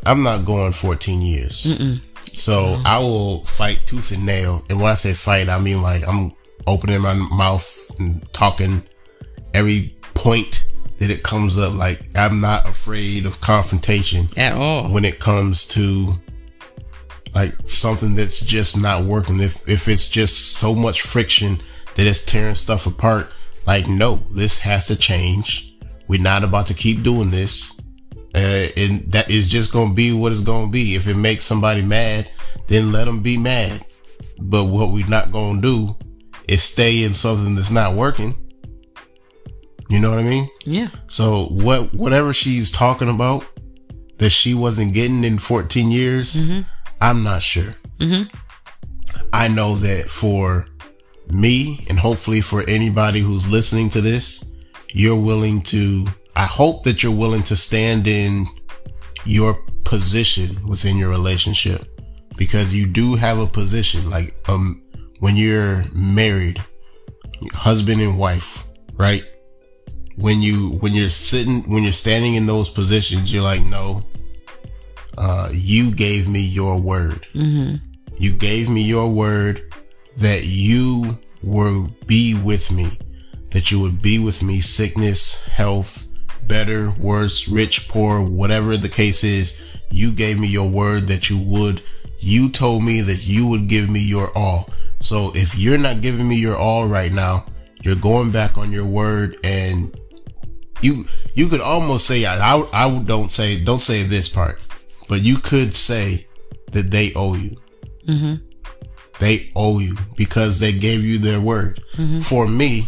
I'm 0.06 0.24
not 0.24 0.46
going 0.46 0.74
14 0.74 1.22
years. 1.22 1.66
Mm-mm. 1.66 2.02
So 2.34 2.66
mm-hmm. 2.76 2.88
I 2.88 3.00
will 3.00 3.46
fight 3.46 3.80
tooth 3.86 4.12
and 4.12 4.26
nail. 4.26 4.62
And 4.70 4.80
when 4.80 4.92
I 4.92 4.96
say 4.96 5.14
fight, 5.14 5.50
I 5.50 5.60
mean 5.60 5.82
like 5.82 6.08
I'm 6.08 6.32
opening 6.68 7.02
my 7.02 7.14
mouth 7.14 7.92
and 8.00 8.32
talking 8.34 8.84
every 9.54 9.96
point 10.14 10.66
that 11.00 11.10
it 11.10 11.24
comes 11.24 11.58
up. 11.58 11.74
Like 11.74 12.02
I'm 12.16 12.40
not 12.40 12.68
afraid 12.68 13.26
of 13.26 13.42
confrontation 13.42 14.28
at 14.38 14.54
all 14.54 14.90
when 14.90 15.06
it 15.06 15.20
comes 15.20 15.66
to 15.66 16.14
like 17.34 17.54
something 17.66 18.16
that's 18.16 18.40
just 18.40 18.80
not 18.80 19.04
working. 19.04 19.40
If 19.40 19.68
if 19.68 19.88
it's 19.88 20.08
just 20.08 20.54
so 20.58 20.74
much 20.74 21.02
friction 21.02 21.62
that 21.96 22.08
it's 22.08 22.24
tearing 22.24 22.56
stuff 22.56 22.88
apart, 22.88 23.32
like 23.66 23.88
no, 23.88 24.18
this 24.36 24.60
has 24.60 24.88
to 24.88 24.96
change. 24.96 25.78
We're 26.08 26.22
not 26.22 26.44
about 26.44 26.68
to 26.68 26.74
keep 26.74 27.04
doing 27.04 27.32
this. 27.32 27.80
Uh, 28.36 28.68
and 28.78 29.12
that 29.12 29.30
is 29.30 29.48
just 29.48 29.72
gonna 29.72 29.94
be 29.94 30.14
what 30.14 30.32
it's 30.32 30.42
gonna 30.42 30.70
be. 30.70 30.96
If 30.96 31.08
it 31.08 31.18
makes 31.18 31.46
somebody 31.46 31.82
mad, 31.82 32.30
then 32.68 32.92
let 32.92 33.06
them 33.06 33.22
be 33.22 33.38
mad. 33.38 33.86
But 34.40 34.66
what 34.66 34.92
we're 34.92 35.08
not 35.08 35.32
gonna 35.32 35.62
do 35.62 35.96
is 36.48 36.64
stay 36.64 37.04
in 37.04 37.14
something 37.14 37.56
that's 37.56 37.72
not 37.72 37.96
working. 37.96 38.36
You 39.90 40.00
know 40.00 40.12
what 40.12 40.20
I 40.20 40.24
mean? 40.24 40.50
Yeah. 40.66 40.90
So 41.08 41.48
what, 41.48 41.94
whatever 41.94 42.32
she's 42.32 42.70
talking 42.70 43.10
about 43.10 43.44
that 44.20 44.30
she 44.30 44.54
wasn't 44.54 44.94
getting 44.94 45.24
in 45.24 45.40
14 45.40 45.90
years, 45.90 46.36
mm-hmm. 46.36 46.62
I'm 47.02 47.24
not 47.24 47.42
sure. 47.42 47.76
Mm-hmm. 47.98 48.36
I 49.34 49.48
know 49.48 49.76
that 49.76 50.06
for 50.06 50.68
me 51.30 51.86
and 51.90 52.00
hopefully 52.00 52.42
for 52.42 52.64
anybody 52.68 53.20
who's 53.20 53.50
listening 53.50 53.90
to 53.92 54.02
this, 54.02 54.52
you're 54.94 55.16
willing 55.20 55.62
to 55.62 56.08
I 56.36 56.46
hope 56.46 56.84
that 56.84 57.04
you're 57.04 57.12
willing 57.16 57.44
to 57.44 57.56
stand 57.56 58.08
in 58.08 58.46
your 59.26 59.60
position 59.84 60.66
within 60.68 60.98
your 60.98 61.10
relationship. 61.10 61.86
Because 62.38 62.74
you 62.74 62.88
do 62.88 63.16
have 63.16 63.38
a 63.40 63.46
position 63.46 64.10
like 64.10 64.36
um 64.48 64.84
when 65.20 65.36
you're 65.36 65.84
married 65.94 66.64
husband 67.54 68.02
and 68.02 68.18
wife 68.18 68.66
right? 68.98 69.24
When 70.16 70.42
you 70.42 70.72
when 70.82 70.94
you're 70.94 71.10
sitting 71.10 71.64
when 71.70 71.84
you're 71.84 71.94
standing 71.94 72.36
in 72.36 72.46
those 72.46 72.70
positions 72.70 73.32
you're 73.34 73.44
like 73.44 73.64
no 73.64 74.04
uh 75.18 75.50
you 75.54 75.92
gave 75.92 76.28
me 76.30 76.40
your 76.42 76.80
word. 76.80 77.28
Mm-hmm. 77.34 77.76
you 78.18 78.34
gave 78.34 78.70
me 78.70 78.82
your 78.82 79.10
word 79.10 79.69
that 80.20 80.46
you 80.46 81.20
will 81.42 81.90
be 82.06 82.36
with 82.36 82.72
me 82.72 82.90
that 83.52 83.72
you 83.72 83.80
would 83.80 84.02
be 84.02 84.20
with 84.20 84.44
me 84.44 84.60
sickness 84.60 85.44
health 85.46 86.10
better, 86.50 86.92
worse, 87.00 87.48
rich, 87.48 87.88
poor, 87.88 88.22
whatever 88.22 88.76
the 88.76 88.90
case 88.90 89.24
is, 89.24 89.62
you 89.90 90.12
gave 90.12 90.38
me 90.38 90.48
your 90.48 90.70
word 90.70 91.08
that 91.08 91.30
you 91.30 91.38
would. 91.38 91.82
You 92.20 92.50
told 92.50 92.84
me 92.84 93.00
that 93.02 93.26
you 93.26 93.48
would 93.48 93.70
give 93.70 93.90
me 93.90 94.00
your 94.00 94.36
all. 94.38 94.70
So 95.00 95.32
if 95.34 95.58
you're 95.58 95.78
not 95.78 96.02
giving 96.02 96.28
me 96.28 96.36
your 96.36 96.58
all 96.58 96.88
right 96.88 97.14
now, 97.14 97.46
you're 97.82 97.96
going 97.96 98.32
back 98.32 98.58
on 98.58 98.74
your 98.74 98.86
word 98.86 99.38
and 99.46 99.98
you, 100.82 101.06
you 101.34 101.48
could 101.48 101.62
almost 101.62 102.06
say, 102.06 102.26
I, 102.26 102.58
I, 102.58 102.86
I 102.86 103.00
don't 103.00 103.32
say, 103.32 103.64
don't 103.64 103.80
say 103.80 104.04
this 104.04 104.28
part, 104.28 104.60
but 105.08 105.22
you 105.22 105.38
could 105.38 105.74
say 105.74 106.28
that 106.72 106.92
they 106.92 107.14
owe 107.14 107.36
you. 107.36 107.56
Mm-hmm. 108.08 108.49
They 109.20 109.52
owe 109.56 109.80
you 109.80 109.96
because 110.16 110.60
they 110.60 110.72
gave 110.72 111.04
you 111.04 111.18
their 111.18 111.42
word. 111.42 111.82
Mm-hmm. 111.98 112.22
For 112.22 112.48
me, 112.48 112.88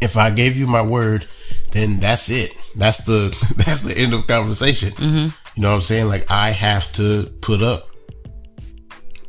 if 0.00 0.16
I 0.16 0.30
gave 0.30 0.56
you 0.56 0.66
my 0.66 0.82
word 0.82 1.26
then 1.72 2.00
that's 2.00 2.28
it. 2.28 2.50
That's 2.76 2.98
the 2.98 3.36
that's 3.56 3.82
the 3.82 3.96
end 3.96 4.14
of 4.14 4.26
conversation. 4.26 4.90
Mm-hmm. 4.92 5.28
You 5.54 5.62
know 5.62 5.70
what 5.70 5.76
I'm 5.76 5.82
saying? 5.82 6.08
Like 6.08 6.30
I 6.30 6.50
have 6.50 6.92
to 6.94 7.26
put 7.40 7.62
up. 7.62 7.88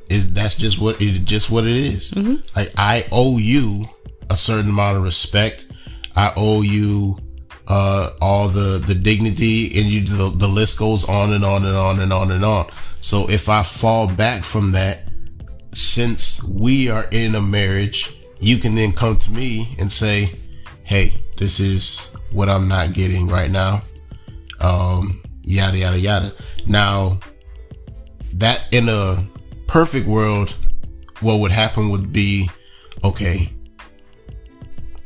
Is 0.09 0.33
that's 0.33 0.55
just 0.55 0.79
what 0.79 1.01
it 1.01 1.25
just 1.25 1.51
what 1.51 1.65
it 1.65 1.77
is. 1.77 2.11
Mm-hmm. 2.11 2.35
Like 2.55 2.71
I 2.77 3.05
owe 3.11 3.37
you 3.37 3.87
a 4.29 4.35
certain 4.35 4.71
amount 4.71 4.97
of 4.97 5.03
respect. 5.03 5.67
I 6.15 6.33
owe 6.35 6.61
you 6.61 7.19
uh, 7.67 8.11
all 8.19 8.47
the 8.47 8.83
the 8.85 8.95
dignity, 8.95 9.65
and 9.79 9.87
you 9.87 10.01
the, 10.01 10.35
the 10.35 10.47
list 10.47 10.79
goes 10.79 11.07
on 11.07 11.33
and 11.33 11.45
on 11.45 11.63
and 11.63 11.75
on 11.75 11.99
and 11.99 12.11
on 12.11 12.31
and 12.31 12.43
on. 12.43 12.67
So 12.99 13.29
if 13.29 13.49
I 13.49 13.61
fall 13.61 14.07
back 14.07 14.43
from 14.43 14.71
that, 14.71 15.03
since 15.71 16.43
we 16.43 16.89
are 16.89 17.07
in 17.11 17.35
a 17.35 17.41
marriage, 17.41 18.15
you 18.39 18.57
can 18.57 18.75
then 18.75 18.91
come 18.91 19.17
to 19.17 19.31
me 19.31 19.75
and 19.79 19.91
say, 19.91 20.33
"Hey, 20.83 21.21
this 21.37 21.59
is 21.59 22.11
what 22.31 22.49
I'm 22.49 22.67
not 22.67 22.93
getting 22.93 23.27
right 23.27 23.49
now. 23.49 23.81
Um, 24.59 25.23
yada, 25.43 25.77
yada, 25.77 25.97
yada. 25.97 26.31
Now, 26.67 27.19
that 28.33 28.67
in 28.73 28.89
a 28.89 29.25
perfect 29.67 30.07
world, 30.07 30.55
what 31.21 31.39
would 31.39 31.51
happen 31.51 31.89
would 31.89 32.11
be, 32.13 32.49
okay, 33.03 33.49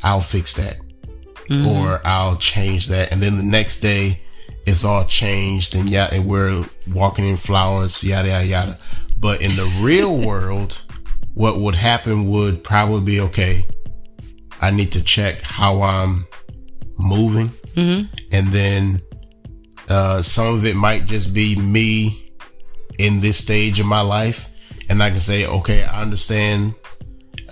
I'll 0.02 0.22
fix 0.22 0.54
that. 0.56 0.78
Mm-hmm. 1.50 1.68
Or 1.68 2.02
I'll 2.04 2.38
change 2.38 2.88
that. 2.88 3.12
And 3.12 3.22
then 3.22 3.38
the 3.38 3.44
next 3.44 3.82
day, 3.82 4.22
it's 4.66 4.86
all 4.86 5.06
changed 5.06 5.76
and 5.76 5.90
yeah, 5.90 6.08
and 6.14 6.26
we're 6.26 6.66
walking 6.94 7.28
in 7.28 7.36
flowers, 7.36 8.02
yada, 8.04 8.30
yada, 8.30 8.46
yada. 8.46 8.78
But 9.24 9.42
in 9.42 9.52
the 9.52 9.74
real 9.82 10.18
world, 10.28 10.82
what 11.34 11.58
would 11.58 11.76
happen 11.76 12.28
would 12.28 12.62
probably 12.62 13.06
be, 13.06 13.22
okay, 13.22 13.66
I 14.60 14.70
need 14.70 14.92
to 14.92 15.04
check 15.04 15.42
how 15.42 15.82
I'm 15.82 16.28
moving. 17.00 17.48
Mm-hmm. 17.76 18.14
And 18.34 18.48
then 18.48 19.02
uh, 19.88 20.22
some 20.22 20.54
of 20.54 20.66
it 20.66 20.76
might 20.76 21.06
just 21.06 21.34
be 21.34 21.56
me 21.56 22.34
in 23.00 23.22
this 23.22 23.38
stage 23.38 23.80
of 23.80 23.86
my 23.86 24.02
life. 24.02 24.50
And 24.90 25.02
I 25.02 25.10
can 25.10 25.22
say, 25.22 25.48
okay, 25.48 25.86
I 25.86 26.02
understand. 26.02 26.76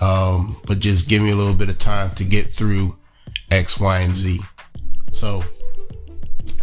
Um, 0.01 0.57
but 0.67 0.79
just 0.79 1.07
give 1.07 1.23
me 1.23 1.31
a 1.31 1.36
little 1.36 1.53
bit 1.53 1.69
of 1.69 1.77
time 1.77 2.10
to 2.15 2.25
get 2.25 2.47
through 2.47 2.97
X, 3.49 3.79
Y, 3.79 3.99
and 3.99 4.15
Z. 4.15 4.39
So 5.13 5.41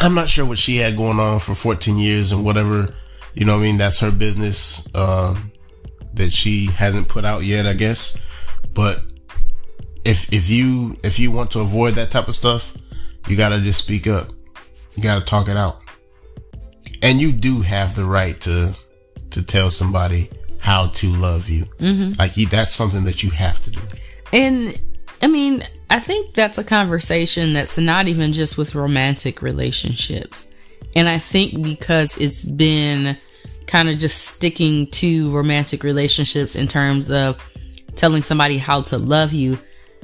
I'm 0.00 0.14
not 0.14 0.28
sure 0.28 0.44
what 0.44 0.58
she 0.58 0.76
had 0.76 0.98
going 0.98 1.18
on 1.18 1.40
for 1.40 1.54
14 1.54 1.96
years 1.96 2.30
and 2.32 2.44
whatever, 2.44 2.94
you 3.38 3.44
know 3.44 3.54
what 3.54 3.60
I 3.60 3.62
mean? 3.62 3.76
That's 3.76 4.00
her 4.00 4.10
business, 4.10 4.88
uh, 4.94 5.40
that 6.14 6.32
she 6.32 6.66
hasn't 6.66 7.08
put 7.08 7.24
out 7.24 7.44
yet, 7.44 7.66
I 7.66 7.74
guess. 7.74 8.18
But 8.74 9.00
if 10.04 10.32
if 10.32 10.50
you 10.50 10.96
if 11.04 11.20
you 11.20 11.30
want 11.30 11.52
to 11.52 11.60
avoid 11.60 11.94
that 11.94 12.10
type 12.10 12.26
of 12.26 12.34
stuff, 12.34 12.76
you 13.28 13.36
gotta 13.36 13.60
just 13.60 13.78
speak 13.78 14.08
up. 14.08 14.30
You 14.96 15.02
gotta 15.02 15.24
talk 15.24 15.48
it 15.48 15.56
out. 15.56 15.82
And 17.00 17.20
you 17.20 17.30
do 17.30 17.60
have 17.60 17.94
the 17.94 18.04
right 18.04 18.40
to 18.40 18.76
to 19.30 19.44
tell 19.44 19.70
somebody 19.70 20.30
how 20.58 20.88
to 20.88 21.08
love 21.08 21.48
you. 21.48 21.64
Mm-hmm. 21.78 22.18
Like 22.18 22.34
that's 22.50 22.74
something 22.74 23.04
that 23.04 23.22
you 23.22 23.30
have 23.30 23.60
to 23.60 23.70
do. 23.70 23.80
And 24.32 24.78
I 25.22 25.28
mean, 25.28 25.62
I 25.90 26.00
think 26.00 26.34
that's 26.34 26.58
a 26.58 26.64
conversation 26.64 27.52
that's 27.52 27.78
not 27.78 28.08
even 28.08 28.32
just 28.32 28.58
with 28.58 28.74
romantic 28.74 29.42
relationships. 29.42 30.52
And 30.96 31.08
I 31.08 31.18
think 31.18 31.62
because 31.62 32.18
it's 32.18 32.44
been 32.44 33.16
kind 33.68 33.88
of 33.88 33.98
just 33.98 34.26
sticking 34.26 34.88
to 34.88 35.30
romantic 35.30 35.84
relationships 35.84 36.56
in 36.56 36.66
terms 36.66 37.10
of 37.10 37.40
telling 37.94 38.22
somebody 38.22 38.58
how 38.58 38.82
to 38.82 38.98
love 38.98 39.32
you, 39.32 39.58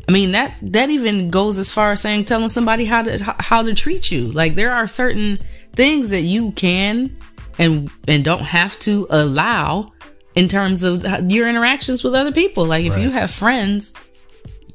I 0.08 0.12
mean 0.12 0.32
that 0.32 0.54
that 0.62 0.90
even 0.90 1.30
goes 1.30 1.58
as 1.58 1.70
far 1.70 1.92
as 1.92 2.02
saying 2.02 2.26
telling 2.26 2.50
somebody 2.50 2.84
how 2.84 3.02
to 3.02 3.34
how 3.40 3.62
to 3.62 3.74
treat 3.74 4.10
you. 4.10 4.30
Like 4.30 4.54
there 4.54 4.72
are 4.72 4.86
certain 4.86 5.38
things 5.74 6.10
that 6.10 6.22
you 6.22 6.52
can 6.52 7.16
and 7.58 7.90
and 8.06 8.24
don't 8.24 8.42
have 8.42 8.78
to 8.80 9.06
allow 9.10 9.92
in 10.34 10.48
terms 10.48 10.82
of 10.82 11.04
your 11.30 11.48
interactions 11.48 12.04
with 12.04 12.14
other 12.14 12.32
people. 12.32 12.66
Like 12.66 12.84
if 12.84 12.94
right. 12.94 13.02
you 13.02 13.10
have 13.10 13.30
friends, 13.30 13.92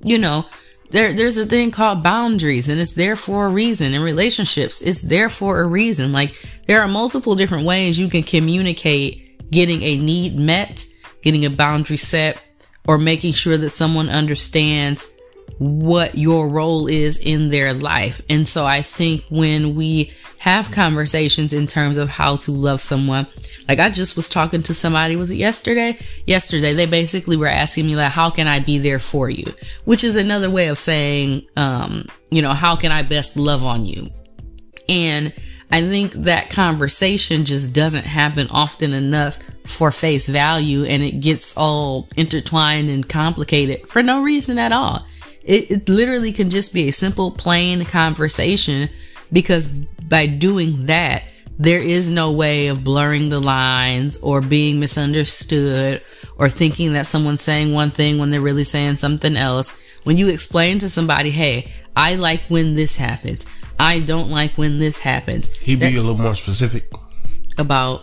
you 0.03 0.17
know, 0.17 0.45
there 0.89 1.13
there's 1.13 1.37
a 1.37 1.45
thing 1.45 1.69
called 1.71 2.01
boundaries 2.01 2.67
and 2.69 2.79
it's 2.79 2.93
there 2.93 3.15
for 3.15 3.45
a 3.45 3.49
reason. 3.49 3.93
In 3.93 4.01
relationships, 4.01 4.81
it's 4.81 5.01
there 5.01 5.29
for 5.29 5.61
a 5.61 5.67
reason. 5.67 6.11
Like 6.11 6.33
there 6.69 6.83
are 6.83 6.87
multiple 6.87 7.33
different 7.33 7.65
ways 7.65 7.97
you 7.97 8.07
can 8.07 8.21
communicate 8.21 9.49
getting 9.49 9.81
a 9.81 9.97
need 9.97 10.35
met, 10.35 10.85
getting 11.23 11.43
a 11.43 11.49
boundary 11.49 11.97
set, 11.97 12.39
or 12.87 12.99
making 12.99 13.33
sure 13.33 13.57
that 13.57 13.71
someone 13.71 14.07
understands 14.07 15.11
what 15.57 16.15
your 16.15 16.47
role 16.47 16.85
is 16.85 17.17
in 17.17 17.49
their 17.49 17.73
life. 17.73 18.21
And 18.29 18.47
so 18.47 18.67
I 18.67 18.83
think 18.83 19.25
when 19.31 19.73
we 19.73 20.13
have 20.37 20.69
conversations 20.69 21.53
in 21.53 21.65
terms 21.65 21.97
of 21.97 22.07
how 22.07 22.35
to 22.35 22.51
love 22.51 22.81
someone, 22.81 23.25
like 23.67 23.79
I 23.79 23.89
just 23.89 24.15
was 24.15 24.29
talking 24.29 24.61
to 24.61 24.75
somebody, 24.75 25.15
was 25.15 25.31
it 25.31 25.37
yesterday? 25.37 25.97
Yesterday, 26.27 26.75
they 26.75 26.85
basically 26.85 27.35
were 27.35 27.47
asking 27.47 27.87
me 27.87 27.95
like, 27.95 28.11
how 28.11 28.29
can 28.29 28.45
I 28.45 28.59
be 28.59 28.77
there 28.77 28.99
for 28.99 29.27
you? 29.27 29.55
Which 29.85 30.03
is 30.03 30.15
another 30.15 30.51
way 30.51 30.67
of 30.67 30.77
saying, 30.77 31.47
um, 31.55 32.05
you 32.29 32.43
know, 32.43 32.53
how 32.53 32.75
can 32.75 32.91
I 32.91 33.01
best 33.01 33.37
love 33.37 33.63
on 33.63 33.85
you? 33.85 34.11
And 34.87 35.33
I 35.71 35.81
think 35.81 36.13
that 36.13 36.49
conversation 36.49 37.45
just 37.45 37.73
doesn't 37.73 38.05
happen 38.05 38.47
often 38.49 38.93
enough 38.93 39.37
for 39.65 39.91
face 39.91 40.27
value 40.27 40.83
and 40.83 41.03
it 41.03 41.19
gets 41.19 41.55
all 41.55 42.07
intertwined 42.17 42.89
and 42.89 43.07
complicated 43.07 43.87
for 43.87 44.01
no 44.01 44.23
reason 44.23 44.57
at 44.57 44.71
all. 44.71 45.05
It, 45.43 45.69
it 45.69 45.89
literally 45.89 46.33
can 46.33 46.49
just 46.49 46.73
be 46.73 46.89
a 46.89 46.93
simple, 46.93 47.31
plain 47.31 47.85
conversation 47.85 48.89
because 49.31 49.67
by 49.67 50.25
doing 50.25 50.87
that, 50.87 51.23
there 51.59 51.81
is 51.81 52.09
no 52.09 52.31
way 52.31 52.67
of 52.67 52.83
blurring 52.83 53.29
the 53.29 53.39
lines 53.39 54.17
or 54.17 54.41
being 54.41 54.79
misunderstood 54.79 56.01
or 56.37 56.49
thinking 56.49 56.93
that 56.93 57.05
someone's 57.05 57.41
saying 57.41 57.73
one 57.73 57.89
thing 57.89 58.17
when 58.17 58.31
they're 58.31 58.41
really 58.41 58.63
saying 58.63 58.97
something 58.97 59.35
else. 59.35 59.71
When 60.03 60.17
you 60.17 60.29
explain 60.29 60.79
to 60.79 60.89
somebody, 60.89 61.29
hey, 61.29 61.71
I 61.95 62.15
like 62.15 62.41
when 62.47 62.75
this 62.75 62.95
happens. 62.95 63.45
I 63.79 64.01
don't 64.01 64.29
like 64.29 64.57
when 64.57 64.77
this 64.77 64.99
happens. 64.99 65.53
He 65.55 65.75
be 65.75 65.95
a 65.95 66.01
little 66.01 66.17
more 66.17 66.35
specific 66.35 66.91
about 67.57 68.01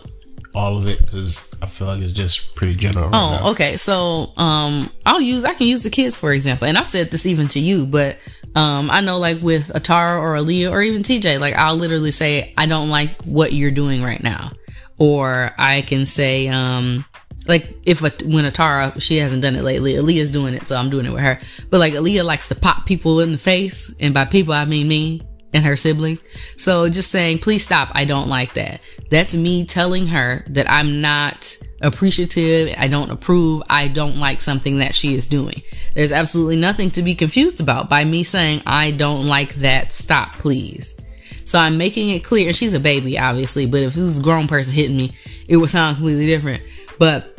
all 0.55 0.77
of 0.77 0.87
it 0.87 0.99
because 0.99 1.53
I 1.61 1.67
feel 1.67 1.87
like 1.87 2.01
it's 2.01 2.13
just 2.13 2.55
pretty 2.55 2.75
general. 2.75 3.09
Right 3.09 3.15
oh, 3.15 3.43
now. 3.43 3.51
okay. 3.51 3.77
So, 3.77 4.31
um, 4.37 4.91
I'll 5.05 5.21
use 5.21 5.45
I 5.45 5.53
can 5.53 5.67
use 5.67 5.83
the 5.83 5.91
kids 5.91 6.17
for 6.17 6.33
example, 6.33 6.67
and 6.67 6.77
I've 6.77 6.87
said 6.87 7.11
this 7.11 7.25
even 7.25 7.47
to 7.49 7.59
you, 7.59 7.85
but 7.85 8.17
um, 8.55 8.89
I 8.89 9.01
know 9.01 9.19
like 9.19 9.41
with 9.41 9.67
Atara 9.69 10.19
or 10.19 10.33
Aaliyah 10.33 10.71
or 10.71 10.81
even 10.81 11.03
TJ, 11.03 11.39
like 11.39 11.53
I'll 11.53 11.75
literally 11.75 12.11
say 12.11 12.53
I 12.57 12.65
don't 12.65 12.89
like 12.89 13.21
what 13.21 13.53
you're 13.53 13.71
doing 13.71 14.01
right 14.01 14.21
now, 14.21 14.51
or 14.97 15.51
I 15.59 15.83
can 15.83 16.07
say, 16.07 16.47
um, 16.47 17.05
like 17.47 17.77
if 17.83 18.01
a, 18.01 18.09
when 18.25 18.45
Atara 18.45 18.99
she 18.99 19.17
hasn't 19.17 19.43
done 19.43 19.55
it 19.55 19.61
lately, 19.61 19.93
Aaliyah's 19.93 20.31
doing 20.31 20.55
it, 20.55 20.63
so 20.63 20.75
I'm 20.75 20.89
doing 20.89 21.05
it 21.05 21.13
with 21.13 21.21
her. 21.21 21.39
But 21.69 21.77
like 21.77 21.93
Aaliyah 21.93 22.25
likes 22.25 22.47
to 22.47 22.55
pop 22.55 22.87
people 22.87 23.19
in 23.19 23.31
the 23.31 23.37
face, 23.37 23.93
and 23.99 24.11
by 24.11 24.25
people 24.25 24.53
I 24.53 24.65
mean 24.65 24.87
me 24.87 25.21
and 25.57 25.65
her 25.65 25.75
siblings. 25.75 26.23
So 26.55 26.87
just 26.87 27.11
saying, 27.11 27.39
please 27.39 27.65
stop. 27.65 27.89
I 27.93 28.05
don't 28.05 28.29
like 28.29 28.53
that. 28.53 28.79
That's 29.09 29.35
me 29.35 29.65
telling 29.65 30.07
her 30.07 30.45
that 30.49 30.69
I'm 30.69 31.01
not 31.01 31.57
appreciative. 31.81 32.75
I 32.77 32.87
don't 32.87 33.09
approve. 33.09 33.63
I 33.69 33.87
don't 33.87 34.17
like 34.17 34.39
something 34.39 34.79
that 34.79 34.95
she 34.95 35.15
is 35.15 35.27
doing. 35.27 35.63
There's 35.95 36.11
absolutely 36.11 36.57
nothing 36.57 36.91
to 36.91 37.01
be 37.01 37.15
confused 37.15 37.59
about 37.59 37.89
by 37.89 38.03
me 38.05 38.23
saying, 38.23 38.61
I 38.65 38.91
don't 38.91 39.25
like 39.25 39.55
that. 39.55 39.91
Stop, 39.91 40.33
please. 40.33 40.95
So 41.43 41.57
I'm 41.57 41.77
making 41.77 42.09
it 42.09 42.23
clear. 42.23 42.53
She's 42.53 42.73
a 42.73 42.79
baby, 42.79 43.17
obviously, 43.17 43.65
but 43.65 43.81
if 43.81 43.95
it 43.95 43.99
was 43.99 44.19
a 44.19 44.23
grown 44.23 44.47
person 44.47 44.73
hitting 44.73 44.97
me, 44.97 45.17
it 45.47 45.57
would 45.57 45.69
sound 45.69 45.95
completely 45.95 46.27
different. 46.27 46.61
But 46.99 47.37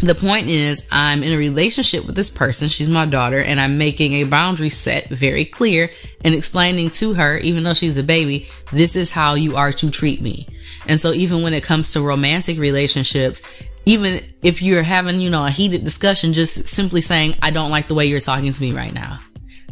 the 0.00 0.14
point 0.14 0.48
is 0.48 0.86
I'm 0.90 1.22
in 1.22 1.32
a 1.32 1.38
relationship 1.38 2.04
with 2.04 2.16
this 2.16 2.28
person. 2.28 2.68
She's 2.68 2.88
my 2.88 3.06
daughter 3.06 3.40
and 3.40 3.58
I'm 3.58 3.78
making 3.78 4.12
a 4.14 4.24
boundary 4.24 4.68
set 4.68 5.08
very 5.08 5.46
clear 5.46 5.90
and 6.26 6.34
explaining 6.34 6.90
to 6.90 7.14
her, 7.14 7.38
even 7.38 7.62
though 7.62 7.72
she's 7.72 7.96
a 7.96 8.02
baby, 8.02 8.48
this 8.72 8.96
is 8.96 9.12
how 9.12 9.34
you 9.34 9.56
are 9.56 9.72
to 9.72 9.90
treat 9.90 10.20
me. 10.20 10.46
And 10.86 11.00
so 11.00 11.12
even 11.12 11.42
when 11.42 11.54
it 11.54 11.62
comes 11.62 11.92
to 11.92 12.02
romantic 12.02 12.58
relationships, 12.58 13.40
even 13.86 14.22
if 14.42 14.60
you're 14.60 14.82
having, 14.82 15.20
you 15.20 15.30
know, 15.30 15.46
a 15.46 15.50
heated 15.50 15.84
discussion, 15.84 16.32
just 16.32 16.66
simply 16.66 17.00
saying, 17.00 17.36
I 17.40 17.50
don't 17.52 17.70
like 17.70 17.88
the 17.88 17.94
way 17.94 18.06
you're 18.06 18.20
talking 18.20 18.52
to 18.52 18.60
me 18.60 18.72
right 18.72 18.92
now. 18.92 19.20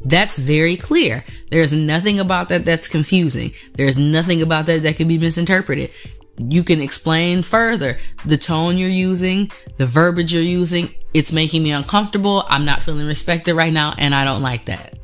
That's 0.07 0.38
very 0.38 0.76
clear. 0.76 1.24
There's 1.50 1.72
nothing 1.72 2.20
about 2.20 2.48
that 2.50 2.64
that's 2.64 2.88
confusing. 2.88 3.52
There's 3.74 3.98
nothing 3.98 4.40
about 4.40 4.66
that 4.66 4.82
that 4.84 4.96
can 4.96 5.09
be 5.09 5.18
misinterpreted 5.18 5.90
you 6.38 6.64
can 6.64 6.80
explain 6.80 7.42
further 7.42 7.96
the 8.24 8.36
tone 8.36 8.76
you're 8.76 8.88
using, 8.88 9.50
the 9.76 9.86
verbiage 9.86 10.32
you're 10.32 10.42
using. 10.42 10.92
It's 11.12 11.32
making 11.32 11.62
me 11.62 11.70
uncomfortable. 11.70 12.44
I'm 12.48 12.64
not 12.64 12.82
feeling 12.82 13.07
respected 13.07 13.55
right 13.55 13.72
now, 13.72 13.94
and 13.96 14.14
I 14.14 14.24
don't 14.24 14.42
like 14.42 14.64
that. 14.66 14.98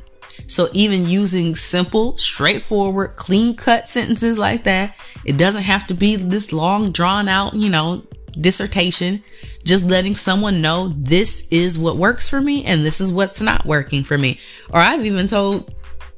So 0.51 0.67
even 0.73 1.07
using 1.07 1.55
simple, 1.55 2.17
straightforward, 2.17 3.15
clean 3.15 3.55
cut 3.55 3.87
sentences 3.87 4.37
like 4.37 4.65
that, 4.65 4.93
it 5.23 5.37
doesn't 5.37 5.61
have 5.61 5.87
to 5.87 5.93
be 5.93 6.17
this 6.17 6.51
long, 6.51 6.91
drawn 6.91 7.29
out, 7.29 7.53
you 7.53 7.69
know, 7.69 8.05
dissertation. 8.33 9.23
Just 9.63 9.85
letting 9.85 10.17
someone 10.17 10.61
know 10.61 10.93
this 10.97 11.47
is 11.51 11.79
what 11.79 11.95
works 11.95 12.27
for 12.27 12.41
me 12.41 12.65
and 12.65 12.85
this 12.85 12.99
is 12.99 13.13
what's 13.13 13.41
not 13.41 13.65
working 13.65 14.03
for 14.03 14.17
me. 14.17 14.41
Or 14.69 14.81
I've 14.81 15.05
even 15.05 15.25
told 15.27 15.73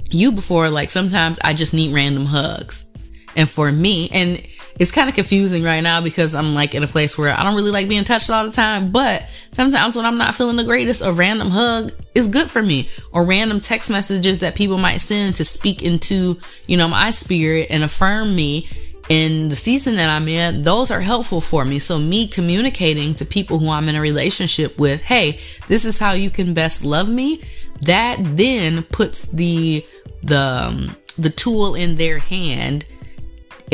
you 0.09 0.31
before, 0.31 0.67
like 0.67 0.89
sometimes 0.89 1.37
I 1.43 1.53
just 1.53 1.75
need 1.75 1.93
random 1.93 2.25
hugs. 2.25 2.89
And 3.35 3.47
for 3.47 3.71
me, 3.71 4.09
and 4.11 4.43
it's 4.79 4.91
kind 4.91 5.07
of 5.07 5.15
confusing 5.15 5.63
right 5.63 5.81
now 5.81 6.01
because 6.01 6.33
I'm 6.33 6.55
like 6.55 6.73
in 6.73 6.83
a 6.83 6.87
place 6.87 7.17
where 7.17 7.33
I 7.33 7.43
don't 7.43 7.55
really 7.55 7.71
like 7.71 7.87
being 7.87 8.03
touched 8.03 8.29
all 8.29 8.45
the 8.45 8.51
time. 8.51 8.91
But 8.91 9.23
sometimes 9.51 9.95
when 9.95 10.05
I'm 10.05 10.17
not 10.17 10.35
feeling 10.35 10.55
the 10.55 10.63
greatest, 10.63 11.03
a 11.03 11.13
random 11.13 11.49
hug 11.51 11.91
is 12.15 12.27
good 12.27 12.49
for 12.49 12.61
me 12.61 12.89
or 13.11 13.23
random 13.23 13.59
text 13.59 13.91
messages 13.91 14.39
that 14.39 14.55
people 14.55 14.77
might 14.77 14.97
send 14.97 15.35
to 15.35 15.45
speak 15.45 15.83
into, 15.83 16.39
you 16.65 16.77
know, 16.77 16.87
my 16.87 17.11
spirit 17.11 17.67
and 17.69 17.83
affirm 17.83 18.35
me 18.35 18.67
in 19.09 19.49
the 19.49 19.55
season 19.55 19.97
that 19.97 20.09
I'm 20.09 20.27
in, 20.27 20.61
those 20.61 20.89
are 20.89 21.01
helpful 21.01 21.41
for 21.41 21.65
me. 21.65 21.77
So 21.77 21.99
me 21.99 22.27
communicating 22.27 23.13
to 23.15 23.25
people 23.25 23.59
who 23.59 23.69
I'm 23.69 23.89
in 23.89 23.95
a 23.95 24.01
relationship 24.01 24.79
with, 24.79 25.01
Hey, 25.01 25.39
this 25.67 25.85
is 25.85 25.99
how 25.99 26.13
you 26.13 26.29
can 26.29 26.53
best 26.53 26.85
love 26.85 27.09
me. 27.09 27.43
That 27.81 28.17
then 28.21 28.83
puts 28.83 29.29
the, 29.29 29.85
the, 30.21 30.39
um, 30.39 30.95
the 31.17 31.29
tool 31.29 31.75
in 31.75 31.97
their 31.97 32.17
hand 32.17 32.85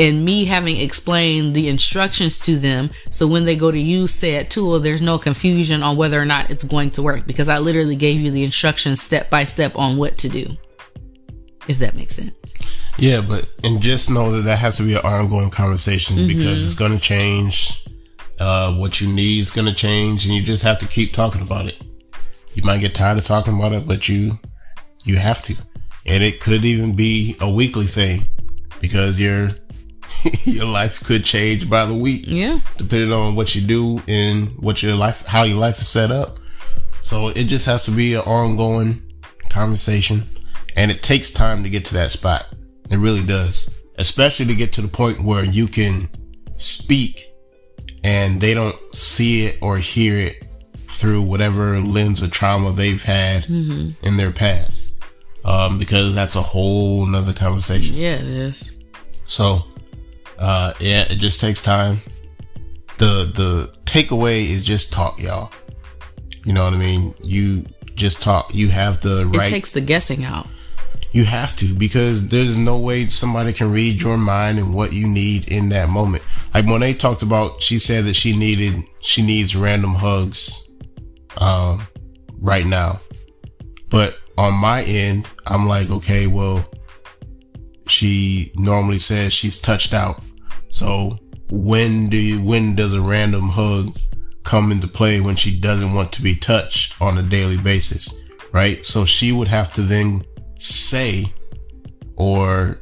and 0.00 0.24
me 0.24 0.46
having 0.46 0.78
explained 0.78 1.54
the 1.54 1.68
instructions 1.68 2.40
to 2.40 2.56
them. 2.56 2.90
So 3.10 3.28
when 3.28 3.44
they 3.44 3.54
go 3.54 3.70
to 3.70 3.78
use 3.78 4.12
said 4.12 4.50
tool 4.50 4.80
there's 4.80 5.02
no 5.02 5.18
confusion 5.18 5.82
on 5.82 5.96
whether 5.96 6.20
or 6.20 6.24
not 6.24 6.50
it's 6.50 6.64
going 6.64 6.90
to 6.90 7.02
work 7.02 7.26
because 7.26 7.48
i 7.48 7.58
literally 7.58 7.96
gave 7.96 8.20
you 8.20 8.30
the 8.30 8.44
instructions 8.44 9.00
step 9.00 9.30
by 9.30 9.44
step 9.44 9.76
on 9.76 9.96
what 9.96 10.18
to 10.18 10.28
do 10.28 10.56
if 11.68 11.78
that 11.78 11.94
makes 11.94 12.16
sense. 12.16 12.54
Yeah 12.98 13.20
but 13.20 13.48
and 13.62 13.80
just 13.80 14.10
know 14.10 14.32
that 14.32 14.42
that 14.42 14.58
has 14.58 14.76
to 14.78 14.82
be 14.82 14.94
an 14.94 15.04
ongoing 15.04 15.50
conversation 15.50 16.16
mm-hmm. 16.16 16.28
because 16.28 16.64
it's 16.64 16.74
going 16.74 16.92
to 16.92 16.98
change 16.98 17.86
uh, 18.38 18.74
what 18.74 19.00
you 19.00 19.12
need 19.12 19.40
is 19.40 19.50
going 19.50 19.66
to 19.66 19.74
change 19.74 20.26
and 20.26 20.34
you 20.34 20.42
just 20.42 20.62
have 20.62 20.78
to 20.78 20.86
keep 20.86 21.12
talking 21.12 21.42
about 21.42 21.66
it. 21.66 21.76
You 22.54 22.62
might 22.62 22.78
get 22.78 22.94
tired 22.94 23.18
of 23.18 23.24
talking 23.24 23.56
about 23.56 23.72
it 23.72 23.86
but 23.86 24.08
you 24.08 24.38
you 25.04 25.16
have 25.16 25.42
to. 25.42 25.54
And 26.06 26.22
it 26.24 26.40
could 26.40 26.64
even 26.64 26.96
be 26.96 27.36
a 27.40 27.50
weekly 27.50 27.86
thing 27.86 28.22
because 28.80 29.20
you're 29.20 29.50
your 30.44 30.66
life 30.66 31.02
could 31.04 31.24
change 31.24 31.68
by 31.68 31.84
the 31.84 31.94
week. 31.94 32.24
Yeah. 32.26 32.60
Depending 32.76 33.12
on 33.12 33.34
what 33.34 33.54
you 33.54 33.62
do 33.62 34.02
and 34.08 34.56
what 34.58 34.82
your 34.82 34.96
life, 34.96 35.26
how 35.26 35.42
your 35.42 35.58
life 35.58 35.78
is 35.78 35.88
set 35.88 36.10
up. 36.10 36.38
So 37.02 37.28
it 37.28 37.44
just 37.44 37.66
has 37.66 37.84
to 37.86 37.90
be 37.90 38.14
an 38.14 38.20
ongoing 38.20 39.02
conversation 39.48 40.22
and 40.76 40.90
it 40.90 41.02
takes 41.02 41.30
time 41.30 41.62
to 41.64 41.70
get 41.70 41.84
to 41.86 41.94
that 41.94 42.10
spot. 42.10 42.46
It 42.90 42.98
really 42.98 43.24
does. 43.24 43.78
Especially 43.96 44.46
to 44.46 44.54
get 44.54 44.72
to 44.74 44.82
the 44.82 44.88
point 44.88 45.20
where 45.22 45.44
you 45.44 45.66
can 45.66 46.08
speak 46.56 47.32
and 48.02 48.40
they 48.40 48.54
don't 48.54 48.76
see 48.94 49.46
it 49.46 49.58
or 49.60 49.76
hear 49.76 50.16
it 50.16 50.44
through 50.88 51.22
whatever 51.22 51.80
lens 51.80 52.22
of 52.22 52.30
trauma 52.30 52.72
they've 52.72 53.02
had 53.02 53.44
mm-hmm. 53.44 53.90
in 54.06 54.16
their 54.16 54.32
past. 54.32 55.02
Um, 55.44 55.78
because 55.78 56.14
that's 56.14 56.36
a 56.36 56.42
whole 56.42 57.06
nother 57.06 57.32
conversation. 57.32 57.94
Yeah, 57.94 58.16
it 58.16 58.24
is. 58.24 58.70
So 59.26 59.64
uh, 60.40 60.72
yeah, 60.80 61.06
it 61.10 61.16
just 61.16 61.40
takes 61.40 61.60
time. 61.60 62.00
The, 62.98 63.30
the 63.34 63.72
takeaway 63.84 64.48
is 64.48 64.64
just 64.64 64.92
talk, 64.92 65.20
y'all. 65.20 65.52
You 66.44 66.52
know 66.54 66.64
what 66.64 66.72
I 66.72 66.78
mean? 66.78 67.14
You 67.22 67.66
just 67.94 68.22
talk. 68.22 68.54
You 68.54 68.68
have 68.68 69.00
the 69.00 69.26
right. 69.26 69.46
It 69.46 69.50
takes 69.50 69.72
the 69.72 69.80
guessing 69.80 70.24
out. 70.24 70.46
You 71.12 71.24
have 71.24 71.56
to 71.56 71.74
because 71.74 72.28
there's 72.28 72.56
no 72.56 72.78
way 72.78 73.06
somebody 73.06 73.52
can 73.52 73.72
read 73.72 74.00
your 74.00 74.16
mind 74.16 74.58
and 74.58 74.74
what 74.74 74.92
you 74.92 75.06
need 75.06 75.50
in 75.50 75.68
that 75.70 75.88
moment. 75.88 76.24
Like 76.54 76.64
Monay 76.64 76.98
talked 76.98 77.22
about, 77.22 77.60
she 77.60 77.78
said 77.78 78.04
that 78.04 78.14
she 78.14 78.36
needed, 78.36 78.82
she 79.00 79.22
needs 79.22 79.56
random 79.56 79.94
hugs, 79.94 80.68
um, 81.38 81.86
right 82.40 82.64
now. 82.64 83.00
But 83.90 84.16
on 84.38 84.54
my 84.54 84.82
end, 84.84 85.26
I'm 85.46 85.66
like, 85.66 85.90
okay, 85.90 86.26
well, 86.26 86.64
she 87.86 88.52
normally 88.56 88.98
says 88.98 89.32
she's 89.32 89.58
touched 89.58 89.92
out. 89.92 90.22
So 90.70 91.18
when 91.50 92.08
do 92.08 92.16
you, 92.16 92.42
when 92.42 92.74
does 92.74 92.94
a 92.94 93.00
random 93.00 93.48
hug 93.48 93.96
come 94.44 94.72
into 94.72 94.88
play 94.88 95.20
when 95.20 95.36
she 95.36 95.58
doesn't 95.58 95.92
want 95.92 96.12
to 96.14 96.22
be 96.22 96.34
touched 96.34 97.00
on 97.00 97.18
a 97.18 97.22
daily 97.22 97.58
basis? 97.58 98.20
Right. 98.52 98.84
So 98.84 99.04
she 99.04 99.32
would 99.32 99.48
have 99.48 99.72
to 99.74 99.82
then 99.82 100.24
say 100.56 101.32
or 102.16 102.80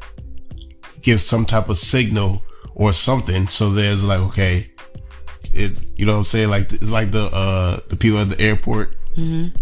give 1.03 1.21
some 1.21 1.45
type 1.45 1.69
of 1.69 1.79
signal 1.79 2.43
or 2.75 2.93
something. 2.93 3.49
So 3.49 3.71
there's 3.71 4.03
like, 4.05 4.21
okay, 4.21 4.71
it's, 5.53 5.85
you 5.97 6.07
know 6.07 6.13
what 6.13 6.19
I'm 6.19 6.25
saying? 6.25 6.51
Like, 6.51 6.73
it's 6.73 6.91
like 6.91 7.11
the, 7.11 7.25
uh, 7.33 7.81
the 7.89 7.97
people 7.97 8.19
at 8.19 8.29
the 8.29 8.41
airport 8.41 8.95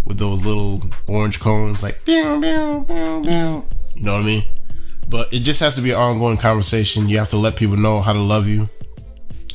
with 0.05 0.19
those 0.19 0.45
little 0.45 0.83
orange 1.07 1.41
cones, 1.41 1.83
like 1.83 1.99
you 3.95 4.03
know 4.03 4.13
what 4.15 4.23
I 4.23 4.25
mean. 4.25 4.45
But 5.09 5.33
it 5.33 5.41
just 5.41 5.61
has 5.61 5.77
to 5.77 5.81
be 5.83 5.93
an 5.93 5.97
ongoing 5.97 6.37
conversation. 6.37 7.09
You 7.09 7.19
have 7.19 7.31
to 7.31 7.37
let 7.37 7.57
people 7.57 7.77
know 7.77 8.01
how 8.01 8.13
to 8.13 8.19
love 8.19 8.49
you, 8.49 8.69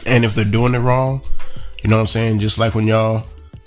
and 0.05 0.23
if 0.23 0.33
they're 0.33 0.45
doing 0.45 0.75
it 0.75 0.79
wrong, 0.79 1.21
you 1.83 1.89
know 1.89 1.97
what 1.97 2.01
I'm 2.01 2.07
saying. 2.07 2.39
Just 2.39 2.57
like 2.57 2.73
when 2.73 2.87
y'all 2.87 3.25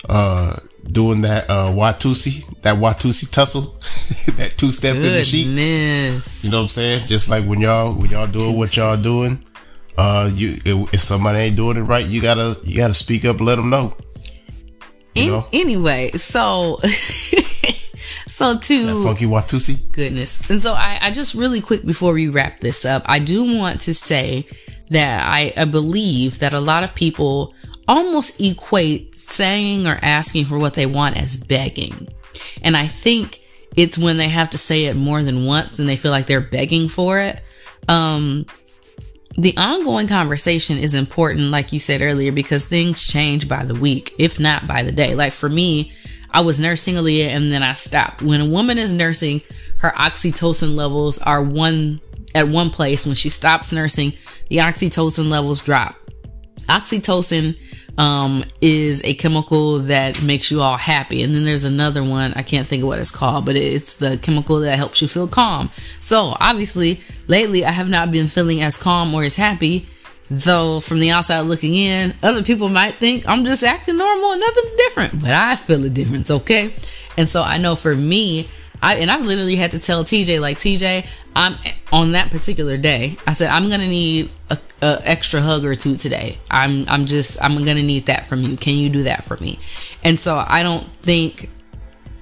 uh 0.09 0.57
doing 0.91 1.21
that 1.21 1.49
uh 1.49 1.67
Watusi, 1.71 2.45
that 2.61 2.77
Watusi 2.77 3.29
tussle, 3.31 3.75
that 4.37 4.53
two 4.57 4.71
step 4.71 4.95
in 4.95 5.03
the 5.03 5.23
sheets. 5.23 6.43
You 6.43 6.49
know 6.49 6.57
what 6.57 6.63
I'm 6.63 6.69
saying? 6.69 7.07
Just 7.07 7.29
like 7.29 7.45
when 7.45 7.61
y'all 7.61 7.93
when 7.93 8.09
y'all 8.09 8.27
doing 8.27 8.57
what 8.57 8.75
y'all 8.75 8.97
doing, 8.97 9.43
uh, 9.97 10.29
you 10.33 10.57
if, 10.65 10.93
if 10.93 10.99
somebody 10.99 11.39
ain't 11.39 11.55
doing 11.55 11.77
it 11.77 11.81
right, 11.81 12.05
you 12.05 12.21
gotta 12.21 12.59
you 12.63 12.75
gotta 12.77 12.93
speak 12.93 13.25
up, 13.25 13.37
and 13.37 13.45
let 13.45 13.55
them 13.55 13.69
know. 13.69 13.95
Know? 15.17 15.47
anyway, 15.53 16.11
so 16.15 16.77
so 18.35 18.57
to 18.57 19.03
Funky 19.03 19.25
Watusi. 19.25 19.91
goodness. 19.91 20.49
And 20.49 20.61
so 20.61 20.73
I, 20.73 20.99
I 21.01 21.11
just 21.11 21.35
really 21.35 21.61
quick 21.61 21.85
before 21.85 22.13
we 22.13 22.27
wrap 22.27 22.59
this 22.59 22.85
up, 22.85 23.03
I 23.05 23.19
do 23.19 23.55
want 23.57 23.81
to 23.81 23.93
say 23.93 24.47
that 24.89 25.27
I, 25.27 25.53
I 25.55 25.65
believe 25.65 26.39
that 26.39 26.53
a 26.53 26.59
lot 26.59 26.83
of 26.83 26.93
people 26.95 27.53
almost 27.87 28.39
equate 28.41 29.15
saying 29.15 29.87
or 29.87 29.97
asking 30.01 30.45
for 30.45 30.57
what 30.57 30.73
they 30.73 30.85
want 30.85 31.17
as 31.17 31.37
begging. 31.37 32.07
And 32.61 32.75
I 32.75 32.87
think 32.87 33.41
it's 33.75 33.97
when 33.97 34.17
they 34.17 34.29
have 34.29 34.49
to 34.51 34.57
say 34.57 34.85
it 34.85 34.95
more 34.95 35.21
than 35.21 35.45
once 35.45 35.73
then 35.73 35.85
they 35.85 35.97
feel 35.97 36.11
like 36.11 36.27
they're 36.27 36.41
begging 36.41 36.87
for 36.87 37.19
it. 37.19 37.41
Um 37.87 38.45
the 39.37 39.55
ongoing 39.57 40.07
conversation 40.07 40.77
is 40.77 40.93
important, 40.93 41.51
like 41.51 41.73
you 41.73 41.79
said 41.79 42.01
earlier, 42.01 42.31
because 42.31 42.63
things 42.63 43.05
change 43.05 43.49
by 43.49 43.65
the 43.65 43.75
week, 43.75 44.15
if 44.17 44.39
not 44.39 44.65
by 44.65 44.81
the 44.81 44.93
day. 44.93 45.13
Like 45.13 45.33
for 45.33 45.49
me, 45.49 45.91
I 46.35 46.41
was 46.41 46.59
nursing 46.59 46.95
Aaliyah 46.95 47.29
and 47.29 47.49
then 47.49 47.63
I 47.63 47.71
stopped. 47.71 48.21
When 48.21 48.41
a 48.41 48.45
woman 48.45 48.77
is 48.77 48.91
nursing, 48.91 49.41
her 49.79 49.91
oxytocin 49.91 50.75
levels 50.75 51.17
are 51.19 51.41
one 51.41 52.01
at 52.35 52.49
one 52.49 52.69
place. 52.71 53.05
When 53.05 53.15
she 53.15 53.29
stops 53.29 53.71
nursing, 53.71 54.11
the 54.49 54.57
oxytocin 54.57 55.29
levels 55.29 55.63
drop. 55.63 55.95
Oxytocin 56.67 57.57
um, 57.97 58.43
is 58.59 59.01
a 59.05 59.13
chemical 59.13 59.79
that 59.79 60.21
makes 60.23 60.51
you 60.51 60.59
all 60.59 60.75
happy. 60.75 61.23
And 61.23 61.33
then 61.33 61.45
there's 61.45 61.63
another 61.63 62.03
one, 62.03 62.33
I 62.33 62.43
can't 62.43 62.67
think 62.67 62.83
of 62.83 62.89
what 62.89 62.99
it's 62.99 63.11
called, 63.11 63.45
but 63.45 63.55
it's 63.55 63.93
the 63.93 64.17
chemical 64.17 64.59
that 64.59 64.75
helps 64.75 65.01
you 65.01 65.07
feel 65.07 65.29
calm. 65.29 65.71
So 66.01 66.33
obviously, 66.37 66.99
lately 67.27 67.63
I 67.63 67.71
have 67.71 67.87
not 67.87 68.11
been 68.11 68.27
feeling 68.27 68.61
as 68.61 68.77
calm 68.77 69.13
or 69.13 69.23
as 69.23 69.37
happy. 69.37 69.87
Though 70.29 70.79
from 70.79 70.99
the 70.99 71.11
outside 71.11 71.41
looking 71.41 71.75
in, 71.75 72.15
other 72.23 72.43
people 72.43 72.69
might 72.69 72.95
think 72.95 73.27
I'm 73.27 73.45
just 73.45 73.63
acting 73.63 73.97
normal 73.97 74.31
and 74.31 74.41
nothing's 74.41 74.71
different, 74.73 75.21
but 75.21 75.29
I 75.29 75.55
feel 75.55 75.85
a 75.85 75.89
difference, 75.89 76.31
okay? 76.31 76.73
And 77.15 77.29
so 77.29 77.43
I 77.43 77.57
know 77.57 77.75
for 77.75 77.95
me, 77.95 78.49
I 78.81 78.95
and 78.95 79.11
I 79.11 79.19
literally 79.19 79.55
had 79.55 79.71
to 79.71 79.79
tell 79.79 80.03
TJ 80.03 80.41
like 80.41 80.57
TJ, 80.57 81.07
I'm 81.35 81.57
on 81.91 82.13
that 82.13 82.31
particular 82.31 82.77
day. 82.77 83.17
I 83.27 83.33
said 83.33 83.49
I'm 83.49 83.69
gonna 83.69 83.87
need 83.87 84.31
a, 84.49 84.57
a 84.81 85.01
extra 85.03 85.41
hug 85.41 85.63
or 85.63 85.75
two 85.75 85.95
today. 85.95 86.39
I'm 86.49 86.87
I'm 86.87 87.05
just 87.05 87.41
I'm 87.41 87.63
gonna 87.63 87.83
need 87.83 88.07
that 88.07 88.25
from 88.25 88.41
you. 88.41 88.57
Can 88.57 88.75
you 88.75 88.89
do 88.89 89.03
that 89.03 89.23
for 89.23 89.37
me? 89.37 89.59
And 90.03 90.19
so 90.19 90.43
I 90.47 90.63
don't 90.63 90.87
think 91.01 91.49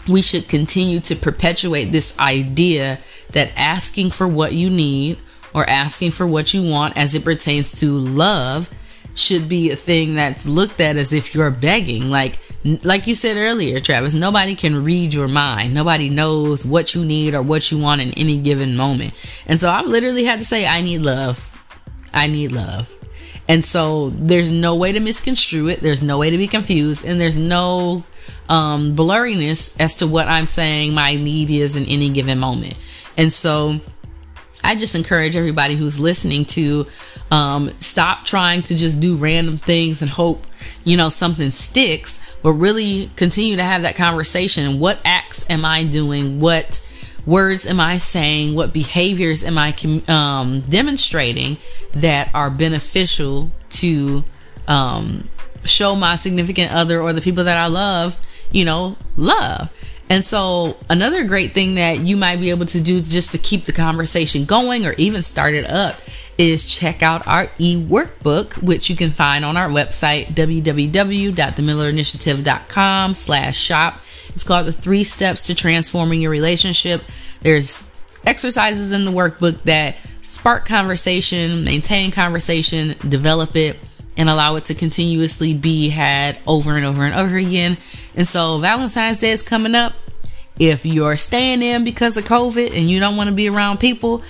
we 0.08 0.22
should 0.22 0.48
continue 0.48 1.00
to 1.02 1.16
perpetuate 1.16 1.86
this 1.86 2.18
idea 2.20 3.00
that 3.32 3.52
asking 3.56 4.12
for 4.12 4.28
what 4.28 4.54
you 4.54 4.70
need 4.70 5.18
or 5.54 5.70
asking 5.70 6.12
for 6.12 6.26
what 6.26 6.54
you 6.54 6.70
want 6.70 6.98
as 6.98 7.16
it 7.16 7.24
pertains 7.24 7.80
to 7.80 7.92
love 7.98 8.70
should 9.16 9.48
be 9.48 9.72
a 9.72 9.76
thing 9.76 10.16
that's 10.16 10.46
looked 10.46 10.82
at 10.82 10.98
as 10.98 11.14
if 11.14 11.36
you're 11.36 11.52
begging. 11.52 12.10
Like 12.10 12.40
like 12.84 13.08
you 13.08 13.16
said 13.16 13.36
earlier 13.36 13.82
Travis 13.82 14.14
nobody 14.14 14.56
can 14.56 14.84
read 14.84 15.14
your 15.14 15.28
mind. 15.28 15.74
Nobody 15.74 16.10
knows 16.10 16.66
what 16.66 16.96
you 16.96 17.04
need 17.06 17.34
or 17.34 17.42
what 17.42 17.72
you 17.72 17.78
want 17.78 18.02
in 18.02 18.12
any 18.12 18.38
given 18.38 18.76
moment. 18.76 19.14
And 19.46 19.60
so 19.60 19.70
I've 19.70 19.86
literally 19.86 20.24
had 20.24 20.40
to 20.40 20.46
say 20.46 20.66
I 20.66 20.82
need 20.82 21.00
love. 21.00 21.50
I 22.14 22.28
need 22.28 22.52
love. 22.52 22.94
And 23.48 23.64
so 23.64 24.12
there's 24.12 24.52
no 24.52 24.76
way 24.76 24.94
to 24.94 25.00
misconstrue 25.00 25.68
it. 25.68 25.82
There's 25.82 26.02
no 26.02 26.18
way 26.18 26.30
to 26.30 26.38
be 26.38 26.48
confused. 26.48 27.06
And 27.06 27.20
there's 27.20 27.38
no 27.38 28.04
um 28.50 28.96
blurriness 28.96 29.76
as 29.80 29.96
to 29.98 30.08
what 30.08 30.28
I'm 30.28 30.48
saying 30.48 30.94
my 30.94 31.16
need 31.16 31.50
is 31.50 31.76
in 31.76 31.86
any 31.86 32.10
given 32.10 32.40
moment. 32.40 32.76
And 33.18 33.32
so 33.32 33.80
I 34.64 34.76
just 34.76 34.96
encourage 34.96 35.36
everybody 35.36 35.76
who's 35.76 36.00
listening 36.00 36.46
to 36.46 36.88
um, 37.32 37.72
stop 37.80 38.24
trying 38.24 38.64
to 38.64 38.76
just 38.76 39.00
do 39.00 39.16
random 39.16 39.58
things 39.58 40.02
and 40.02 40.10
hope, 40.10 40.46
you 40.84 40.96
know, 40.96 41.10
something 41.10 41.52
sticks, 41.52 42.20
but 42.42 42.54
really 42.54 43.12
continue 43.16 43.56
to 43.56 43.64
have 43.64 43.82
that 43.82 43.96
conversation. 43.96 44.80
What 44.80 45.00
acts 45.04 45.50
am 45.50 45.66
I 45.66 45.84
doing? 45.84 46.40
What 46.40 46.88
words 47.26 47.66
am 47.66 47.80
I 47.80 47.98
saying? 47.98 48.56
What 48.56 48.74
behaviors 48.74 49.44
am 49.44 49.58
I 49.58 49.76
um, 50.08 50.62
demonstrating 50.62 51.58
that 51.94 52.30
are 52.34 52.50
beneficial 52.50 53.52
to 53.72 54.24
um, 54.68 55.30
show 55.64 55.96
my 55.96 56.16
significant 56.16 56.72
other 56.72 57.02
or 57.02 57.14
the 57.14 57.22
people 57.22 57.46
that 57.46 57.58
I 57.58 57.68
love, 57.68 58.18
you 58.52 58.66
know, 58.66 58.98
love? 59.18 59.70
And 60.10 60.26
so 60.26 60.78
another 60.90 61.24
great 61.24 61.54
thing 61.54 61.76
that 61.76 62.00
you 62.00 62.18
might 62.18 62.40
be 62.40 62.50
able 62.50 62.66
to 62.68 62.82
do 62.82 63.02
just 63.02 63.32
to 63.32 63.38
keep 63.38 63.66
the 63.66 63.72
conversation 63.72 64.46
going 64.46 64.86
or 64.86 64.94
even 64.94 65.24
start 65.24 65.54
it 65.54 65.70
up 65.70 65.96
is 66.38 66.66
check 66.66 67.02
out 67.02 67.26
our 67.28 67.50
e-workbook, 67.58 68.62
which 68.62 68.90
you 68.90 68.96
can 68.96 69.12
find 69.12 69.44
on 69.46 69.58
our 69.58 69.70
website, 69.70 70.34
www.themillerinitiative.com 70.34 73.14
slash 73.14 73.58
shop. 73.58 74.02
It's 74.30 74.44
called 74.44 74.66
the 74.66 74.72
three 74.72 75.04
steps 75.04 75.46
to 75.48 75.56
transforming 75.56 76.22
your 76.22 76.32
relationship. 76.32 77.04
There's 77.42 77.92
exercises 78.26 78.92
in 78.92 79.06
the 79.06 79.12
workbook 79.12 79.62
that 79.64 79.96
spark 80.22 80.66
conversation, 80.66 81.64
maintain 81.64 82.12
conversation, 82.12 82.96
develop 83.08 83.56
it, 83.56 83.78
and 84.18 84.30
allow 84.30 84.56
it 84.56 84.66
to 84.66 84.76
continuously 84.76 85.54
be 85.54 85.90
had 85.90 86.38
over 86.46 86.78
and 86.78 86.86
over 86.86 87.04
and 87.04 87.16
over 87.16 87.36
again. 87.36 87.78
And 88.16 88.28
so 88.28 88.60
Valentine's 88.60 89.20
Day 89.20 89.32
is 89.32 89.42
coming 89.42 89.76
up. 89.76 89.94
If 90.60 90.86
you're 90.86 91.18
staying 91.18 91.64
in 91.64 91.84
because 91.84 92.16
of 92.16 92.26
COVID 92.26 92.76
and 92.76 92.90
you 92.90 93.00
don't 93.00 93.18
want 93.18 93.30
to 93.30 93.36
be 93.36 93.50
around 93.50 93.80
people, 93.80 94.24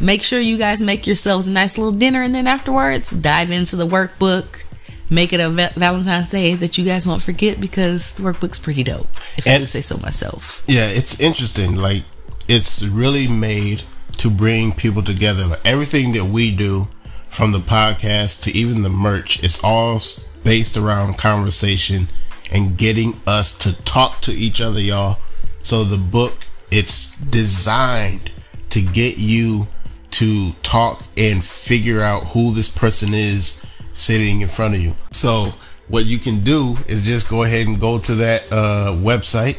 make 0.00 0.22
sure 0.22 0.38
you 0.38 0.58
guys 0.58 0.80
make 0.80 1.06
yourselves 1.06 1.48
a 1.48 1.50
nice 1.50 1.78
little 1.78 1.92
dinner 1.92 2.22
and 2.22 2.34
then 2.34 2.46
afterwards 2.46 3.10
dive 3.10 3.50
into 3.50 3.76
the 3.76 3.86
workbook. 3.86 4.64
Make 5.10 5.32
it 5.32 5.40
a 5.40 5.50
Valentine's 5.50 6.28
Day 6.28 6.54
that 6.54 6.76
you 6.76 6.84
guys 6.84 7.06
won't 7.06 7.22
forget 7.22 7.60
because 7.60 8.12
the 8.12 8.22
workbook's 8.22 8.58
pretty 8.58 8.82
dope. 8.82 9.08
If 9.36 9.46
and, 9.46 9.56
I 9.56 9.58
do 9.58 9.66
say 9.66 9.80
so 9.80 9.96
myself. 9.98 10.64
Yeah, 10.66 10.88
it's 10.88 11.20
interesting. 11.20 11.74
Like 11.74 12.04
it's 12.48 12.82
really 12.82 13.28
made 13.28 13.82
to 14.18 14.30
bring 14.30 14.72
people 14.72 15.02
together. 15.02 15.46
Like 15.46 15.60
everything 15.64 16.12
that 16.12 16.24
we 16.24 16.54
do 16.54 16.88
from 17.34 17.50
the 17.50 17.58
podcast 17.58 18.40
to 18.42 18.52
even 18.52 18.82
the 18.82 18.88
merch, 18.88 19.42
it's 19.42 19.58
all 19.64 20.00
based 20.44 20.76
around 20.76 21.18
conversation 21.18 22.06
and 22.52 22.78
getting 22.78 23.14
us 23.26 23.50
to 23.58 23.72
talk 23.82 24.20
to 24.20 24.30
each 24.30 24.60
other, 24.60 24.80
y'all. 24.80 25.18
So 25.60 25.82
the 25.82 25.96
book, 25.96 26.46
it's 26.70 27.18
designed 27.18 28.30
to 28.70 28.80
get 28.80 29.18
you 29.18 29.66
to 30.12 30.52
talk 30.62 31.02
and 31.16 31.42
figure 31.42 32.02
out 32.02 32.28
who 32.28 32.52
this 32.52 32.68
person 32.68 33.12
is 33.12 33.66
sitting 33.92 34.40
in 34.40 34.46
front 34.46 34.76
of 34.76 34.80
you. 34.80 34.94
So 35.10 35.54
what 35.88 36.04
you 36.04 36.20
can 36.20 36.44
do 36.44 36.76
is 36.86 37.04
just 37.04 37.28
go 37.28 37.42
ahead 37.42 37.66
and 37.66 37.80
go 37.80 37.98
to 37.98 38.14
that 38.14 38.44
uh, 38.52 38.92
website, 38.92 39.56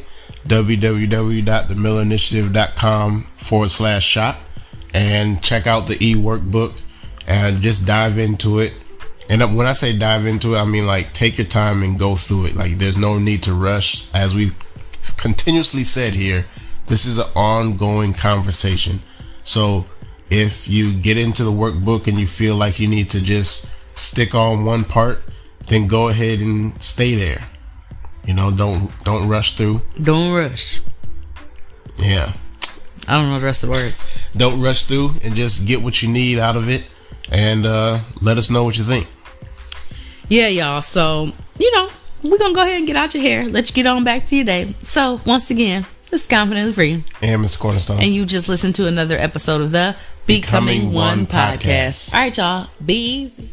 www.themillerinitiative.com 0.48 3.28
forward 3.36 3.72
slash 3.72 4.06
shop 4.06 4.38
and 4.94 5.44
check 5.44 5.68
out 5.68 5.88
the 5.88 5.98
e-workbook 6.02 6.82
and 7.28 7.62
just 7.62 7.86
dive 7.86 8.18
into 8.18 8.60
it. 8.60 8.74
And 9.30 9.58
when 9.58 9.66
I 9.66 9.74
say 9.74 9.98
dive 9.98 10.26
into 10.26 10.54
it, 10.54 10.60
I 10.60 10.66
mean 10.66 10.86
like 10.86 11.14
take 11.14 11.38
your 11.38 11.48
time 11.48 11.82
and 11.82 11.98
go 11.98 12.16
through 12.16 12.48
it. 12.48 12.56
Like 12.56 12.78
there's 12.78 12.98
no 12.98 13.18
need 13.18 13.44
to 13.44 13.54
rush. 13.54 14.14
As 14.14 14.36
we 14.36 14.52
continuously 15.18 15.84
said 15.84 16.14
here, 16.14 16.46
this 16.88 17.06
is 17.06 17.18
an 17.18 17.28
ongoing 17.36 18.14
conversation. 18.14 19.02
So 19.44 19.86
if 20.30 20.68
you 20.68 20.94
get 20.94 21.18
into 21.18 21.44
the 21.44 21.52
workbook 21.52 22.08
and 22.08 22.20
you 22.20 22.28
feel 22.28 22.56
like 22.56 22.80
you 22.80 22.88
need 22.88 23.10
to 23.12 23.22
just 23.22 23.70
stick 23.96 24.36
on 24.36 24.66
one 24.66 24.84
part, 24.84 25.24
then 25.68 25.88
go 25.88 26.10
ahead 26.10 26.40
and 26.40 26.80
stay 26.82 27.16
there. 27.16 27.48
You 28.26 28.36
know, 28.36 28.52
don't 28.52 28.92
don't 29.04 29.28
rush 29.28 29.54
through. 29.54 29.82
Don't 29.94 30.36
rush. 30.36 30.82
Yeah. 31.98 32.32
I 33.08 33.20
don't 33.20 33.30
know 33.30 33.40
the 33.40 33.46
rest 33.46 33.64
of 33.64 33.70
the 33.70 33.76
words. 33.76 34.04
Don't 34.36 34.62
rush 34.62 34.84
through 34.84 35.12
and 35.24 35.36
just 35.36 35.66
get 35.66 35.82
what 35.82 36.02
you 36.02 36.10
need 36.10 36.40
out 36.40 36.56
of 36.56 36.70
it 36.70 36.90
and 37.32 37.66
uh, 37.66 38.00
let 38.22 38.38
us 38.38 38.50
know 38.50 38.64
what 38.64 38.78
you 38.78 38.84
think. 38.84 39.08
Yeah, 40.30 40.48
y'all. 40.48 40.82
So, 40.82 41.32
you 41.58 41.72
know, 41.76 41.90
we're 42.24 42.38
going 42.38 42.52
to 42.54 42.56
go 42.56 42.62
ahead 42.64 42.78
and 42.78 42.88
get 42.88 42.96
out 42.96 43.14
your 43.14 43.22
hair. 43.24 43.48
Let's 43.48 43.72
get 43.72 43.86
on 43.86 44.04
back 44.04 44.26
to 44.26 44.36
your 44.36 44.46
day. 44.46 44.76
So, 44.80 45.22
once 45.26 45.52
again, 45.52 45.86
this 46.10 46.22
is 46.24 46.28
Confidently 46.28 46.74
Free. 46.74 47.04
And 47.22 47.44
Mr. 47.44 47.60
Cornerstone. 47.60 47.98
And 48.02 48.08
you 48.14 48.26
just 48.26 48.50
listened 48.50 48.76
to 48.76 48.88
another 48.88 49.18
episode 49.18 49.62
of 49.62 49.72
the 49.72 49.96
Becoming, 50.26 50.80
Becoming 50.80 50.94
One, 50.94 51.18
One 51.20 51.28
podcast. 51.28 51.60
podcast. 51.60 52.14
All 52.14 52.20
right, 52.20 52.38
y'all. 52.38 52.70
Be 52.84 52.94
easy. 52.96 53.52